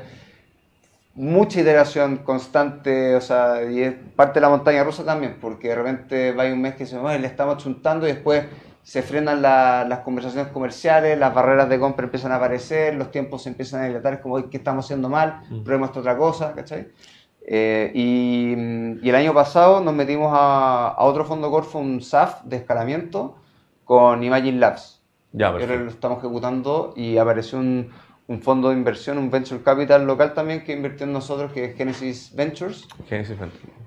mucha 1.18 1.60
iteración 1.60 2.18
constante, 2.18 3.16
o 3.16 3.22
sea, 3.22 3.64
y 3.70 3.82
es 3.82 3.94
parte 4.16 4.36
de 4.36 4.42
la 4.42 4.50
montaña 4.50 4.84
rusa 4.84 5.04
también, 5.04 5.38
porque 5.42 5.70
de 5.70 5.76
repente 5.76 6.32
va 6.32 6.46
un 6.46 6.62
mes 6.62 6.76
que 6.76 6.86
se 6.86 6.98
"Ay, 7.04 7.20
le 7.20 7.28
estamos 7.28 7.58
chuntando 7.58 8.08
y 8.08 8.12
después 8.14 8.46
se 8.84 9.02
frenan 9.02 9.42
la- 9.42 9.84
las 9.90 10.00
conversaciones 10.00 10.52
comerciales, 10.54 11.18
las 11.20 11.34
barreras 11.34 11.68
de 11.68 11.78
compra 11.80 12.06
empiezan 12.06 12.32
a 12.32 12.36
aparecer, 12.36 12.96
los 12.96 13.12
tiempos 13.12 13.44
se 13.44 13.50
empiezan 13.50 13.82
a 13.82 13.88
dilatar, 13.88 14.14
es 14.14 14.20
como, 14.22 14.38
"Ay, 14.38 14.46
¿qué 14.50 14.58
estamos 14.58 14.86
haciendo 14.86 15.10
mal? 15.10 15.42
Probemos 15.66 15.90
esta 15.90 16.00
otra 16.00 16.18
cosa, 16.18 16.54
¿cachai? 16.54 16.88
Eh, 17.50 17.92
y, 17.94 18.54
y 19.06 19.10
el 19.10 19.16
año 19.16 19.34
pasado 19.34 19.82
nos 19.82 19.94
metimos 19.94 20.32
a, 20.34 20.90
a 20.90 21.04
otro 21.04 21.26
fondo 21.26 21.50
Corfo, 21.50 21.80
un 21.80 22.02
SAF 22.02 22.44
de 22.44 22.58
escalamiento, 22.58 23.38
con 23.86 24.24
Imagine 24.24 24.60
Labs. 24.60 25.02
Ya, 25.34 25.48
ahora 25.48 25.60
perfecto. 25.60 25.84
lo 25.86 25.90
estamos 25.92 26.18
ejecutando 26.20 26.94
y 26.96 27.18
apareció 27.18 27.60
un, 27.60 27.90
un 28.28 28.42
fondo 28.42 28.70
de 28.70 28.76
inversión, 28.76 29.18
un 29.18 29.32
venture 29.32 29.62
capital 29.62 30.06
local 30.06 30.34
también 30.34 30.64
que 30.64 30.74
invirtió 30.74 31.06
en 31.06 31.14
nosotros, 31.14 31.52
que 31.54 31.66
es 31.66 31.78
Genesis 31.78 32.34
Ventures, 32.36 32.88
Genesis, 33.08 33.38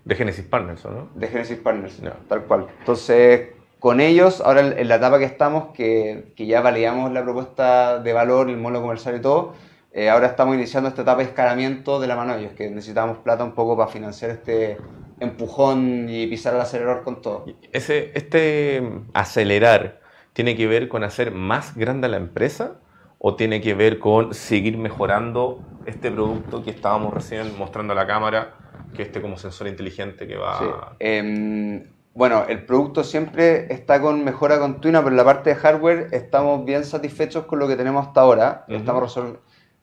de 0.05 0.15
Genesis 0.15 0.45
Partners, 0.47 0.85
¿o 0.87 0.91
¿no? 0.91 1.09
de 1.15 1.29
Genesis 1.29 1.59
Partners, 1.59 2.01
tal 2.29 2.45
cual. 2.45 2.67
Entonces, 2.79 3.51
con 3.79 4.01
ellos, 4.01 4.41
ahora 4.41 4.61
en 4.61 4.89
la 4.89 4.97
etapa 4.97 5.19
que 5.19 5.27
estamos, 5.27 5.75
que, 5.75 6.33
que 6.37 6.47
ya 6.47 6.63
validamos 6.63 7.13
la 7.13 7.23
propuesta 7.23 7.99
de 7.99 8.13
valor, 8.13 8.49
el 8.49 8.57
modelo 8.57 8.81
comercial 8.81 9.17
y 9.17 9.21
todo, 9.21 9.55
eh, 9.93 10.09
ahora 10.09 10.29
estamos 10.29 10.55
iniciando 10.55 10.89
esta 10.89 11.03
etapa 11.03 11.19
de 11.19 11.29
escalamiento 11.29 12.01
de 12.01 12.07
la 12.07 12.17
mano 12.17 12.35
de 12.35 12.41
ellos, 12.41 12.53
que 12.55 12.71
necesitamos 12.71 13.19
plata 13.19 13.45
un 13.45 13.53
poco 13.53 13.77
para 13.77 13.91
financiar 13.91 14.31
este 14.31 14.79
empujón 15.19 16.09
y 16.09 16.27
pisar 16.29 16.55
el 16.55 16.61
acelerador 16.63 17.03
con 17.03 17.21
todo. 17.21 17.45
Ese, 17.73 18.13
este 18.15 18.83
acelerar 19.13 20.01
tiene 20.33 20.57
que 20.57 20.67
ver 20.67 20.89
con 20.89 21.05
hacer 21.05 21.33
más 21.33 21.77
grande 21.77 22.09
la 22.09 22.17
empresa 22.17 22.81
o 23.23 23.37
tiene 23.37 23.61
que 23.61 23.75
ver 23.75 23.99
con 23.99 24.33
seguir 24.33 24.79
mejorando 24.79 25.61
este 25.85 26.11
producto 26.11 26.63
que 26.65 26.71
estábamos 26.71 27.13
recién 27.13 27.57
mostrando 27.59 27.93
a 27.93 27.97
la 27.97 28.07
cámara, 28.07 28.55
que 28.97 29.03
este 29.03 29.21
como 29.21 29.37
sensor 29.37 29.69
inteligente 29.69 30.27
que 30.27 30.37
va... 30.37 30.59
Sí. 30.59 30.67
Em, 31.01 31.85
bueno, 32.15 32.45
el 32.49 32.65
producto 32.65 33.05
siempre 33.05 33.73
está 33.73 34.01
con 34.01 34.25
mejora 34.25 34.59
continua, 34.59 35.01
pero 35.03 35.11
en 35.11 35.17
la 35.19 35.25
parte 35.25 35.51
de 35.51 35.57
hardware 35.57 36.09
estamos 36.13 36.65
bien 36.65 36.85
satisfechos 36.85 37.45
con 37.45 37.59
lo 37.59 37.69
que 37.69 37.77
tenemos 37.77 38.07
hasta 38.07 38.23
ahora. 38.23 38.65
Ujú. 38.69 38.79
Estamos 38.79 39.03
resol- 39.17 39.39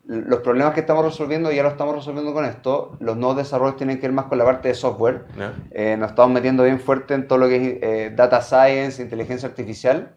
los 0.05 0.39
problemas 0.39 0.73
que 0.73 0.79
estamos 0.79 1.05
resolviendo 1.05 1.51
ya 1.51 1.63
los 1.63 1.73
estamos 1.73 1.95
resolviendo 1.95 2.33
con 2.33 2.43
esto. 2.45 2.97
Los 2.99 3.17
nuevos 3.17 3.37
desarrollos 3.37 3.75
tienen 3.77 3.97
que 3.97 4.07
ver 4.07 4.13
más 4.13 4.25
con 4.25 4.37
la 4.37 4.45
parte 4.45 4.69
de 4.69 4.73
software. 4.73 5.25
¿Ya? 5.37 5.53
Eh, 5.71 5.95
nos 5.97 6.09
estamos 6.11 6.31
metiendo 6.31 6.63
bien 6.63 6.79
fuerte 6.79 7.13
en 7.13 7.27
todo 7.27 7.39
lo 7.39 7.47
que 7.47 7.55
es 7.55 7.77
eh, 7.81 8.13
data 8.15 8.41
science, 8.41 9.01
inteligencia 9.01 9.47
artificial, 9.47 10.15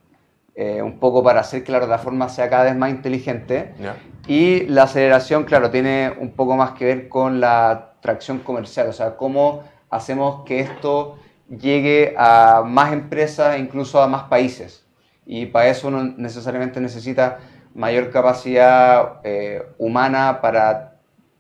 eh, 0.61 0.83
un 0.83 0.99
poco 0.99 1.23
para 1.23 1.41
hacer 1.41 1.65
que 1.65 1.73
la 1.73 1.79
plataforma 1.79 2.29
sea 2.29 2.51
cada 2.51 2.65
vez 2.65 2.77
más 2.77 2.91
inteligente. 2.91 3.73
¿Ya? 3.81 3.97
Y 4.27 4.67
la 4.67 4.83
aceleración, 4.83 5.45
claro, 5.45 5.71
tiene 5.71 6.13
un 6.21 6.33
poco 6.33 6.55
más 6.55 6.73
que 6.73 6.85
ver 6.85 7.09
con 7.09 7.41
la 7.41 7.95
tracción 8.03 8.41
comercial, 8.41 8.87
o 8.89 8.93
sea, 8.93 9.17
cómo 9.17 9.65
hacemos 9.89 10.45
que 10.45 10.61
esto 10.61 11.19
llegue 11.49 12.15
a 12.19 12.63
más 12.67 12.93
empresas 12.93 13.57
e 13.57 13.59
incluso 13.59 14.03
a 14.03 14.07
más 14.07 14.25
países. 14.25 14.85
Y 15.25 15.47
para 15.47 15.69
eso 15.69 15.89
uno 15.89 16.05
necesariamente 16.19 16.79
necesita 16.79 17.39
mayor 17.75 18.11
capacidad 18.11 19.21
eh, 19.25 19.63
humana 19.79 20.43
para 20.43 20.99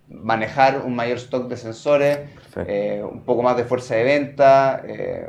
manejar 0.09 0.81
un 0.83 0.97
mayor 0.97 1.19
stock 1.19 1.47
de 1.47 1.59
sensores, 1.59 2.21
eh, 2.67 3.05
un 3.05 3.21
poco 3.21 3.43
más 3.43 3.55
de 3.59 3.65
fuerza 3.65 3.97
de 3.97 4.05
venta, 4.05 4.83
eh, 4.87 5.29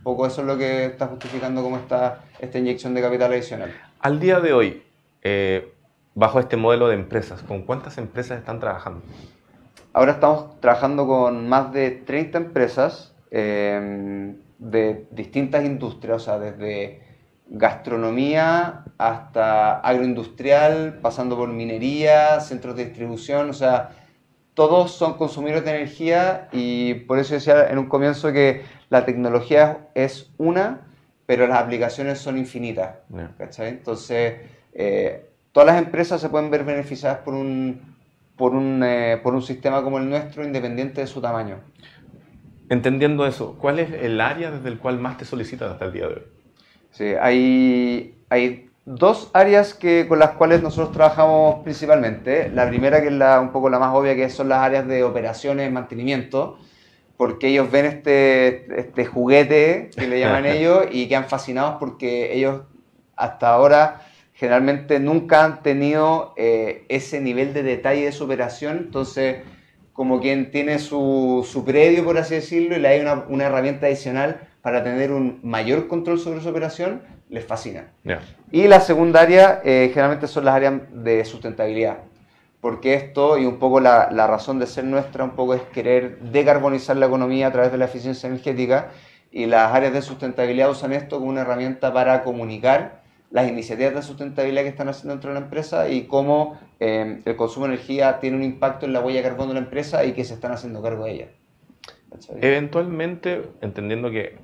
un 0.00 0.04
poco 0.04 0.26
eso 0.26 0.40
es 0.40 0.46
lo 0.46 0.56
que 0.56 0.86
está 0.86 1.08
justificando 1.08 1.62
como 1.62 1.76
está 1.76 2.20
esta 2.38 2.58
inyección 2.58 2.94
de 2.94 3.02
capital 3.02 3.32
adicional. 3.32 3.70
Al 4.00 4.18
día 4.18 4.40
de 4.40 4.54
hoy, 4.54 4.82
eh, 5.20 5.74
bajo 6.14 6.40
este 6.40 6.56
modelo 6.56 6.88
de 6.88 6.94
empresas, 6.94 7.42
¿con 7.42 7.64
cuántas 7.64 7.98
empresas 7.98 8.38
están 8.38 8.60
trabajando? 8.60 9.02
Ahora 9.92 10.12
estamos 10.12 10.58
trabajando 10.60 11.06
con 11.06 11.50
más 11.50 11.70
de 11.74 11.90
30 11.90 12.38
empresas 12.38 13.14
eh, 13.30 14.34
de 14.58 15.06
distintas 15.10 15.66
industrias, 15.66 16.22
o 16.22 16.24
sea, 16.24 16.38
desde 16.38 17.02
gastronomía 17.50 18.84
hasta 18.96 19.80
agroindustrial, 19.80 20.98
pasando 21.02 21.36
por 21.36 21.50
minería, 21.50 22.40
centros 22.40 22.74
de 22.74 22.86
distribución, 22.86 23.50
o 23.50 23.52
sea, 23.52 23.90
todos 24.54 24.92
son 24.92 25.14
consumidores 25.14 25.64
de 25.64 25.70
energía 25.70 26.48
y 26.52 26.94
por 26.94 27.18
eso 27.18 27.34
decía 27.34 27.70
en 27.70 27.78
un 27.78 27.86
comienzo 27.86 28.32
que 28.32 28.62
la 28.88 29.04
tecnología 29.04 29.88
es 29.94 30.30
una, 30.38 30.80
pero 31.26 31.46
las 31.46 31.60
aplicaciones 31.60 32.18
son 32.18 32.38
infinitas. 32.38 32.96
Entonces, 33.58 34.34
eh, 34.72 35.30
todas 35.52 35.66
las 35.68 35.82
empresas 35.82 36.20
se 36.20 36.28
pueden 36.28 36.50
ver 36.50 36.64
beneficiadas 36.64 37.18
por 37.18 37.34
un, 37.34 37.96
por, 38.36 38.54
un, 38.54 38.82
eh, 38.82 39.20
por 39.22 39.34
un 39.34 39.42
sistema 39.42 39.82
como 39.82 39.98
el 39.98 40.08
nuestro, 40.08 40.44
independiente 40.44 41.02
de 41.02 41.06
su 41.06 41.20
tamaño. 41.20 41.58
Entendiendo 42.68 43.26
eso, 43.26 43.56
¿cuál 43.60 43.80
es 43.80 43.92
el 43.92 44.20
área 44.20 44.50
desde 44.50 44.68
el 44.68 44.78
cual 44.78 44.98
más 44.98 45.18
te 45.18 45.24
solicitan 45.24 45.70
hasta 45.70 45.84
el 45.86 45.92
día 45.92 46.08
de 46.08 46.14
hoy? 46.14 46.22
Sí, 46.90 47.04
hay, 47.20 48.24
hay 48.28 48.69
dos 48.84 49.30
áreas 49.34 49.74
que, 49.74 50.06
con 50.08 50.18
las 50.18 50.32
cuales 50.32 50.62
nosotros 50.62 50.92
trabajamos 50.92 51.62
principalmente. 51.62 52.50
La 52.50 52.68
primera, 52.68 53.00
que 53.00 53.08
es 53.08 53.12
la, 53.12 53.40
un 53.40 53.52
poco 53.52 53.70
la 53.70 53.78
más 53.78 53.94
obvia, 53.94 54.14
que 54.16 54.28
son 54.30 54.48
las 54.48 54.60
áreas 54.60 54.86
de 54.86 55.04
operaciones, 55.04 55.70
mantenimiento, 55.70 56.58
porque 57.16 57.48
ellos 57.48 57.70
ven 57.70 57.86
este, 57.86 58.80
este 58.80 59.04
juguete, 59.04 59.90
que 59.96 60.08
le 60.08 60.20
llaman 60.20 60.46
ellos, 60.46 60.86
y 60.90 61.08
quedan 61.08 61.28
fascinados 61.28 61.76
porque 61.78 62.34
ellos 62.34 62.62
hasta 63.16 63.50
ahora 63.50 64.02
generalmente 64.32 64.98
nunca 65.00 65.44
han 65.44 65.62
tenido 65.62 66.32
eh, 66.38 66.86
ese 66.88 67.20
nivel 67.20 67.52
de 67.52 67.62
detalle 67.62 68.06
de 68.06 68.12
su 68.12 68.24
operación, 68.24 68.78
entonces 68.78 69.42
como 69.92 70.18
quien 70.18 70.50
tiene 70.50 70.78
su, 70.78 71.46
su 71.46 71.62
predio, 71.62 72.04
por 72.04 72.16
así 72.16 72.36
decirlo, 72.36 72.74
y 72.74 72.80
le 72.80 72.88
hay 72.88 73.00
una, 73.00 73.26
una 73.28 73.44
herramienta 73.44 73.86
adicional 73.86 74.48
para 74.62 74.84
tener 74.84 75.12
un 75.12 75.40
mayor 75.42 75.88
control 75.88 76.18
sobre 76.18 76.40
su 76.40 76.48
operación, 76.48 77.02
les 77.28 77.44
fascina. 77.44 77.88
Ya. 78.04 78.20
Y 78.50 78.68
la 78.68 78.80
segunda 78.80 79.20
área 79.20 79.60
eh, 79.64 79.90
generalmente 79.92 80.26
son 80.26 80.44
las 80.44 80.54
áreas 80.54 80.74
de 80.92 81.24
sustentabilidad, 81.24 81.98
porque 82.60 82.94
esto 82.94 83.38
y 83.38 83.46
un 83.46 83.58
poco 83.58 83.80
la, 83.80 84.10
la 84.10 84.26
razón 84.26 84.58
de 84.58 84.66
ser 84.66 84.84
nuestra 84.84 85.24
un 85.24 85.30
poco 85.30 85.54
es 85.54 85.62
querer 85.62 86.18
decarbonizar 86.18 86.96
la 86.96 87.06
economía 87.06 87.46
a 87.46 87.52
través 87.52 87.72
de 87.72 87.78
la 87.78 87.86
eficiencia 87.86 88.28
energética 88.28 88.88
y 89.32 89.46
las 89.46 89.72
áreas 89.72 89.92
de 89.92 90.02
sustentabilidad 90.02 90.70
usan 90.70 90.92
esto 90.92 91.18
como 91.18 91.30
una 91.30 91.42
herramienta 91.42 91.92
para 91.92 92.22
comunicar 92.22 93.00
las 93.30 93.48
iniciativas 93.48 93.94
de 93.94 94.02
sustentabilidad 94.02 94.62
que 94.62 94.68
están 94.68 94.88
haciendo 94.88 95.14
dentro 95.14 95.30
de 95.30 95.38
la 95.38 95.44
empresa 95.46 95.88
y 95.88 96.06
cómo 96.06 96.58
eh, 96.80 97.20
el 97.24 97.36
consumo 97.36 97.66
de 97.66 97.74
energía 97.74 98.18
tiene 98.18 98.36
un 98.36 98.42
impacto 98.42 98.86
en 98.86 98.92
la 98.92 99.00
huella 99.00 99.22
de 99.22 99.28
carbono 99.28 99.48
de 99.48 99.60
la 99.60 99.66
empresa 99.66 100.04
y 100.04 100.12
que 100.12 100.24
se 100.24 100.34
están 100.34 100.52
haciendo 100.52 100.82
cargo 100.82 101.04
de 101.04 101.12
ella. 101.12 101.26
Eventualmente, 102.40 103.50
entendiendo 103.60 104.10
que 104.10 104.36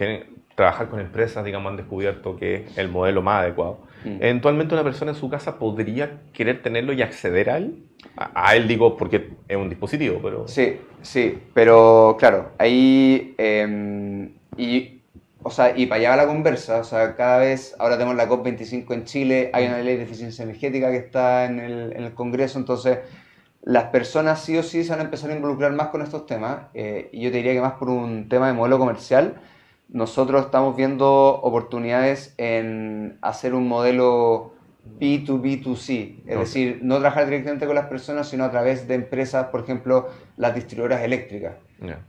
tienen- 0.00 0.40
trabajar 0.54 0.88
con 0.88 1.00
empresas, 1.00 1.42
digamos, 1.44 1.70
han 1.70 1.76
descubierto 1.76 2.36
que 2.36 2.54
es 2.56 2.78
el 2.78 2.88
modelo 2.88 3.22
más 3.22 3.42
adecuado. 3.42 3.78
Mm. 4.04 4.16
Eventualmente 4.20 4.74
una 4.74 4.84
persona 4.84 5.12
en 5.12 5.16
su 5.16 5.30
casa 5.30 5.58
podría 5.58 6.20
querer 6.34 6.60
tenerlo 6.60 6.92
y 6.92 7.00
acceder 7.00 7.48
a 7.50 7.56
él. 7.56 7.84
A, 8.16 8.48
a 8.48 8.56
él 8.56 8.68
digo 8.68 8.96
porque 8.96 9.30
es 9.48 9.56
un 9.56 9.68
dispositivo, 9.70 10.20
pero... 10.22 10.46
Sí, 10.48 10.78
sí, 11.02 11.38
pero 11.54 12.16
claro, 12.18 12.50
ahí 12.58 13.34
eh, 13.38 14.28
y 14.56 15.00
o 15.42 15.50
sea, 15.50 15.72
y 15.76 15.86
para 15.86 16.00
allá 16.00 16.10
va 16.10 16.16
la 16.16 16.26
conversa, 16.26 16.80
o 16.80 16.84
sea, 16.84 17.16
cada 17.16 17.38
vez, 17.38 17.74
ahora 17.78 17.96
tenemos 17.96 18.16
la 18.16 18.28
COP25 18.28 18.92
en 18.92 19.04
Chile, 19.04 19.50
hay 19.54 19.66
una 19.66 19.78
ley 19.78 19.96
de 19.96 20.02
eficiencia 20.02 20.42
energética 20.42 20.90
que 20.90 20.98
está 20.98 21.46
en 21.46 21.60
el, 21.60 21.92
en 21.94 22.04
el 22.04 22.12
Congreso, 22.12 22.58
entonces 22.58 22.98
las 23.62 23.84
personas 23.84 24.42
sí 24.42 24.58
o 24.58 24.62
sí 24.62 24.84
se 24.84 24.90
van 24.90 25.00
a 25.00 25.04
empezar 25.04 25.30
a 25.30 25.34
involucrar 25.36 25.72
más 25.72 25.88
con 25.88 26.02
estos 26.02 26.26
temas, 26.26 26.66
eh, 26.74 27.08
y 27.12 27.22
yo 27.22 27.30
te 27.30 27.38
diría 27.38 27.54
que 27.54 27.60
más 27.62 27.74
por 27.74 27.88
un 27.88 28.28
tema 28.28 28.48
de 28.48 28.52
modelo 28.52 28.78
comercial, 28.78 29.40
nosotros 29.92 30.46
estamos 30.46 30.76
viendo 30.76 31.08
oportunidades 31.42 32.34
en 32.38 33.18
hacer 33.22 33.54
un 33.54 33.68
modelo 33.68 34.54
B2B2C, 34.98 36.22
es 36.26 36.38
decir, 36.38 36.80
no 36.82 36.98
trabajar 36.98 37.26
directamente 37.26 37.66
con 37.66 37.74
las 37.74 37.86
personas, 37.86 38.28
sino 38.28 38.44
a 38.44 38.50
través 38.50 38.88
de 38.88 38.94
empresas, 38.94 39.46
por 39.46 39.60
ejemplo, 39.60 40.08
las 40.36 40.54
distribuidoras 40.54 41.02
eléctricas. 41.02 41.56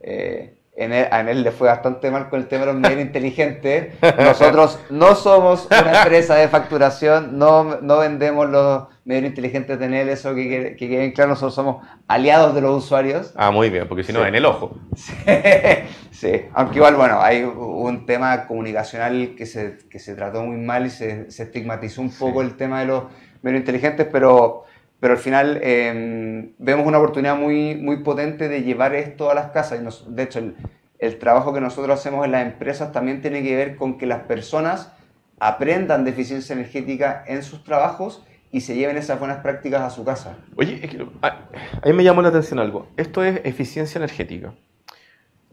Eh, 0.00 0.54
en 0.74 0.92
él, 0.92 1.06
a 1.10 1.20
él 1.20 1.42
le 1.42 1.50
fue 1.50 1.68
bastante 1.68 2.10
mal 2.10 2.30
con 2.30 2.40
el 2.40 2.48
tema 2.48 2.64
de 2.64 2.72
los 2.72 2.80
medios 2.80 3.00
inteligentes. 3.02 3.94
Nosotros 4.18 4.78
no 4.88 5.14
somos 5.14 5.66
una 5.70 6.02
empresa 6.02 6.34
de 6.36 6.48
facturación, 6.48 7.38
no, 7.38 7.80
no 7.82 7.98
vendemos 7.98 8.48
los 8.48 8.84
medios 9.04 9.26
inteligentes 9.26 9.78
de 9.78 9.84
Enel, 9.84 10.08
eso 10.08 10.34
que, 10.34 10.76
que 10.78 11.12
claro, 11.12 11.30
nosotros 11.30 11.54
somos 11.54 11.86
aliados 12.08 12.54
de 12.54 12.62
los 12.62 12.84
usuarios. 12.84 13.32
Ah, 13.36 13.50
muy 13.50 13.68
bien, 13.68 13.86
porque 13.86 14.02
si 14.04 14.12
no, 14.12 14.22
Sí. 14.22 14.28
en 14.28 14.34
el 14.34 14.46
ojo. 14.46 14.76
sí, 16.10 16.42
aunque 16.54 16.76
igual, 16.76 16.94
bueno, 16.96 17.20
hay 17.20 17.42
un 17.42 18.06
tema 18.06 18.46
comunicacional 18.46 19.34
que 19.36 19.44
se, 19.46 19.78
que 19.90 19.98
se 19.98 20.14
trató 20.14 20.42
muy 20.42 20.56
mal 20.56 20.86
y 20.86 20.90
se, 20.90 21.30
se 21.30 21.44
estigmatizó 21.44 22.00
un 22.00 22.12
poco 22.12 22.42
el 22.42 22.56
tema 22.56 22.80
de 22.80 22.86
los 22.86 23.04
medios 23.42 23.60
inteligentes, 23.60 24.06
pero, 24.10 24.64
pero 25.02 25.14
al 25.14 25.18
final 25.18 25.58
eh, 25.62 26.52
vemos 26.58 26.86
una 26.86 26.98
oportunidad 26.98 27.36
muy, 27.36 27.74
muy 27.74 28.04
potente 28.04 28.48
de 28.48 28.62
llevar 28.62 28.94
esto 28.94 29.32
a 29.32 29.34
las 29.34 29.50
casas. 29.50 29.80
Y 29.80 29.82
nos- 29.82 30.14
de 30.14 30.22
hecho, 30.22 30.38
el, 30.38 30.54
el 31.00 31.18
trabajo 31.18 31.52
que 31.52 31.60
nosotros 31.60 31.98
hacemos 31.98 32.24
en 32.24 32.30
las 32.30 32.46
empresas 32.46 32.92
también 32.92 33.20
tiene 33.20 33.42
que 33.42 33.56
ver 33.56 33.74
con 33.74 33.98
que 33.98 34.06
las 34.06 34.20
personas 34.20 34.92
aprendan 35.40 36.04
de 36.04 36.10
eficiencia 36.10 36.52
energética 36.52 37.24
en 37.26 37.42
sus 37.42 37.64
trabajos 37.64 38.24
y 38.52 38.60
se 38.60 38.76
lleven 38.76 38.96
esas 38.96 39.18
buenas 39.18 39.38
prácticas 39.38 39.80
a 39.82 39.90
su 39.90 40.04
casa. 40.04 40.36
Oye, 40.54 40.78
es 40.80 40.88
que, 40.88 41.04
a, 41.20 41.26
a 41.26 41.86
mí 41.86 41.92
me 41.94 42.04
llamó 42.04 42.22
la 42.22 42.28
atención 42.28 42.60
algo. 42.60 42.86
Esto 42.96 43.24
es 43.24 43.40
eficiencia 43.42 43.98
energética. 43.98 44.54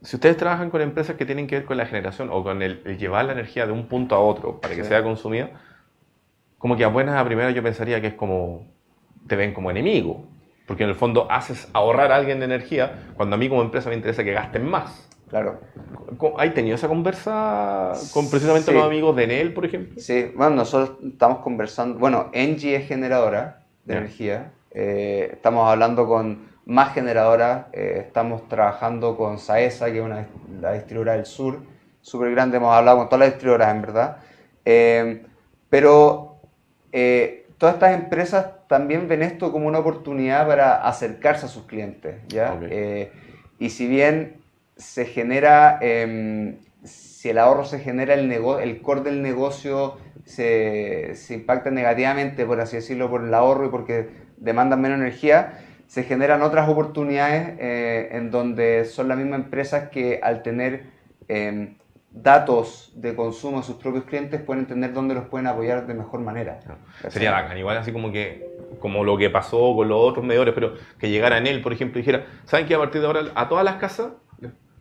Si 0.03 0.15
ustedes 0.15 0.37
trabajan 0.37 0.69
con 0.69 0.81
empresas 0.81 1.15
que 1.15 1.25
tienen 1.25 1.47
que 1.47 1.55
ver 1.55 1.65
con 1.65 1.75
la 1.77 1.87
generación 1.87 2.29
o 2.31 2.43
con 2.43 2.61
el, 2.61 2.83
el 2.85 2.99
llevar 2.99 3.25
la 3.25 3.31
energía 3.31 3.65
de 3.65 3.71
un 3.71 3.87
punto 3.87 4.13
a 4.13 4.19
otro 4.19 4.61
para 4.61 4.75
que 4.75 4.83
Sí. 4.83 4.89
sea 4.89 5.01
consumida, 5.01 5.49
como 6.59 6.77
que 6.77 6.83
a 6.83 6.87
buenas 6.89 7.15
a 7.15 7.25
primeras 7.25 7.55
yo 7.55 7.63
pensaría 7.63 7.99
que 7.99 8.07
es 8.07 8.13
como, 8.13 8.67
te 9.27 9.35
ven 9.35 9.53
como 9.53 9.69
enemigo. 9.71 10.25
Porque 10.67 10.83
en 10.83 10.89
el 10.89 10.95
fondo 10.95 11.27
haces 11.31 11.67
ahorrar 11.73 12.11
a 12.11 12.15
alguien 12.15 12.39
de 12.39 12.45
energía 12.45 13.11
cuando 13.15 13.35
a 13.35 13.39
mí 13.39 13.49
como 13.49 13.61
empresa 13.61 13.89
me 13.89 13.95
interesa 13.95 14.23
que 14.23 14.33
gasten 14.33 14.65
más. 14.65 15.07
Claro. 15.29 15.59
¿Cómo- 16.17 16.39
¿Hay 16.39 16.51
tenido 16.51 16.75
esa 16.75 16.87
conversa 16.87 17.93
con 18.13 18.29
precisamente 18.29 18.71
Sí. 18.71 18.77
los 18.77 18.83
amigos 18.85 19.15
de 19.15 19.23
Enel, 19.25 19.53
por 19.53 19.65
ejemplo? 19.65 19.99
Sí, 19.99 20.31
bueno, 20.35 20.55
nosotros 20.55 20.97
estamos 21.03 21.39
conversando, 21.39 21.99
bueno, 21.99 22.29
Engie 22.33 22.75
es 22.75 22.87
generadora 22.87 23.63
de 23.85 23.97
energía, 23.97 24.51
eh, 24.71 25.29
estamos 25.33 25.67
hablando 25.69 26.07
con 26.07 26.47
más 26.65 26.93
generadoras, 26.93 27.65
eh, 27.73 28.03
estamos 28.05 28.47
trabajando 28.47 29.17
con 29.17 29.37
Saesa, 29.39 29.91
que 29.91 29.99
es 29.99 30.03
una, 30.05 30.27
la 30.61 30.73
distribuidora 30.73 31.13
del 31.13 31.25
sur, 31.25 31.59
súper 32.01 32.31
grande, 32.31 32.57
hemos 32.57 32.73
hablado 32.75 32.97
con 32.97 33.07
todas 33.09 33.19
las 33.21 33.29
distribuidoras 33.33 33.73
en 33.75 33.81
verdad, 33.81 34.17
Eh, 34.65 35.25
pero 35.69 36.37
todas 37.57 37.75
estas 37.75 37.93
empresas 37.93 38.45
también 38.69 39.07
ven 39.07 39.23
esto 39.23 39.51
como 39.51 39.67
una 39.67 39.79
oportunidad 39.79 40.45
para 40.47 40.75
acercarse 40.87 41.47
a 41.47 41.49
sus 41.49 41.63
clientes, 41.63 42.21
¿ya? 42.27 42.55
Eh, 42.69 43.11
y 43.57 43.71
si 43.71 43.87
bien 43.87 44.35
se 44.77 45.05
genera, 45.05 45.79
em, 45.81 46.57
si 46.83 47.29
el 47.31 47.39
ahorro 47.39 47.65
se 47.65 47.79
genera, 47.79 48.13
el, 48.13 48.31
el 48.31 48.81
core 48.83 49.01
del 49.01 49.23
negocio 49.23 49.97
se, 50.23 51.15
se 51.15 51.33
impacta 51.33 51.71
negativamente, 51.71 52.45
por 52.45 52.61
así 52.61 52.75
decirlo, 52.75 53.09
por 53.09 53.23
el 53.23 53.33
ahorro 53.33 53.65
y 53.65 53.69
porque 53.69 54.07
demandan 54.37 54.81
menos 54.81 54.99
energía, 54.99 55.61
se 55.87 56.03
generan 56.03 56.43
otras 56.43 56.69
oportunidades 56.69 57.57
eh, 57.59 58.09
en 58.11 58.29
donde 58.29 58.85
son 58.85 59.07
las 59.07 59.17
mismas 59.17 59.39
empresas 59.39 59.89
que 59.89 60.19
al 60.21 60.43
tener 60.43 60.83
em, 61.27 61.73
datos 62.11 62.91
de 62.95 63.15
consumo 63.15 63.57
de 63.57 63.63
sus 63.63 63.75
propios 63.75 64.03
clientes 64.05 64.41
pueden 64.41 64.63
entender 64.63 64.93
dónde 64.93 65.13
los 65.13 65.25
pueden 65.25 65.47
apoyar 65.47 65.85
de 65.87 65.93
mejor 65.93 66.21
manera. 66.21 66.59
Sería 67.09 67.31
bacán, 67.31 67.57
igual 67.57 67.77
así 67.77 67.91
como 67.91 68.11
que 68.11 68.58
como 68.79 69.03
lo 69.03 69.17
que 69.17 69.29
pasó 69.29 69.75
con 69.75 69.87
los 69.87 69.99
otros 69.99 70.25
medidores, 70.25 70.53
pero 70.53 70.73
que 70.97 71.09
llegara 71.09 71.37
en 71.37 71.47
él, 71.47 71.61
por 71.61 71.73
ejemplo, 71.73 71.99
y 71.99 72.03
dijera, 72.03 72.25
¿saben 72.45 72.67
que 72.67 72.75
a 72.75 72.77
partir 72.77 73.01
de 73.01 73.07
ahora 73.07 73.21
a 73.35 73.49
todas 73.49 73.63
las 73.63 73.75
casas 73.75 74.09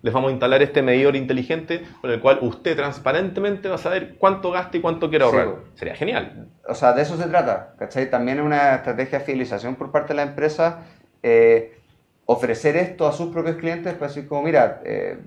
les 0.02 0.14
vamos 0.14 0.28
a 0.28 0.32
instalar 0.32 0.62
este 0.62 0.80
medidor 0.82 1.16
inteligente 1.16 1.82
con 2.00 2.10
el 2.10 2.20
cual 2.20 2.38
usted 2.42 2.76
transparentemente 2.76 3.68
va 3.68 3.74
a 3.74 3.78
saber 3.78 4.16
cuánto 4.18 4.50
gasta 4.52 4.76
y 4.76 4.80
cuánto 4.80 5.10
quiere 5.10 5.24
ahorrar? 5.24 5.46
bo. 5.46 5.58
Sería 5.74 5.94
genial. 5.94 6.48
O 6.68 6.74
sea, 6.74 6.92
de 6.92 7.02
eso 7.02 7.16
se 7.16 7.26
trata, 7.26 7.74
¿cachai? 7.78 8.10
También 8.10 8.38
es 8.38 8.44
una 8.44 8.76
estrategia 8.76 9.18
de 9.18 9.24
fidelización 9.24 9.74
por 9.74 9.90
parte 9.90 10.08
de 10.08 10.14
la 10.14 10.22
empresa, 10.22 10.84
eh, 11.22 11.78
ofrecer 12.26 12.76
esto 12.76 13.08
a 13.08 13.12
sus 13.12 13.32
propios 13.32 13.56
clientes 13.56 13.94
para 13.94 14.08
decir 14.08 14.28
como, 14.28 14.42
mira, 14.42 14.80
eh, 14.84 15.18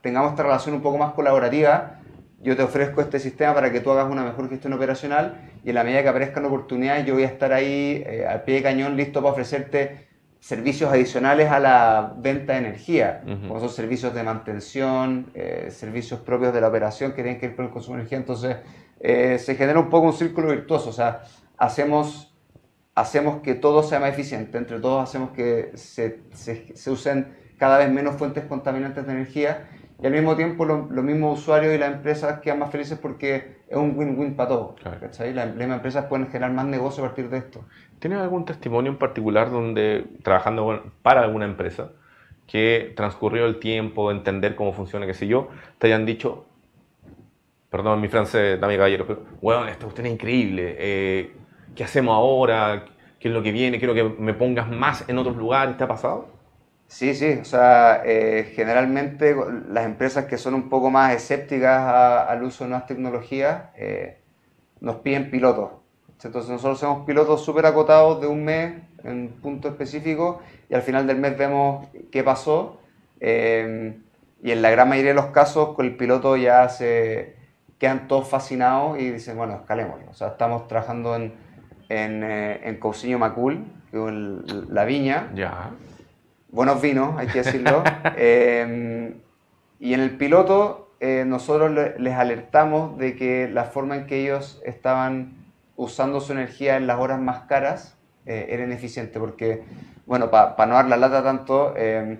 tengamos 0.00 0.30
esta 0.30 0.44
relación 0.44 0.76
un 0.76 0.82
poco 0.82 0.98
más 0.98 1.12
colaborativa, 1.14 1.97
yo 2.40 2.56
te 2.56 2.62
ofrezco 2.62 3.00
este 3.00 3.18
sistema 3.18 3.54
para 3.54 3.72
que 3.72 3.80
tú 3.80 3.90
hagas 3.90 4.10
una 4.10 4.22
mejor 4.24 4.48
gestión 4.48 4.72
operacional 4.72 5.50
y 5.64 5.70
en 5.70 5.74
la 5.74 5.84
medida 5.84 6.02
que 6.02 6.08
aparezcan 6.08 6.44
oportunidades 6.44 7.04
yo 7.04 7.14
voy 7.14 7.24
a 7.24 7.26
estar 7.26 7.52
ahí 7.52 8.02
eh, 8.06 8.26
al 8.28 8.42
pie 8.44 8.56
de 8.56 8.62
cañón 8.62 8.96
listo 8.96 9.20
para 9.20 9.32
ofrecerte 9.32 10.06
servicios 10.40 10.92
adicionales 10.92 11.50
a 11.50 11.58
la 11.58 12.14
venta 12.16 12.52
de 12.52 12.58
energía, 12.60 13.22
Ujú. 13.26 13.48
como 13.48 13.58
son 13.60 13.70
servicios 13.70 14.14
de 14.14 14.22
mantención, 14.22 15.30
eh, 15.34 15.66
servicios 15.70 16.20
propios 16.20 16.54
de 16.54 16.60
la 16.60 16.68
operación 16.68 17.10
que 17.12 17.22
tienen 17.22 17.40
que 17.40 17.48
ver 17.48 17.56
con 17.56 17.64
el 17.64 17.70
consumo 17.72 17.96
de 17.96 18.02
energía. 18.02 18.18
Entonces, 18.18 18.56
eh, 19.00 19.38
se 19.40 19.56
genera 19.56 19.80
un 19.80 19.90
poco 19.90 20.06
un 20.06 20.12
círculo 20.12 20.48
virtuoso, 20.48 20.90
o 20.90 20.92
sea, 20.92 21.22
hacemos, 21.56 22.32
hacemos 22.94 23.42
que 23.42 23.54
todo 23.54 23.82
sea 23.82 23.98
más 23.98 24.10
eficiente, 24.10 24.58
entre 24.58 24.78
todos 24.78 25.02
hacemos 25.08 25.30
que 25.30 25.72
se, 25.74 26.20
se- 26.32 26.76
se 26.76 26.90
usen 26.90 27.34
cada 27.58 27.78
vez 27.78 27.90
menos 27.90 28.14
fuentes 28.16 28.44
contaminantes 28.44 29.04
de 29.06 29.12
energía 29.12 29.68
y 30.00 30.06
al 30.06 30.12
mismo 30.12 30.36
tiempo 30.36 30.64
lo- 30.64 30.86
los 30.90 31.04
mismos 31.04 31.40
usuarios 31.40 31.74
y 31.74 31.78
las 31.78 31.92
empresas 31.92 32.40
quedan 32.40 32.60
más 32.60 32.70
felices 32.70 32.98
porque 33.00 33.58
es 33.68 33.76
un 33.76 33.98
win-win 33.98 34.36
para 34.36 34.50
todos. 34.50 34.80
Claro. 34.80 34.98
Las 35.00 35.54
mismas 35.54 35.76
empresas 35.76 36.04
pueden 36.06 36.26
generar 36.28 36.52
más 36.52 36.66
negocio 36.66 37.04
a 37.04 37.08
partir 37.08 37.28
de 37.28 37.38
esto. 37.38 37.64
¿Tienes 37.98 38.18
algún 38.20 38.44
testimonio 38.44 38.92
en 38.92 38.98
particular 38.98 39.50
donde, 39.50 40.06
trabajando 40.22 40.92
para 41.02 41.22
alguna 41.22 41.46
empresa, 41.46 41.90
que 42.46 42.92
transcurrió 42.96 43.44
el 43.46 43.58
tiempo, 43.58 44.10
de 44.10 44.16
entender 44.16 44.54
cómo 44.54 44.72
funciona, 44.72 45.04
qué 45.04 45.14
sé 45.14 45.26
yo, 45.26 45.48
te 45.78 45.88
hayan 45.88 46.06
dicho, 46.06 46.46
perdón 47.70 48.00
mi 48.00 48.08
francés, 48.08 48.58
dame 48.60 48.76
caballero, 48.76 49.06
pero, 49.06 49.22
bueno, 49.42 49.66
esta 49.66 49.84
cuestión 49.84 50.06
es 50.06 50.12
increíble, 50.14 50.76
eh, 50.78 51.32
¿qué 51.74 51.84
hacemos 51.84 52.14
ahora? 52.14 52.84
¿Qué 53.20 53.28
es 53.28 53.34
lo 53.34 53.42
que 53.42 53.52
viene? 53.52 53.78
Quiero 53.78 53.94
que 53.94 54.04
me 54.04 54.32
pongas 54.32 54.70
más 54.70 55.06
en 55.08 55.18
otros 55.18 55.36
lugares, 55.36 55.76
¿te 55.76 55.84
ha 55.84 55.88
pasado? 55.88 56.37
Sí, 56.88 57.14
sí, 57.14 57.38
o 57.42 57.44
sea, 57.44 58.02
eh, 58.04 58.50
generalmente 58.54 59.36
las 59.68 59.84
empresas 59.84 60.24
que 60.24 60.38
son 60.38 60.54
un 60.54 60.70
poco 60.70 60.90
más 60.90 61.14
escépticas 61.14 61.78
a- 61.80 62.24
al 62.24 62.42
uso 62.42 62.64
de 62.64 62.70
nuevas 62.70 62.86
tecnologías 62.86 63.64
eh, 63.76 64.22
nos 64.80 64.96
piden 64.96 65.30
pilotos. 65.30 65.70
Entonces 66.24 66.50
nosotros 66.50 66.78
hacemos 66.82 67.06
pilotos 67.06 67.44
súper 67.44 67.66
acotados 67.66 68.20
de 68.20 68.26
un 68.26 68.44
mes 68.44 68.82
en 69.04 69.40
punto 69.42 69.68
específico 69.68 70.40
y 70.68 70.74
al 70.74 70.82
final 70.82 71.06
del 71.06 71.18
mes 71.18 71.36
vemos 71.38 71.88
qué 72.10 72.24
pasó 72.24 72.80
eh, 73.20 74.00
y 74.42 74.50
en 74.52 74.62
la 74.62 74.70
gran 74.70 74.88
mayoría 74.88 75.10
de 75.10 75.16
los 75.16 75.26
casos 75.26 75.74
con 75.74 75.86
el 75.86 75.96
piloto 75.96 76.36
ya 76.36 76.68
se 76.70 77.36
quedan 77.78 78.08
todos 78.08 78.28
fascinados 78.28 78.98
y 78.98 79.10
dicen, 79.10 79.36
bueno, 79.36 79.54
escalémoslo. 79.56 80.10
O 80.10 80.14
sea, 80.14 80.28
estamos 80.28 80.66
trabajando 80.68 81.14
en, 81.16 81.34
en, 81.88 82.24
en 82.24 83.18
Macul, 83.18 83.64
que 83.90 83.98
es 83.98 84.12
la 84.70 84.84
viña, 84.84 85.30
Ya. 85.34 85.70
Buenos 86.48 86.80
vinos, 86.80 87.14
hay 87.18 87.26
que 87.28 87.42
decirlo. 87.42 87.82
Eh, 88.16 89.14
y 89.80 89.94
en 89.94 90.00
el 90.00 90.16
piloto 90.16 90.90
eh, 91.00 91.24
nosotros 91.26 91.70
le- 91.70 91.98
les 91.98 92.14
alertamos 92.14 92.98
de 92.98 93.14
que 93.14 93.48
la 93.48 93.64
forma 93.64 93.94
en 93.96 94.06
que 94.06 94.22
ellos 94.22 94.60
estaban 94.64 95.34
usando 95.76 96.20
su 96.20 96.32
energía 96.32 96.76
en 96.76 96.86
las 96.88 96.98
horas 96.98 97.20
más 97.20 97.40
caras 97.42 97.96
eh, 98.26 98.46
era 98.50 98.64
ineficiente, 98.64 99.20
porque, 99.20 99.62
bueno, 100.06 100.30
para 100.30 100.66
no 100.66 100.74
dar 100.74 100.86
la 100.88 100.96
lata 100.96 101.22
tanto, 101.22 101.74
eh, 101.76 102.18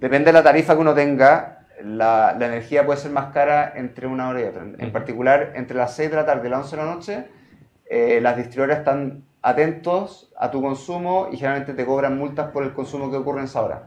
depende 0.00 0.26
de 0.26 0.32
la 0.32 0.42
tarifa 0.42 0.74
que 0.74 0.80
uno 0.80 0.92
tenga, 0.94 1.60
la, 1.82 2.34
la 2.36 2.46
energía 2.46 2.84
puede 2.84 2.98
ser 2.98 3.12
más 3.12 3.32
cara 3.32 3.72
entre 3.76 4.06
una 4.08 4.28
hora 4.28 4.40
y 4.40 4.44
otra. 4.44 4.64
En 4.78 4.90
particular, 4.92 5.52
entre 5.54 5.76
las 5.76 5.94
6 5.94 6.10
de 6.10 6.16
la 6.16 6.26
tarde 6.26 6.48
y 6.48 6.50
las 6.50 6.64
11 6.64 6.76
de 6.76 6.82
la 6.82 6.90
noche, 6.94 7.24
eh, 7.88 8.18
las 8.20 8.36
distribuidoras 8.36 8.78
están 8.78 9.22
atentos 9.50 10.32
a 10.36 10.50
tu 10.50 10.60
consumo 10.60 11.28
y 11.30 11.36
generalmente 11.36 11.72
te 11.74 11.86
cobran 11.86 12.18
multas 12.18 12.50
por 12.50 12.64
el 12.64 12.72
consumo 12.74 13.10
que 13.10 13.16
ocurre 13.16 13.38
en 13.40 13.44
esa 13.44 13.62
hora. 13.62 13.82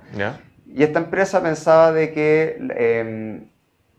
Y 0.66 0.84
esta 0.84 0.99
empresa 0.99 1.41
pensaba 1.41 1.91
de 1.91 2.14
que 2.14 2.57
eh, 2.76 3.43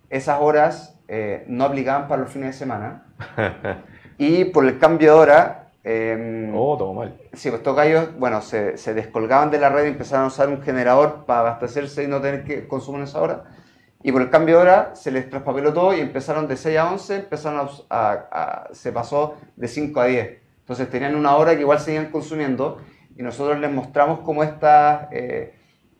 esas 0.09 0.41
horas 0.41 0.99
eh, 1.09 1.45
no 1.49 1.65
aplicaban 1.65 2.09
para 2.09 2.23
los 2.23 2.31
fines 2.33 2.49
de 2.55 2.59
semana 2.59 3.05
y 4.19 4.45
por 4.47 4.65
el 4.65 4.79
cambio 4.79 5.15
de 5.15 5.19
hora... 5.21 5.57
eh, 5.85 6.51
oh, 6.55 6.77
todo 6.79 6.95
mal. 6.95 7.15
Sí, 7.35 7.49
pues 7.51 7.61
estos 7.61 7.77
gallos, 7.77 8.17
bueno, 8.19 8.41
se, 8.41 8.77
se 8.79 8.95
descolgaban 8.95 9.51
de 9.51 9.59
la 9.59 9.69
red 9.69 9.85
y 9.85 9.89
empezaron 9.89 10.25
a 10.25 10.29
usar 10.29 10.49
un 10.49 10.63
generador 10.63 11.25
para 11.27 11.41
abastecerse 11.41 12.05
y 12.05 12.07
no 12.07 12.21
tener 12.21 12.45
que 12.45 12.67
consumir 12.69 13.01
en 13.01 13.05
esa 13.09 13.21
hora. 13.21 13.45
Y 14.03 14.13
por 14.13 14.23
el 14.23 14.31
cambio 14.31 14.57
de 14.57 14.63
hora 14.63 14.91
se 14.95 15.11
les 15.11 15.29
traspapeló 15.29 15.75
todo 15.75 15.95
y 15.95 16.01
empezaron 16.01 16.49
de 16.49 16.57
6 16.57 16.79
a 16.79 16.91
11, 16.91 17.17
empezaron 17.17 17.69
a- 17.91 18.13
a- 18.31 18.69
se 18.73 18.93
pasó 18.93 19.35
de 19.57 19.69
5 19.69 20.01
a 20.01 20.07
10. 20.07 20.39
Entonces 20.71 20.89
tenían 20.89 21.17
una 21.17 21.35
hora 21.35 21.57
que 21.57 21.63
igual 21.63 21.81
seguían 21.81 22.13
consumiendo 22.13 22.79
y 23.17 23.25
nosotros 23.25 23.59
les 23.59 23.73
mostramos 23.73 24.21
cómo 24.21 24.45
estas, 24.45 25.09
eh, 25.11 25.53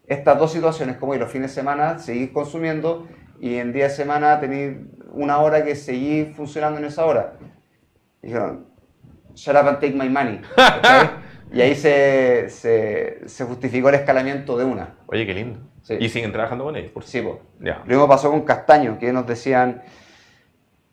estas 0.07 0.39
dos 0.39 0.53
situaciones, 0.53 0.97
como 0.97 1.13
los 1.17 1.29
fines 1.29 1.51
de 1.51 1.55
semana 1.57 1.99
seguís 1.99 2.31
consumiendo 2.31 3.09
y 3.41 3.57
en 3.57 3.73
día 3.73 3.89
de 3.89 3.91
semana 3.91 4.39
tenéis 4.39 4.77
una 5.11 5.39
hora 5.39 5.65
que 5.65 5.75
seguís 5.75 6.37
funcionando 6.37 6.79
en 6.79 6.85
esa 6.85 7.05
hora. 7.05 7.33
Y 8.23 8.29
dijeron, 8.29 8.67
shut 9.35 9.57
up 9.57 9.67
and 9.67 9.81
take 9.81 9.95
my 9.95 10.09
money. 10.09 10.41
¿cachai? 10.55 11.11
y 11.53 11.61
ahí 11.63 11.75
se, 11.75 12.49
se, 12.49 13.29
se 13.29 13.45
justificó 13.45 13.89
el 13.89 13.97
escalamiento 13.97 14.57
de 14.57 14.67
una. 14.67 14.99
Oye, 15.09 15.27
qué 15.27 15.35
lindo. 15.35 15.59
Sí. 15.83 15.97
Y 15.99 16.09
siguen 16.11 16.31
trabajando 16.31 16.63
con 16.63 16.77
ellos, 16.77 16.93
por 16.93 17.03
Sí, 17.03 17.21
po. 17.21 17.41
Ya. 17.59 17.79
Lo 17.79 17.87
mismo 17.87 18.07
pasó 18.07 18.31
con 18.31 18.43
Castaño, 18.43 19.01
que 19.01 19.13
nos 19.13 19.27
decían, 19.27 19.83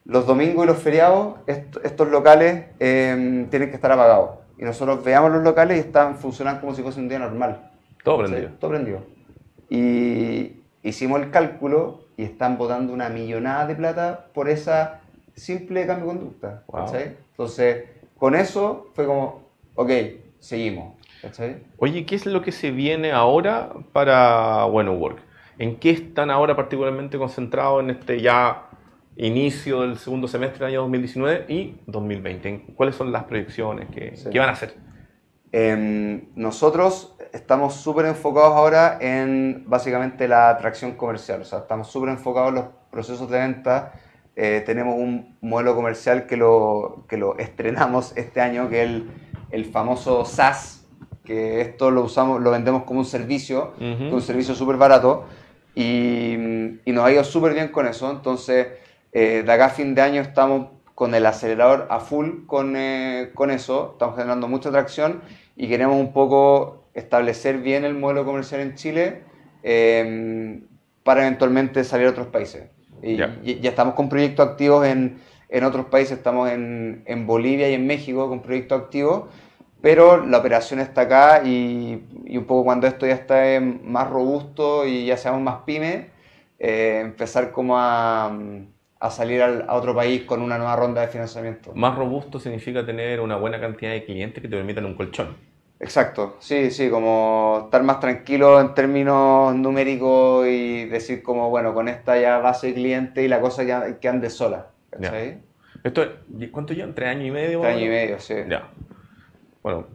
los 0.08 0.26
domingos 0.26 0.64
y 0.64 0.68
los 0.68 0.78
feriados, 0.78 1.36
est- 1.47 1.78
estos 1.84 2.08
locales 2.10 2.66
eh, 2.80 3.45
tienen 3.49 3.70
que 3.70 3.76
estar 3.76 3.91
apagados. 3.91 4.39
Y 4.58 4.64
nosotros 4.64 5.03
veamos 5.03 5.32
los 5.32 5.43
locales 5.43 5.78
y 5.78 5.82
están, 5.82 6.16
funcionan 6.16 6.60
como 6.60 6.74
si 6.74 6.82
fuese 6.82 6.99
un 6.99 7.10
día 7.10 7.20
normal. 7.20 7.70
Todo 8.03 8.20
prendido. 8.20 8.49
Todo 8.60 8.72
prendido. 8.72 9.01
Y 9.70 10.62
hicimos 10.82 11.22
el 11.22 11.30
cálculo 11.30 12.01
y 12.16 12.24
están 12.24 12.58
botando 12.58 12.93
una 12.93 13.10
millonada 13.10 13.68
de 13.68 13.76
plata 13.76 14.28
por 14.34 14.49
esa 14.49 15.01
simple 15.36 15.86
cambio 15.86 16.05
de 16.08 16.12
conducta. 16.14 16.64
Entonces, 17.32 17.84
con 18.18 18.34
eso 18.34 18.88
fue 18.93 19.05
como, 19.05 19.41
ok, 19.76 19.91
seguimos. 20.39 20.95
Oye, 21.78 22.05
¿qué 22.05 22.16
es 22.16 22.26
lo 22.26 22.41
que 22.41 22.51
se 22.51 22.72
viene 22.72 23.12
ahora 23.12 23.70
para 23.91 24.64
Bueno 24.66 24.93
Work? 24.93 25.20
¿En 25.60 25.76
qué 25.78 25.89
están 25.91 26.30
ahora 26.30 26.55
particularmente 26.55 27.18
concentrados 27.18 27.84
en 27.84 27.89
este 27.89 28.22
ya 28.22 28.66
inicio 29.18 29.82
del 29.82 29.97
segundo 29.97 30.28
semestre 30.28 30.59
del 30.59 30.68
año 30.76 30.82
2019 30.82 31.45
y 31.47 31.76
2020? 31.88 32.49
¿En 32.49 32.59
¿Cuáles 32.76 32.95
son 32.95 33.11
las 33.11 33.24
proyecciones? 33.26 33.88
¿Qué, 33.93 34.15
Sí. 34.15 34.30
qué 34.32 34.39
van 34.39 34.49
a 34.49 34.53
hacer? 34.53 34.76
Em, 35.51 36.26
nosotros 36.36 37.15
estamos 37.34 37.76
súper 37.76 38.05
enfocados 38.05 38.53
ahora 38.55 38.97
en 39.01 39.63
básicamente 39.68 40.28
la 40.28 40.49
atracción 40.49 40.93
comercial, 40.93 41.41
o 41.41 41.45
sea, 41.45 41.59
estamos 41.59 41.88
súper 41.89 42.09
enfocados 42.09 42.49
en 42.49 42.55
los 42.55 42.65
procesos 42.91 43.30
de 43.30 43.39
venta. 43.39 43.93
Eh, 44.36 44.61
tenemos 44.65 44.95
un 44.95 45.38
modelo 45.41 45.74
comercial 45.74 46.28
que 46.28 46.38
lo, 46.38 47.05
que 47.09 47.18
lo 47.18 47.38
estrenamos 47.39 48.15
este 48.18 48.39
año, 48.41 48.70
que 48.70 48.84
es 48.84 48.89
el, 48.89 49.09
el 49.51 49.65
famoso 49.65 50.26
SaaS, 50.26 50.86
que 51.24 51.59
esto 51.61 51.89
lo 51.91 52.03
usamos, 52.03 52.41
lo 52.41 52.51
vendemos 52.51 52.84
como 52.84 52.99
un 52.99 53.05
servicio, 53.05 53.74
que 53.80 53.86
un 54.13 54.22
servicio 54.22 54.53
súper 54.53 54.78
barato, 54.78 55.26
y, 55.76 56.34
y 56.86 56.91
nos 56.91 57.05
ha 57.05 57.11
ido 57.11 57.24
súper 57.24 57.53
bien 57.53 57.70
con 57.70 57.88
eso. 57.88 58.09
Entonces, 58.11 58.68
eh, 59.20 59.43
de 59.45 59.51
acá 59.51 59.65
a 59.65 59.70
fin 59.80 59.89
de 59.95 60.01
año 60.09 60.22
estamos 60.22 60.59
con 60.93 61.09
el 61.15 61.26
acelerador 61.26 61.80
a 61.89 61.99
full 61.99 62.45
con, 62.45 62.65
eh, 62.76 63.32
con 63.34 63.49
eso, 63.51 63.91
estamos 63.93 64.15
generando 64.15 64.47
mucha 64.47 64.70
atracción 64.70 65.22
y 65.55 65.68
queremos 65.68 65.97
un 66.05 66.11
poco 66.13 66.84
establecer 66.93 67.55
bien 67.70 67.84
el 67.89 67.93
modelo 67.93 68.26
comercial 68.26 68.61
en 68.61 68.76
Chile 68.76 69.22
eh, 69.63 70.59
para 71.03 71.22
eventualmente 71.22 71.84
salir 71.84 72.07
a 72.07 72.11
otros 72.11 72.28
países. 72.28 72.63
Y 73.01 73.15
Ya. 73.18 73.28
y- 73.43 73.59
ya 73.59 73.70
estamos 73.70 73.93
con 73.95 74.09
proyectos 74.09 74.47
activos 74.49 74.86
en, 74.86 75.20
en 75.49 75.63
otros 75.63 75.86
países, 75.88 76.18
estamos 76.18 76.49
en, 76.49 77.03
en 77.05 77.28
Bolivia 77.28 77.70
y 77.70 77.74
en 77.76 77.86
México 77.88 78.28
con 78.30 78.41
proyectos 78.41 78.82
activos, 78.84 79.24
pero 79.82 80.26
la 80.26 80.38
operación 80.39 80.80
está 80.80 81.01
acá 81.01 81.41
y, 81.45 82.03
y 82.26 82.38
un 82.38 82.45
poco 82.45 82.63
cuando 82.65 82.88
esto 82.88 83.05
ya 83.05 83.13
esté 83.13 83.59
más 83.59 84.09
robusto 84.09 84.86
y 84.86 85.05
ya 85.05 85.18
seamos 85.18 85.41
más 85.41 85.57
pymes, 85.65 86.05
eh, 86.59 86.99
empezar 87.03 87.51
como 87.51 87.78
a, 87.78 88.32
a 88.99 89.09
salir 89.11 89.41
al- 89.41 89.65
a 89.67 89.73
otro 89.75 89.93
país 89.95 90.23
con 90.23 90.41
una 90.41 90.57
nueva 90.57 90.75
ronda 90.75 91.01
de 91.01 91.07
financiamiento. 91.07 91.71
Más 91.75 91.95
robusto 91.95 92.39
significa 92.39 92.85
tener 92.85 93.21
una 93.21 93.35
buena 93.37 93.59
cantidad 93.59 93.91
de 93.91 94.03
clientes 94.05 94.41
que 94.41 94.47
te 94.47 94.55
permitan 94.55 94.85
un 94.85 94.95
colchón. 94.95 95.35
Exacto, 95.79 96.37
sí, 96.39 96.71
sí, 96.71 96.89
como 96.89 97.61
estar 97.65 97.83
más 97.83 97.99
tranquilo 97.99 98.59
en 98.59 98.73
términos 98.73 99.53
numéricos 99.55 100.47
y 100.47 100.85
decir 100.85 101.21
como, 101.21 101.51
bueno, 101.51 101.75
con 101.75 101.87
esta 101.87 102.19
ya 102.19 102.39
base 102.39 102.67
de 102.67 102.73
cliente 102.73 103.23
y 103.23 103.27
la 103.27 103.39
cosa 103.39 103.61
ya 103.63 103.99
que 103.99 104.09
ande 104.09 104.31
sola. 104.31 104.69
Esto, 105.83 106.01
¿Cuánto 106.51 106.73
llevan? 106.73 106.95
¿Tres 106.95 107.09
años 107.09 107.27
y 107.27 107.31
medio? 107.31 107.61
Tres 107.61 107.75
años 107.75 107.85
y 107.85 107.89
medio, 107.89 108.19
sí. 108.19 108.33
Ya. 108.49 108.69
Bueno, 109.61 109.85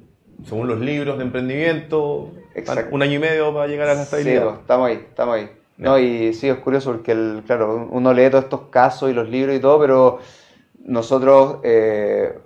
según 0.45 0.69
los 0.69 0.79
libros 0.81 1.19
de 1.19 1.25
emprendimiento, 1.25 2.33
Exacto. 2.55 2.95
un 2.95 3.03
año 3.03 3.15
y 3.15 3.19
medio 3.19 3.53
para 3.53 3.67
llegar 3.67 3.89
a 3.89 3.95
la 3.95 4.05
Sí, 4.05 4.15
estabilidad. 4.15 4.45
pues, 4.45 4.59
estamos 4.61 4.89
ahí, 4.89 4.95
estamos 5.09 5.35
ahí. 5.35 5.51
No, 5.83 5.99
y 5.99 6.33
sí, 6.33 6.49
es 6.49 6.59
curioso 6.59 6.93
porque, 6.93 7.11
el, 7.11 7.43
claro, 7.45 7.89
uno 7.91 8.13
lee 8.15 8.31
todos 8.31 8.45
estos 8.45 8.69
casos 8.71 9.11
y 9.11 9.15
los 9.15 9.29
libros 9.29 9.57
y 9.57 9.61
todo, 9.61 9.81
pero 9.81 10.21
nosotros, 10.85 11.59
eh, 11.65 12.39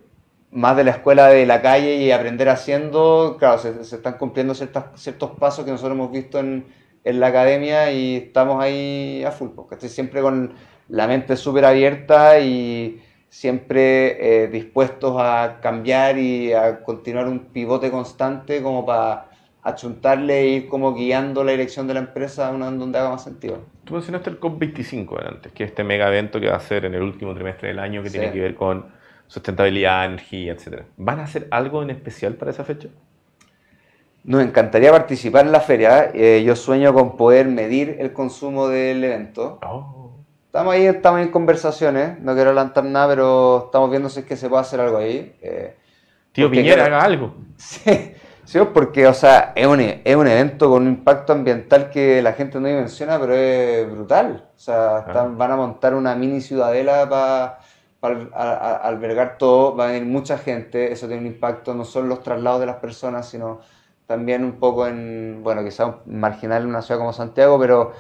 más 0.53 0.75
de 0.77 0.85
la 0.85 0.93
escuela 0.93 1.29
de 1.29 1.45
la 1.45 1.61
calle 1.61 1.97
y 1.97 2.13
aprender 2.13 2.49
haciendo, 2.49 3.37
claro, 3.39 3.59
se, 3.59 3.85
se 3.85 3.97
están 3.97 4.15
cumpliendo 4.17 4.55
ciertas, 4.55 4.87
ciertos 4.95 5.33
pasos 5.33 5.67
que 5.67 5.71
nosotros 5.71 5.97
hemos 5.97 6.13
visto 6.13 6.39
en, 6.39 6.65
en 7.05 7.21
la 7.21 7.27
academia 7.27 7.93
y 7.93 8.17
estamos 8.17 8.63
ahí 8.63 9.23
a 9.25 9.31
full, 9.33 9.51
porque 9.55 9.75
estoy 9.75 9.91
siempre 9.91 10.23
con 10.23 10.55
la 10.89 11.07
mente 11.07 11.37
súper 11.37 11.67
abierta 11.67 12.41
y 12.41 13.03
siempre 13.29 14.45
eh, 14.45 14.49
dispuestos 14.49 15.15
a 15.19 15.59
cambiar 15.61 16.17
y 16.19 16.55
a 16.55 16.83
continuar 16.83 17.29
un 17.29 17.41
pivote 17.53 17.91
constante 17.91 18.63
como 18.63 18.87
para 18.87 19.26
achuntarle 19.69 20.41
e 20.41 20.47
ir 20.49 20.69
como 20.69 20.95
guiando 20.95 21.43
la 21.45 21.51
dirección 21.53 21.87
de 21.87 21.95
la 21.95 22.01
empresa 22.01 22.49
a 22.49 22.51
una 22.53 22.71
donde 22.71 22.99
haga 22.99 23.11
más 23.11 23.25
sentido. 23.25 23.59
Tú 23.85 23.95
mencionaste 23.95 24.31
el 24.31 24.41
COP25 24.41 25.27
antes, 25.29 25.53
que 25.53 25.65
es 25.65 25.71
este 25.71 25.85
mega 25.85 26.09
evento 26.09 26.41
que 26.41 26.49
va 26.49 26.57
a 26.57 26.61
ser 26.61 26.85
en 26.85 26.95
el 26.95 27.03
último 27.03 27.35
trimestre 27.35 27.69
del 27.69 27.79
año 27.79 28.03
que 28.03 28.11
Sí. 28.11 28.19
tiene 28.19 28.33
que 28.33 28.41
ver 28.41 28.55
con 28.55 28.87
sustentabilidad, 29.27 30.05
energía, 30.07 30.53
etc. 30.53 30.83
¿Van 30.97 31.19
a 31.21 31.25
hacer 31.25 31.49
algo 31.51 31.83
en 31.83 31.91
especial 31.91 32.35
para 32.35 32.51
esa 32.53 32.65
fecha? 32.65 32.89
Nos 34.25 34.43
encantaría 34.43 34.91
participar 34.91 35.47
en 35.47 35.53
la 35.53 35.61
feria. 35.61 36.11
eh, 36.15 36.43
yo 36.45 36.57
sueño 36.57 36.93
con 36.95 37.17
poder 37.17 37.47
medir 37.47 37.97
el 38.01 38.13
consumo 38.13 38.69
del 38.69 39.03
evento. 39.05 39.59
Oh. 39.65 40.11
Estamos 40.47 40.75
ahí, 40.75 40.87
estamos 40.87 41.21
en 41.21 41.29
conversaciones. 41.29 42.19
No 42.21 42.35
quiero 42.35 42.51
adelantar 42.51 42.85
nada, 42.85 43.09
pero 43.09 43.63
estamos 43.67 43.91
viendo 43.91 44.09
si 44.09 44.21
es 44.21 44.27
que 44.27 44.37
se 44.37 44.49
puede 44.49 44.63
hacer 44.63 44.81
algo 44.81 44.99
ahí. 44.99 45.35
eh, 45.43 45.77
Tío 46.33 46.51
Piñera, 46.51 46.87
haga 46.87 47.03
algo. 47.03 47.35
Sí, 47.57 48.13
sí, 48.47 48.59
porque, 48.73 49.07
o 49.07 49.15
sea, 49.15 49.53
es 49.57 49.67
un, 49.67 49.81
es 49.81 50.17
un 50.17 50.27
evento 50.27 50.71
con 50.71 50.83
un 50.83 50.89
impacto 50.89 51.33
ambiental 51.33 51.91
que 51.91 52.23
la 52.23 52.33
gente 52.33 52.61
no 52.61 52.69
dimensiona, 52.69 53.19
pero 53.21 53.35
es 53.35 53.91
brutal. 53.91 54.51
O 54.57 54.59
sea, 54.59 55.01
están- 55.07 55.37
van 55.39 55.53
a 55.53 55.57
montar 55.57 55.95
una 55.95 56.15
mini 56.15 56.41
ciudadela 56.41 57.09
para 57.09 57.59
albergar 58.83 59.39
todo, 59.39 59.77
va 59.77 59.85
a 59.89 59.93
venir 59.93 60.05
mucha 60.07 60.39
gente, 60.39 60.93
eso 60.93 61.07
tiene 61.09 61.23
un 61.23 61.27
impacto 61.29 61.75
no 61.75 61.85
solo 61.85 62.05
en 62.05 62.09
los 62.11 62.23
traslados 62.23 62.61
de 62.61 62.67
las 62.67 62.77
personas, 62.77 63.29
sino 63.29 63.61
también 64.07 64.45
un 64.45 64.61
poco 64.61 64.87
en, 64.87 65.41
bueno, 65.43 65.65
quizás 65.65 65.95
marginal 66.07 66.63
en 66.65 66.69
una 66.69 66.83
ciudad 66.83 67.01
como 67.01 67.13
Santiago, 67.13 67.59
pero, 67.59 67.93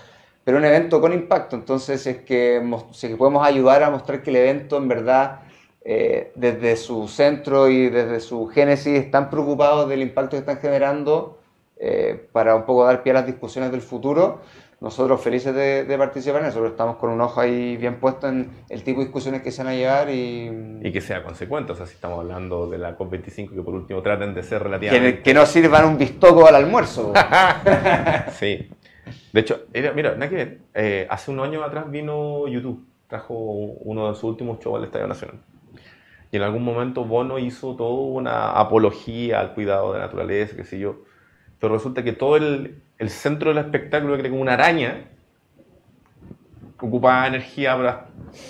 pero 0.44 0.59
un 0.59 0.64
evento 0.64 1.01
con 1.01 1.12
impacto. 1.12 1.57
Entonces, 1.57 2.07
es 2.07 2.18
que, 2.22 2.62
si 2.92 3.07
es 3.07 3.12
que 3.12 3.16
podemos 3.18 3.47
ayudar 3.47 3.82
a 3.82 3.90
mostrar 3.90 4.22
que 4.22 4.30
el 4.30 4.36
evento 4.36 4.76
en 4.78 4.88
verdad 4.88 5.40
eh, 5.89 6.32
desde 6.34 6.74
su 6.76 7.07
centro 7.07 7.68
y 7.68 7.89
desde 7.91 8.18
su 8.18 8.49
génesis 8.49 8.99
están 8.99 9.30
preocupados 9.30 9.89
del 9.89 10.03
impacto 10.03 10.30
que 10.32 10.39
están 10.39 10.59
generando 10.59 11.39
eh, 11.78 12.26
para 12.32 12.57
un 12.57 12.64
poco 12.64 12.84
dar 12.84 13.05
pie 13.05 13.12
a 13.12 13.14
las 13.14 13.26
discusiones 13.26 13.70
del 13.70 13.82
futuro. 13.82 14.41
Nosotros 14.80 15.20
felices 15.22 15.55
de, 15.55 15.84
de 15.84 15.97
participar 15.99 16.43
en 16.43 16.49
eso, 16.49 16.57
pero 16.59 16.68
estamos 16.70 16.97
con 16.97 17.09
un 17.11 17.20
ojo 17.20 17.41
ahí 17.41 17.76
bien 17.78 17.99
puesto 18.01 18.28
en 18.28 18.51
el 18.68 18.82
tipo 18.82 18.99
de 18.99 19.07
discusiones 19.07 19.41
que 19.43 19.51
se 19.53 19.62
van 19.62 19.72
a 19.72 19.76
llevar 19.76 20.11
y, 20.11 20.80
Y 20.82 20.93
que 20.93 21.01
sea 21.01 21.22
consecuente, 21.22 21.72
o 21.72 21.74
sea, 21.76 21.87
si 21.87 21.95
estamos 21.95 22.18
hablando 22.18 22.66
de 22.68 22.76
la 22.78 22.99
COP25, 22.99 23.55
que 23.55 23.62
por 23.62 23.72
último 23.74 24.03
traten 24.03 24.34
de 24.34 24.43
ser 24.43 24.59
que, 24.59 24.64
relativamente... 24.64 25.22
que 25.22 25.32
no 25.34 25.47
sirvan 25.47 25.87
un 25.87 25.97
bistoco 25.97 26.47
al 26.47 26.57
almuerzo. 26.57 27.12
Sí. 28.32 28.68
De 29.32 29.41
hecho, 29.41 29.61
era- 29.72 29.93
mira, 29.93 30.12
nada 30.14 30.28
que 30.28 30.37
ver. 30.37 30.59
Eh, 30.74 31.07
hace 31.09 31.30
unos 31.30 31.47
años 31.47 31.62
atrás 31.64 31.91
vino 31.91 32.47
YouTube, 32.49 32.84
trajo 33.07 33.34
uno 33.34 34.09
de 34.09 34.14
sus 34.14 34.24
últimos 34.24 34.59
shows 34.59 34.78
al 34.78 34.84
Estadio 34.84 35.07
Nacional. 35.07 35.37
Y 36.33 36.37
en 36.37 36.43
algún 36.43 36.64
momento 36.64 37.05
Bono 37.05 37.39
hizo 37.39 37.77
toda 37.77 38.07
una 38.09 38.51
apología 38.53 39.41
al 39.41 39.55
cuidado 39.55 39.93
de 39.93 39.99
la 40.01 40.07
naturaleza, 40.07 40.57
qué 40.57 40.64
sé 40.64 40.79
yo. 40.79 40.97
Pero 41.61 41.74
resulta 41.74 42.03
que 42.03 42.12
todo 42.12 42.37
el, 42.37 42.83
el 42.99 43.11
centro 43.11 43.51
del 43.55 43.59
espectáculo, 43.64 44.14
que 44.14 44.20
era 44.20 44.31
como 44.31 44.43
una 44.43 44.55
araña, 44.55 45.09
ocupaba 46.81 47.27
energía 47.27 47.77
para- 47.77 48.07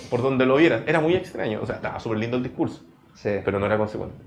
por 0.09 0.21
donde 0.21 0.45
lo 0.45 0.57
vieras. 0.57 0.81
Era 0.85 0.99
muy 0.99 1.15
extraño, 1.15 1.59
o 1.61 1.65
sea, 1.65 1.75
estaba 1.75 1.99
súper 1.99 2.17
lindo 2.19 2.37
el 2.37 2.43
discurso, 2.43 2.81
Sí. 3.13 3.39
pero 3.43 3.59
no 3.59 3.65
era 3.65 3.77
consecuente. 3.77 4.17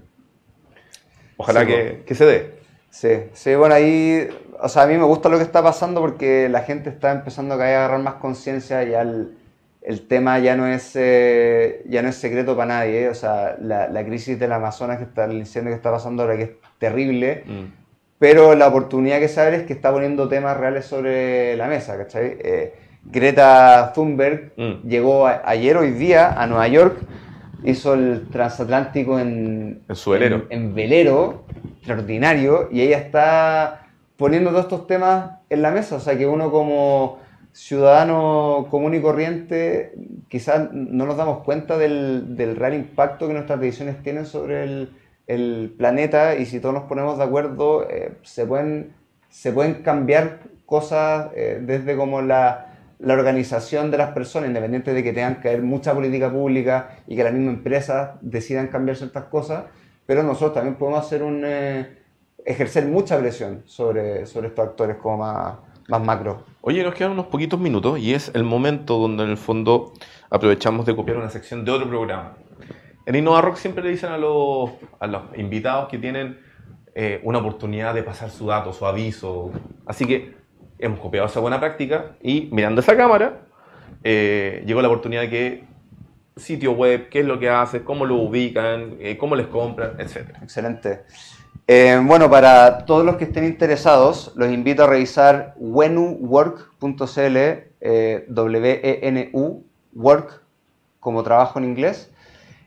Ojalá 1.37 1.61
Sí, 1.61 1.67
que, 1.67 2.03
que 2.07 2.15
se 2.15 2.25
dé. 2.27 2.61
Sí, 2.91 3.09
sí, 3.35 3.55
bueno, 3.55 3.75
ahí, 3.75 4.29
o 4.61 4.69
sea, 4.69 4.83
a 4.83 4.87
mí 4.87 4.97
me 4.97 5.05
gusta 5.05 5.29
lo 5.29 5.37
que 5.39 5.45
está 5.45 5.63
pasando 5.63 6.01
porque 6.01 6.49
la 6.49 6.63
gente 6.63 6.91
está 6.91 7.13
empezando 7.13 7.55
a 7.55 7.59
caer 7.59 7.77
a 7.77 7.79
agarrar 7.85 8.01
más 8.03 8.15
conciencia, 8.15 8.83
ya 8.85 9.03
el, 9.03 9.37
el 9.83 10.07
tema 10.07 10.39
ya 10.39 10.57
no 10.57 10.67
es, 10.67 10.93
eh, 10.95 11.83
ya 11.89 12.03
no 12.03 12.09
es 12.09 12.17
secreto 12.17 12.55
para 12.57 12.75
nadie, 12.81 13.05
¿eh? 13.05 13.09
o 13.09 13.15
sea, 13.15 13.57
la, 13.61 13.89
la 13.89 14.05
crisis 14.05 14.39
del 14.39 14.53
Amazonas, 14.53 14.99
que 14.99 15.05
está, 15.05 15.25
el 15.25 15.33
incendio 15.39 15.71
que 15.71 15.77
está 15.77 15.91
pasando 15.91 16.23
ahora, 16.23 16.37
que 16.37 16.43
es 16.43 16.51
terrible, 16.79 17.45
Mm. 17.47 17.65
pero 18.19 18.55
la 18.55 18.69
oportunidad 18.69 19.19
que 19.21 19.29
se 19.29 19.41
abre 19.41 19.57
es 19.57 19.63
que 19.63 19.73
está 19.73 19.91
poniendo 19.91 20.29
temas 20.29 20.57
reales 20.57 20.85
sobre 20.85 21.57
la 21.57 21.67
mesa, 21.69 21.97
¿cachai? 21.97 22.37
Eh, 22.41 22.75
Greta 23.05 23.93
Thunberg 23.95 24.53
Mm. 24.57 24.87
llegó 24.87 25.27
a- 25.27 25.41
ayer, 25.47 25.77
hoy 25.79 25.93
día, 25.93 26.33
a 26.41 26.47
Nueva 26.47 26.69
York, 26.69 26.99
hizo 27.65 27.95
el 27.95 28.29
transatlántico 28.31 29.19
en, 29.19 29.83
En 29.89 29.97
su 29.97 30.11
velero. 30.11 30.47
en, 30.51 30.63
en 30.69 30.75
velero, 30.75 31.45
extraordinario, 31.79 32.69
y 32.71 32.83
ella 32.83 32.99
está 32.99 33.87
poniendo 34.17 34.51
todos 34.51 34.65
estos 34.65 34.87
temas 34.87 35.31
en 35.49 35.63
la 35.63 35.71
mesa, 35.71 35.97
o 35.97 36.01
sea 36.01 36.17
que 36.17 36.27
uno 36.27 36.51
como 36.51 37.19
ciudadano 37.61 38.69
común 38.71 38.95
y 38.95 39.03
corriente 39.03 39.93
quizás 40.29 40.73
no 40.73 41.05
nos 41.05 41.19
damos 41.19 41.45
cuenta 41.45 41.77
del, 41.77 42.35
del 42.35 42.57
real 42.57 42.73
impacto 42.73 43.29
que 43.29 43.35
nuestras 43.35 43.61
decisiones 43.61 44.03
tienen 44.03 44.25
sobre 44.25 44.65
el, 44.65 44.97
el 45.27 45.75
planeta 45.77 46.37
y 46.37 46.47
si 46.47 46.59
todos 46.59 46.75
nos 46.75 46.85
ponemos 46.85 47.19
de 47.19 47.25
acuerdo 47.25 47.87
eh, 47.91 48.15
se, 48.23 48.47
pueden, 48.47 48.95
se 49.29 49.53
pueden 49.53 49.83
cambiar 49.83 50.39
cosas 50.65 51.33
eh, 51.37 51.61
desde 51.61 51.97
como 51.97 52.23
la, 52.23 52.77
la 52.99 53.13
organización 53.13 53.91
de 53.91 53.99
las 53.99 54.13
personas, 54.13 54.49
independiente 54.49 54.95
de 54.95 55.03
que 55.03 55.13
tengan 55.13 55.43
que 55.43 55.49
haber 55.49 55.63
mucha 55.63 55.93
política 55.93 56.33
pública 56.33 56.97
y 57.07 57.15
que 57.15 57.25
las 57.25 57.35
mismas 57.35 57.57
empresas 57.57 58.13
decidan 58.23 58.69
cambiar 58.69 58.97
ciertas 58.97 59.25
cosas, 59.25 59.65
pero 60.07 60.23
nosotros 60.23 60.55
también 60.55 60.77
podemos 60.77 61.05
hacer 61.05 61.23
un, 61.23 61.43
eh, 61.45 61.99
ejercer 62.43 62.87
mucha 62.87 63.19
presión 63.19 63.65
sobre, 63.67 64.25
sobre 64.25 64.49
estos 64.49 64.67
actores 64.67 64.97
como 64.97 65.19
más, 65.19 65.57
más 65.91 66.03
macro. 66.03 66.45
Oye, 66.63 66.83
nos 66.83 66.95
quedan 66.95 67.13
unos 67.13 67.27
poquitos 67.27 67.59
minutos 67.59 67.99
y 67.99 68.15
es 68.15 68.31
el 68.35 68.45
momento 68.45 68.99
donde 68.99 69.25
en 69.25 69.31
el 69.31 69.37
fondo 69.37 69.93
aprovechamos 70.31 70.87
de 70.87 70.95
copiar 70.95 71.17
una 71.17 71.31
sección 71.31 71.65
de 71.65 71.73
otro 71.73 71.89
programa. 71.89 72.35
En 73.07 73.17
Innova 73.17 73.41
Rock 73.41 73.57
siempre 73.57 73.83
le 73.83 73.91
dicen 73.91 74.13
a 74.13 74.19
los, 74.19 74.71
a 75.01 75.07
los 75.07 75.23
invitados 75.37 75.89
que 75.89 75.99
tienen 75.99 76.39
eh, 76.95 77.21
una 77.25 77.39
oportunidad 77.39 77.95
de 77.95 78.03
pasar 78.03 78.31
su 78.31 78.47
dato, 78.47 78.73
su 78.73 78.87
aviso. 78.87 79.51
Así 79.87 80.07
que 80.07 80.35
hemos 80.79 81.01
copiado 81.01 81.27
esa 81.27 81.41
buena 81.41 81.59
práctica 81.59 82.17
y 82.23 82.49
mirando 82.53 82.81
esa 82.81 82.97
cámara, 82.97 83.43
eh, 84.05 84.63
llegó 84.67 84.81
la 84.81 84.89
oportunidad 84.89 85.23
de 85.23 85.31
que 85.31 85.65
sitio 86.37 86.73
web, 86.73 87.09
qué 87.09 87.21
es 87.21 87.27
lo 87.27 87.39
que 87.39 87.49
hace, 87.49 87.83
cómo 87.83 88.07
lo 88.07 88.17
ubican, 88.17 88.97
eh, 89.01 89.17
cómo 89.19 89.37
les 89.37 89.47
compran, 89.49 90.01
etc. 90.01 90.31
Excelente. 90.43 91.03
Eh, 91.73 92.03
bueno, 92.05 92.29
para 92.29 92.85
todos 92.85 93.07
los 93.07 93.15
que 93.15 93.23
estén 93.23 93.45
interesados, 93.45 94.33
los 94.35 94.51
invito 94.51 94.83
a 94.83 94.89
revisar 94.89 95.55
wenuwork.cl, 95.57 97.37
eh, 97.37 98.25
W-E-N-U, 98.29 99.65
work, 99.95 100.43
como 100.99 101.23
trabajo 101.23 101.61
en 101.61 101.67
inglés, 101.67 102.11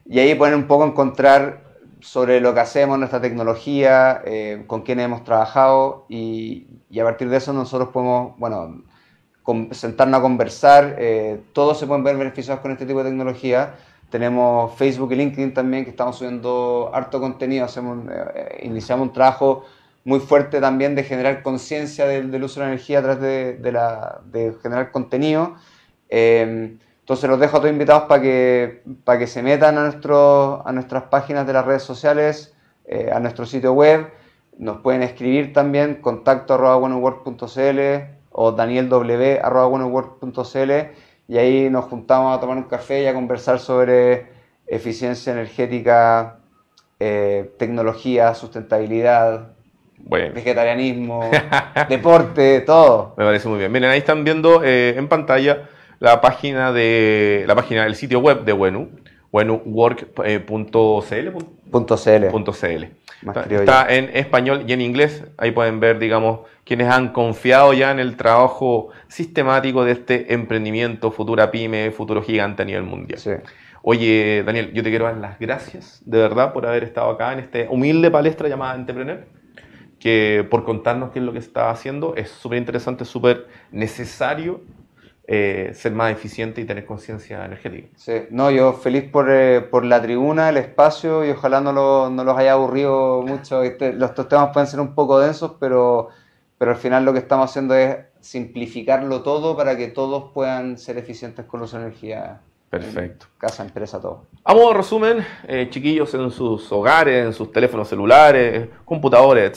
y 0.05 0.19
ahí 0.19 0.33
pueden 0.35 0.55
un 0.55 0.67
poco 0.67 0.85
encontrar 0.85 1.63
sobre 1.99 2.39
lo 2.39 2.53
que 2.53 2.61
hacemos, 2.61 2.97
nuestra 2.97 3.19
tecnología, 3.19 4.21
eh, 4.23 4.63
con 4.67 4.83
quiénes 4.83 5.03
hemos 5.03 5.25
trabajado, 5.25 6.05
y, 6.07 6.67
a 6.97 7.03
partir 7.03 7.27
de 7.27 7.35
eso 7.35 7.51
nosotros 7.51 7.89
podemos, 7.89 8.39
bueno, 8.39 8.83
sentarnos 9.71 10.19
a 10.19 10.21
conversar. 10.21 10.95
eh, 10.97 11.41
todos 11.51 11.77
se 11.77 11.87
pueden 11.87 12.05
ver 12.05 12.15
beneficiados 12.15 12.61
con 12.61 12.71
este 12.71 12.85
tipo 12.85 13.03
de 13.03 13.09
tecnología. 13.09 13.75
Tenemos 14.13 14.75
Facebook 14.75 15.11
y 15.13 15.15
LinkedIn 15.15 15.55
también, 15.55 15.85
que 15.85 15.89
estamos 15.89 16.17
subiendo 16.17 16.91
harto 16.93 17.19
contenido. 17.19 17.65
Hacemos, 17.65 17.97
eh, 18.11 18.59
iniciamos 18.61 19.07
un 19.07 19.11
trabajo 19.11 19.65
muy 20.03 20.19
fuerte 20.19 20.61
también 20.61 20.93
de 20.93 21.03
generar 21.03 21.41
conciencia 21.41 22.05
del, 22.05 22.43
uso 22.43 22.59
de 22.59 22.67
la 22.67 22.73
energía 22.73 22.99
a 22.99 23.01
través 23.01 23.59
de, 23.59 23.71
la, 23.71 24.21
de 24.25 24.53
generar 24.61 24.91
contenido. 24.91 25.55
Eh, 26.09 26.77
entonces 26.99 27.27
los 27.27 27.39
dejo 27.39 27.57
a 27.57 27.61
todos 27.61 27.71
invitados 27.71 28.03
para 28.03 28.21
que, 28.21 28.83
para 29.03 29.17
que 29.17 29.25
se 29.25 29.41
metan 29.41 29.79
a, 29.79 29.85
nuestro, 29.85 30.61
a 30.63 30.71
nuestras 30.71 31.05
páginas 31.05 31.47
de 31.47 31.53
las 31.53 31.65
redes 31.65 31.81
sociales, 31.81 32.53
eh, 32.85 33.09
a 33.11 33.19
nuestro 33.19 33.47
sitio 33.47 33.73
web. 33.73 34.11
Nos 34.59 34.81
pueden 34.81 35.01
escribir 35.01 35.53
también 35.53 35.95
contacto 35.95 36.53
arroba 36.53 36.77
o 38.35 38.51
danielw 38.51 38.89
y 41.33 41.37
ahí 41.39 41.67
nos 41.67 41.85
juntamos 41.85 42.37
a 42.37 42.39
tomar 42.39 42.57
un 42.57 42.65
café 42.65 43.01
y 43.01 43.07
a 43.07 43.13
conversar 43.15 43.57
sobre 43.57 44.27
eficiencia 44.67 45.33
energética, 45.33 46.37
eh, 46.99 47.49
tecnología, 47.57 48.35
sustentabilidad, 48.35 49.53
Bueno, 49.97 50.35
vegetarianismo, 50.35 51.31
deporte, 51.89 52.61
todo. 52.61 53.15
Me 53.17 53.25
parece 53.25 53.49
muy 53.49 53.57
bien. 53.57 53.71
Miren, 53.71 53.89
ahí 53.89 53.97
están 53.97 54.23
viendo 54.23 54.63
eh, 54.63 54.93
en 54.95 55.07
pantalla 55.07 55.69
la 55.97 56.21
página 56.21 56.71
de 56.71 57.45
la 57.47 57.55
página 57.55 57.85
del 57.85 57.95
sitio 57.95 58.19
web 58.19 58.43
de 58.43 58.53
Wenu, 58.53 58.91
wenuwork.cl. 59.31 61.29
Punto 62.31 62.53
CL. 62.53 63.02
Más 63.23 63.37
Está, 63.49 63.93
en 63.93 64.09
español 64.13 64.65
y 64.67 64.73
en 64.73 64.81
inglés. 64.81 65.25
Ahí 65.37 65.51
pueden 65.51 65.79
ver, 65.79 65.99
digamos, 65.99 66.41
quienes 66.65 66.89
han 66.89 67.09
confiado 67.09 67.73
ya 67.73 67.91
en 67.91 67.99
el 67.99 68.15
trabajo 68.17 68.89
sistemático 69.07 69.83
de 69.85 69.93
este 69.93 70.33
emprendimiento, 70.33 71.11
futura 71.11 71.51
pyme, 71.51 71.91
futuro 71.91 72.21
gigante 72.21 72.63
a 72.63 72.65
nivel 72.65 72.83
mundial. 72.83 73.19
Sí. 73.19 73.31
Oye, 73.81 74.43
Daniel, 74.45 74.71
yo 74.73 74.81
te 74.81 74.89
quiero 74.89 75.05
dar 75.05 75.17
las 75.17 75.37
gracias 75.39 76.01
de 76.05 76.17
verdad 76.17 76.53
por 76.53 76.65
haber 76.65 76.85
estado 76.85 77.09
acá 77.09 77.33
en 77.33 77.39
este 77.39 77.67
humilde 77.69 78.09
palestra 78.09 78.47
llamada 78.47 78.75
Entrepreneur, 78.75 79.25
que 79.99 80.47
por 80.49 80.63
contarnos 80.63 81.11
qué 81.11 81.19
es 81.19 81.25
lo 81.25 81.33
que 81.33 81.39
está 81.39 81.69
haciendo 81.69 82.15
es 82.15 82.29
súper 82.29 82.59
interesante, 82.59 83.03
súper 83.03 83.47
necesario 83.71 84.61
eh, 85.25 85.71
ser 85.73 85.93
más 85.93 86.11
eficiente 86.11 86.59
y 86.61 86.65
tener 86.65 86.85
conciencia 86.85 87.45
energética. 87.45 87.87
Sí, 87.95 88.23
no, 88.29 88.51
yo 88.51 88.73
feliz 88.73 89.05
por, 89.09 89.29
eh, 89.31 89.61
por 89.61 89.85
la 89.85 90.01
tribuna, 90.01 90.49
el 90.49 90.57
espacio 90.57 91.23
y 91.25 91.29
ojalá 91.31 91.61
no, 91.61 91.71
lo- 91.71 92.09
no 92.09 92.23
los 92.23 92.37
haya 92.37 92.53
aburrido 92.53 93.21
mucho. 93.21 93.63
Este- 93.63 93.93
los 93.93 94.09
estos 94.09 94.27
temas 94.27 94.49
pueden 94.51 94.67
ser 94.67 94.79
un 94.81 94.93
poco 94.95 95.19
densos, 95.19 95.53
pero, 95.59 96.09
pero 96.57 96.71
al 96.71 96.77
final 96.77 97.05
lo 97.05 97.13
que 97.13 97.19
estamos 97.19 97.49
haciendo 97.49 97.73
es 97.75 97.97
simplificarlo 98.19 99.21
todo 99.23 99.55
para 99.55 99.77
que 99.77 99.87
todos 99.87 100.31
puedan 100.33 100.77
ser 100.77 100.97
eficientes 100.97 101.45
con 101.45 101.59
de 101.61 101.77
energía. 101.77 102.41
Perfecto. 102.69 103.27
Casa, 103.37 103.63
empresa, 103.63 104.01
todo. 104.01 104.25
A 104.43 104.53
modo 104.53 104.69
de 104.69 104.73
resumen, 104.77 105.25
eh, 105.47 105.67
chiquillos 105.69 106.13
en 106.15 106.31
sus 106.31 106.71
hogares, 106.71 107.25
en 107.27 107.31
sus 107.33 107.51
teléfonos 107.51 107.87
celulares, 107.87 108.67
computadores, 108.83 109.51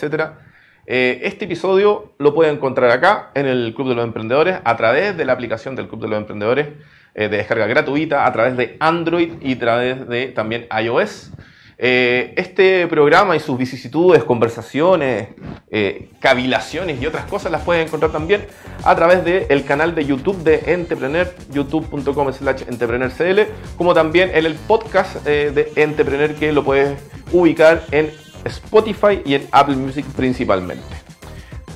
etc. 0.86 1.20
este 1.22 1.44
episodio 1.46 2.12
lo 2.18 2.34
pueden 2.34 2.56
encontrar 2.56 2.90
acá 2.90 3.30
en 3.34 3.46
el 3.46 3.74
Club 3.74 3.88
de 3.88 3.94
los 3.94 4.04
Emprendedores 4.04 4.58
a 4.64 4.76
través 4.76 5.16
de 5.16 5.24
la 5.24 5.32
aplicación 5.32 5.76
del 5.76 5.88
Club 5.88 6.02
de 6.02 6.08
los 6.08 6.18
Emprendedores 6.18 6.68
eh, 7.14 7.28
de 7.28 7.36
descarga 7.36 7.66
gratuita, 7.66 8.26
a 8.26 8.32
través 8.32 8.56
de 8.56 8.76
Android 8.80 9.32
y 9.40 9.54
a 9.54 9.58
través 9.58 10.08
de 10.08 10.28
también 10.28 10.66
iOS. 10.82 11.32
Eh, 11.78 12.32
este 12.38 12.86
programa 12.86 13.36
y 13.36 13.40
sus 13.40 13.58
vicisitudes, 13.58 14.24
conversaciones, 14.24 15.28
eh, 15.70 16.08
cavilaciones 16.20 17.02
y 17.02 17.06
otras 17.06 17.26
cosas 17.26 17.52
las 17.52 17.62
pueden 17.64 17.86
encontrar 17.86 18.12
también 18.12 18.46
a 18.82 18.96
través 18.96 19.22
del 19.24 19.64
canal 19.66 19.94
de 19.94 20.06
YouTube 20.06 20.42
de 20.42 20.72
Entrepreneur, 20.72 21.30
youtube.com 21.52 22.32
slash 22.32 22.62
entrepreneurcl, 22.66 23.52
como 23.76 23.92
también 23.92 24.30
en 24.32 24.46
el 24.46 24.54
podcast 24.54 25.16
eh, 25.26 25.52
de 25.54 25.70
Entrepreneur 25.76 26.34
que 26.34 26.50
lo 26.50 26.64
puedes 26.64 26.98
ubicar 27.30 27.82
en 27.90 28.10
Spotify 28.46 29.22
y 29.24 29.34
en 29.34 29.48
Apple 29.52 29.76
Music 29.76 30.04
principalmente. 30.16 30.84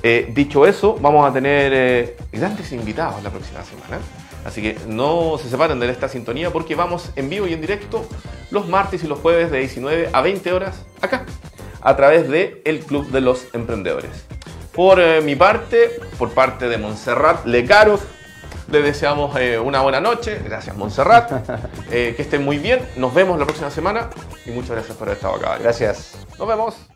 Eh, 0.03 0.31
dicho 0.35 0.67
eso, 0.67 0.97
vamos 1.01 1.29
a 1.29 1.33
tener 1.33 1.73
eh, 1.75 2.17
grandes 2.33 2.73
invitados 2.73 3.23
la 3.23 3.31
próxima 3.31 3.63
semana. 3.65 3.99
Así 4.45 4.63
que 4.63 4.79
no 4.87 5.37
se 5.39 5.51
separen 5.51 5.79
de 5.79 5.91
esta 5.91 6.09
sintonía 6.09 6.51
porque 6.51 6.75
vamos 6.75 7.11
en 7.17 7.29
vivo 7.29 7.47
y 7.47 7.53
en 7.53 7.61
directo 7.61 8.07
los 8.51 8.69
martes 8.69 9.05
y 9.05 9.07
los 9.07 9.19
jueves 9.19 9.51
de 9.51 9.59
19 9.59 10.09
a 10.13 10.23
20 10.23 10.53
horas 10.53 10.85
acá, 11.03 11.27
a 11.83 11.97
través 11.97 12.29
de 12.29 12.63
el 12.65 12.81
Club 12.81 13.11
de 13.11 13.21
los 13.21 13.47
Emprendedores. 13.53 14.25
Por 14.73 15.01
eh, 15.01 15.21
mi 15.21 15.37
parte, 15.37 15.91
por 16.19 16.31
parte 16.31 16.69
de 16.69 16.79
Montserrat 16.79 17.45
Lecaros, 17.45 18.01
les 18.71 18.85
deseamos 18.85 19.37
eh, 19.37 19.59
una 19.59 19.81
buena 19.83 20.01
noche. 20.01 20.41
Gracias, 20.45 20.77
Montserrat. 20.77 21.31
Eh, 21.93 22.15
que 22.17 22.23
estén 22.23 22.45
muy 22.45 22.59
bien. 22.59 22.81
Nos 22.97 23.13
vemos 23.13 23.37
la 23.37 23.45
próxima 23.45 23.69
semana 23.69 24.11
y 24.47 24.51
muchas 24.51 24.71
gracias 24.71 24.97
por 24.97 25.09
haber 25.09 25.17
estado 25.17 25.35
acá. 25.35 25.59
Gracias. 25.59 26.17
Nos 26.39 26.47
vemos. 26.47 26.91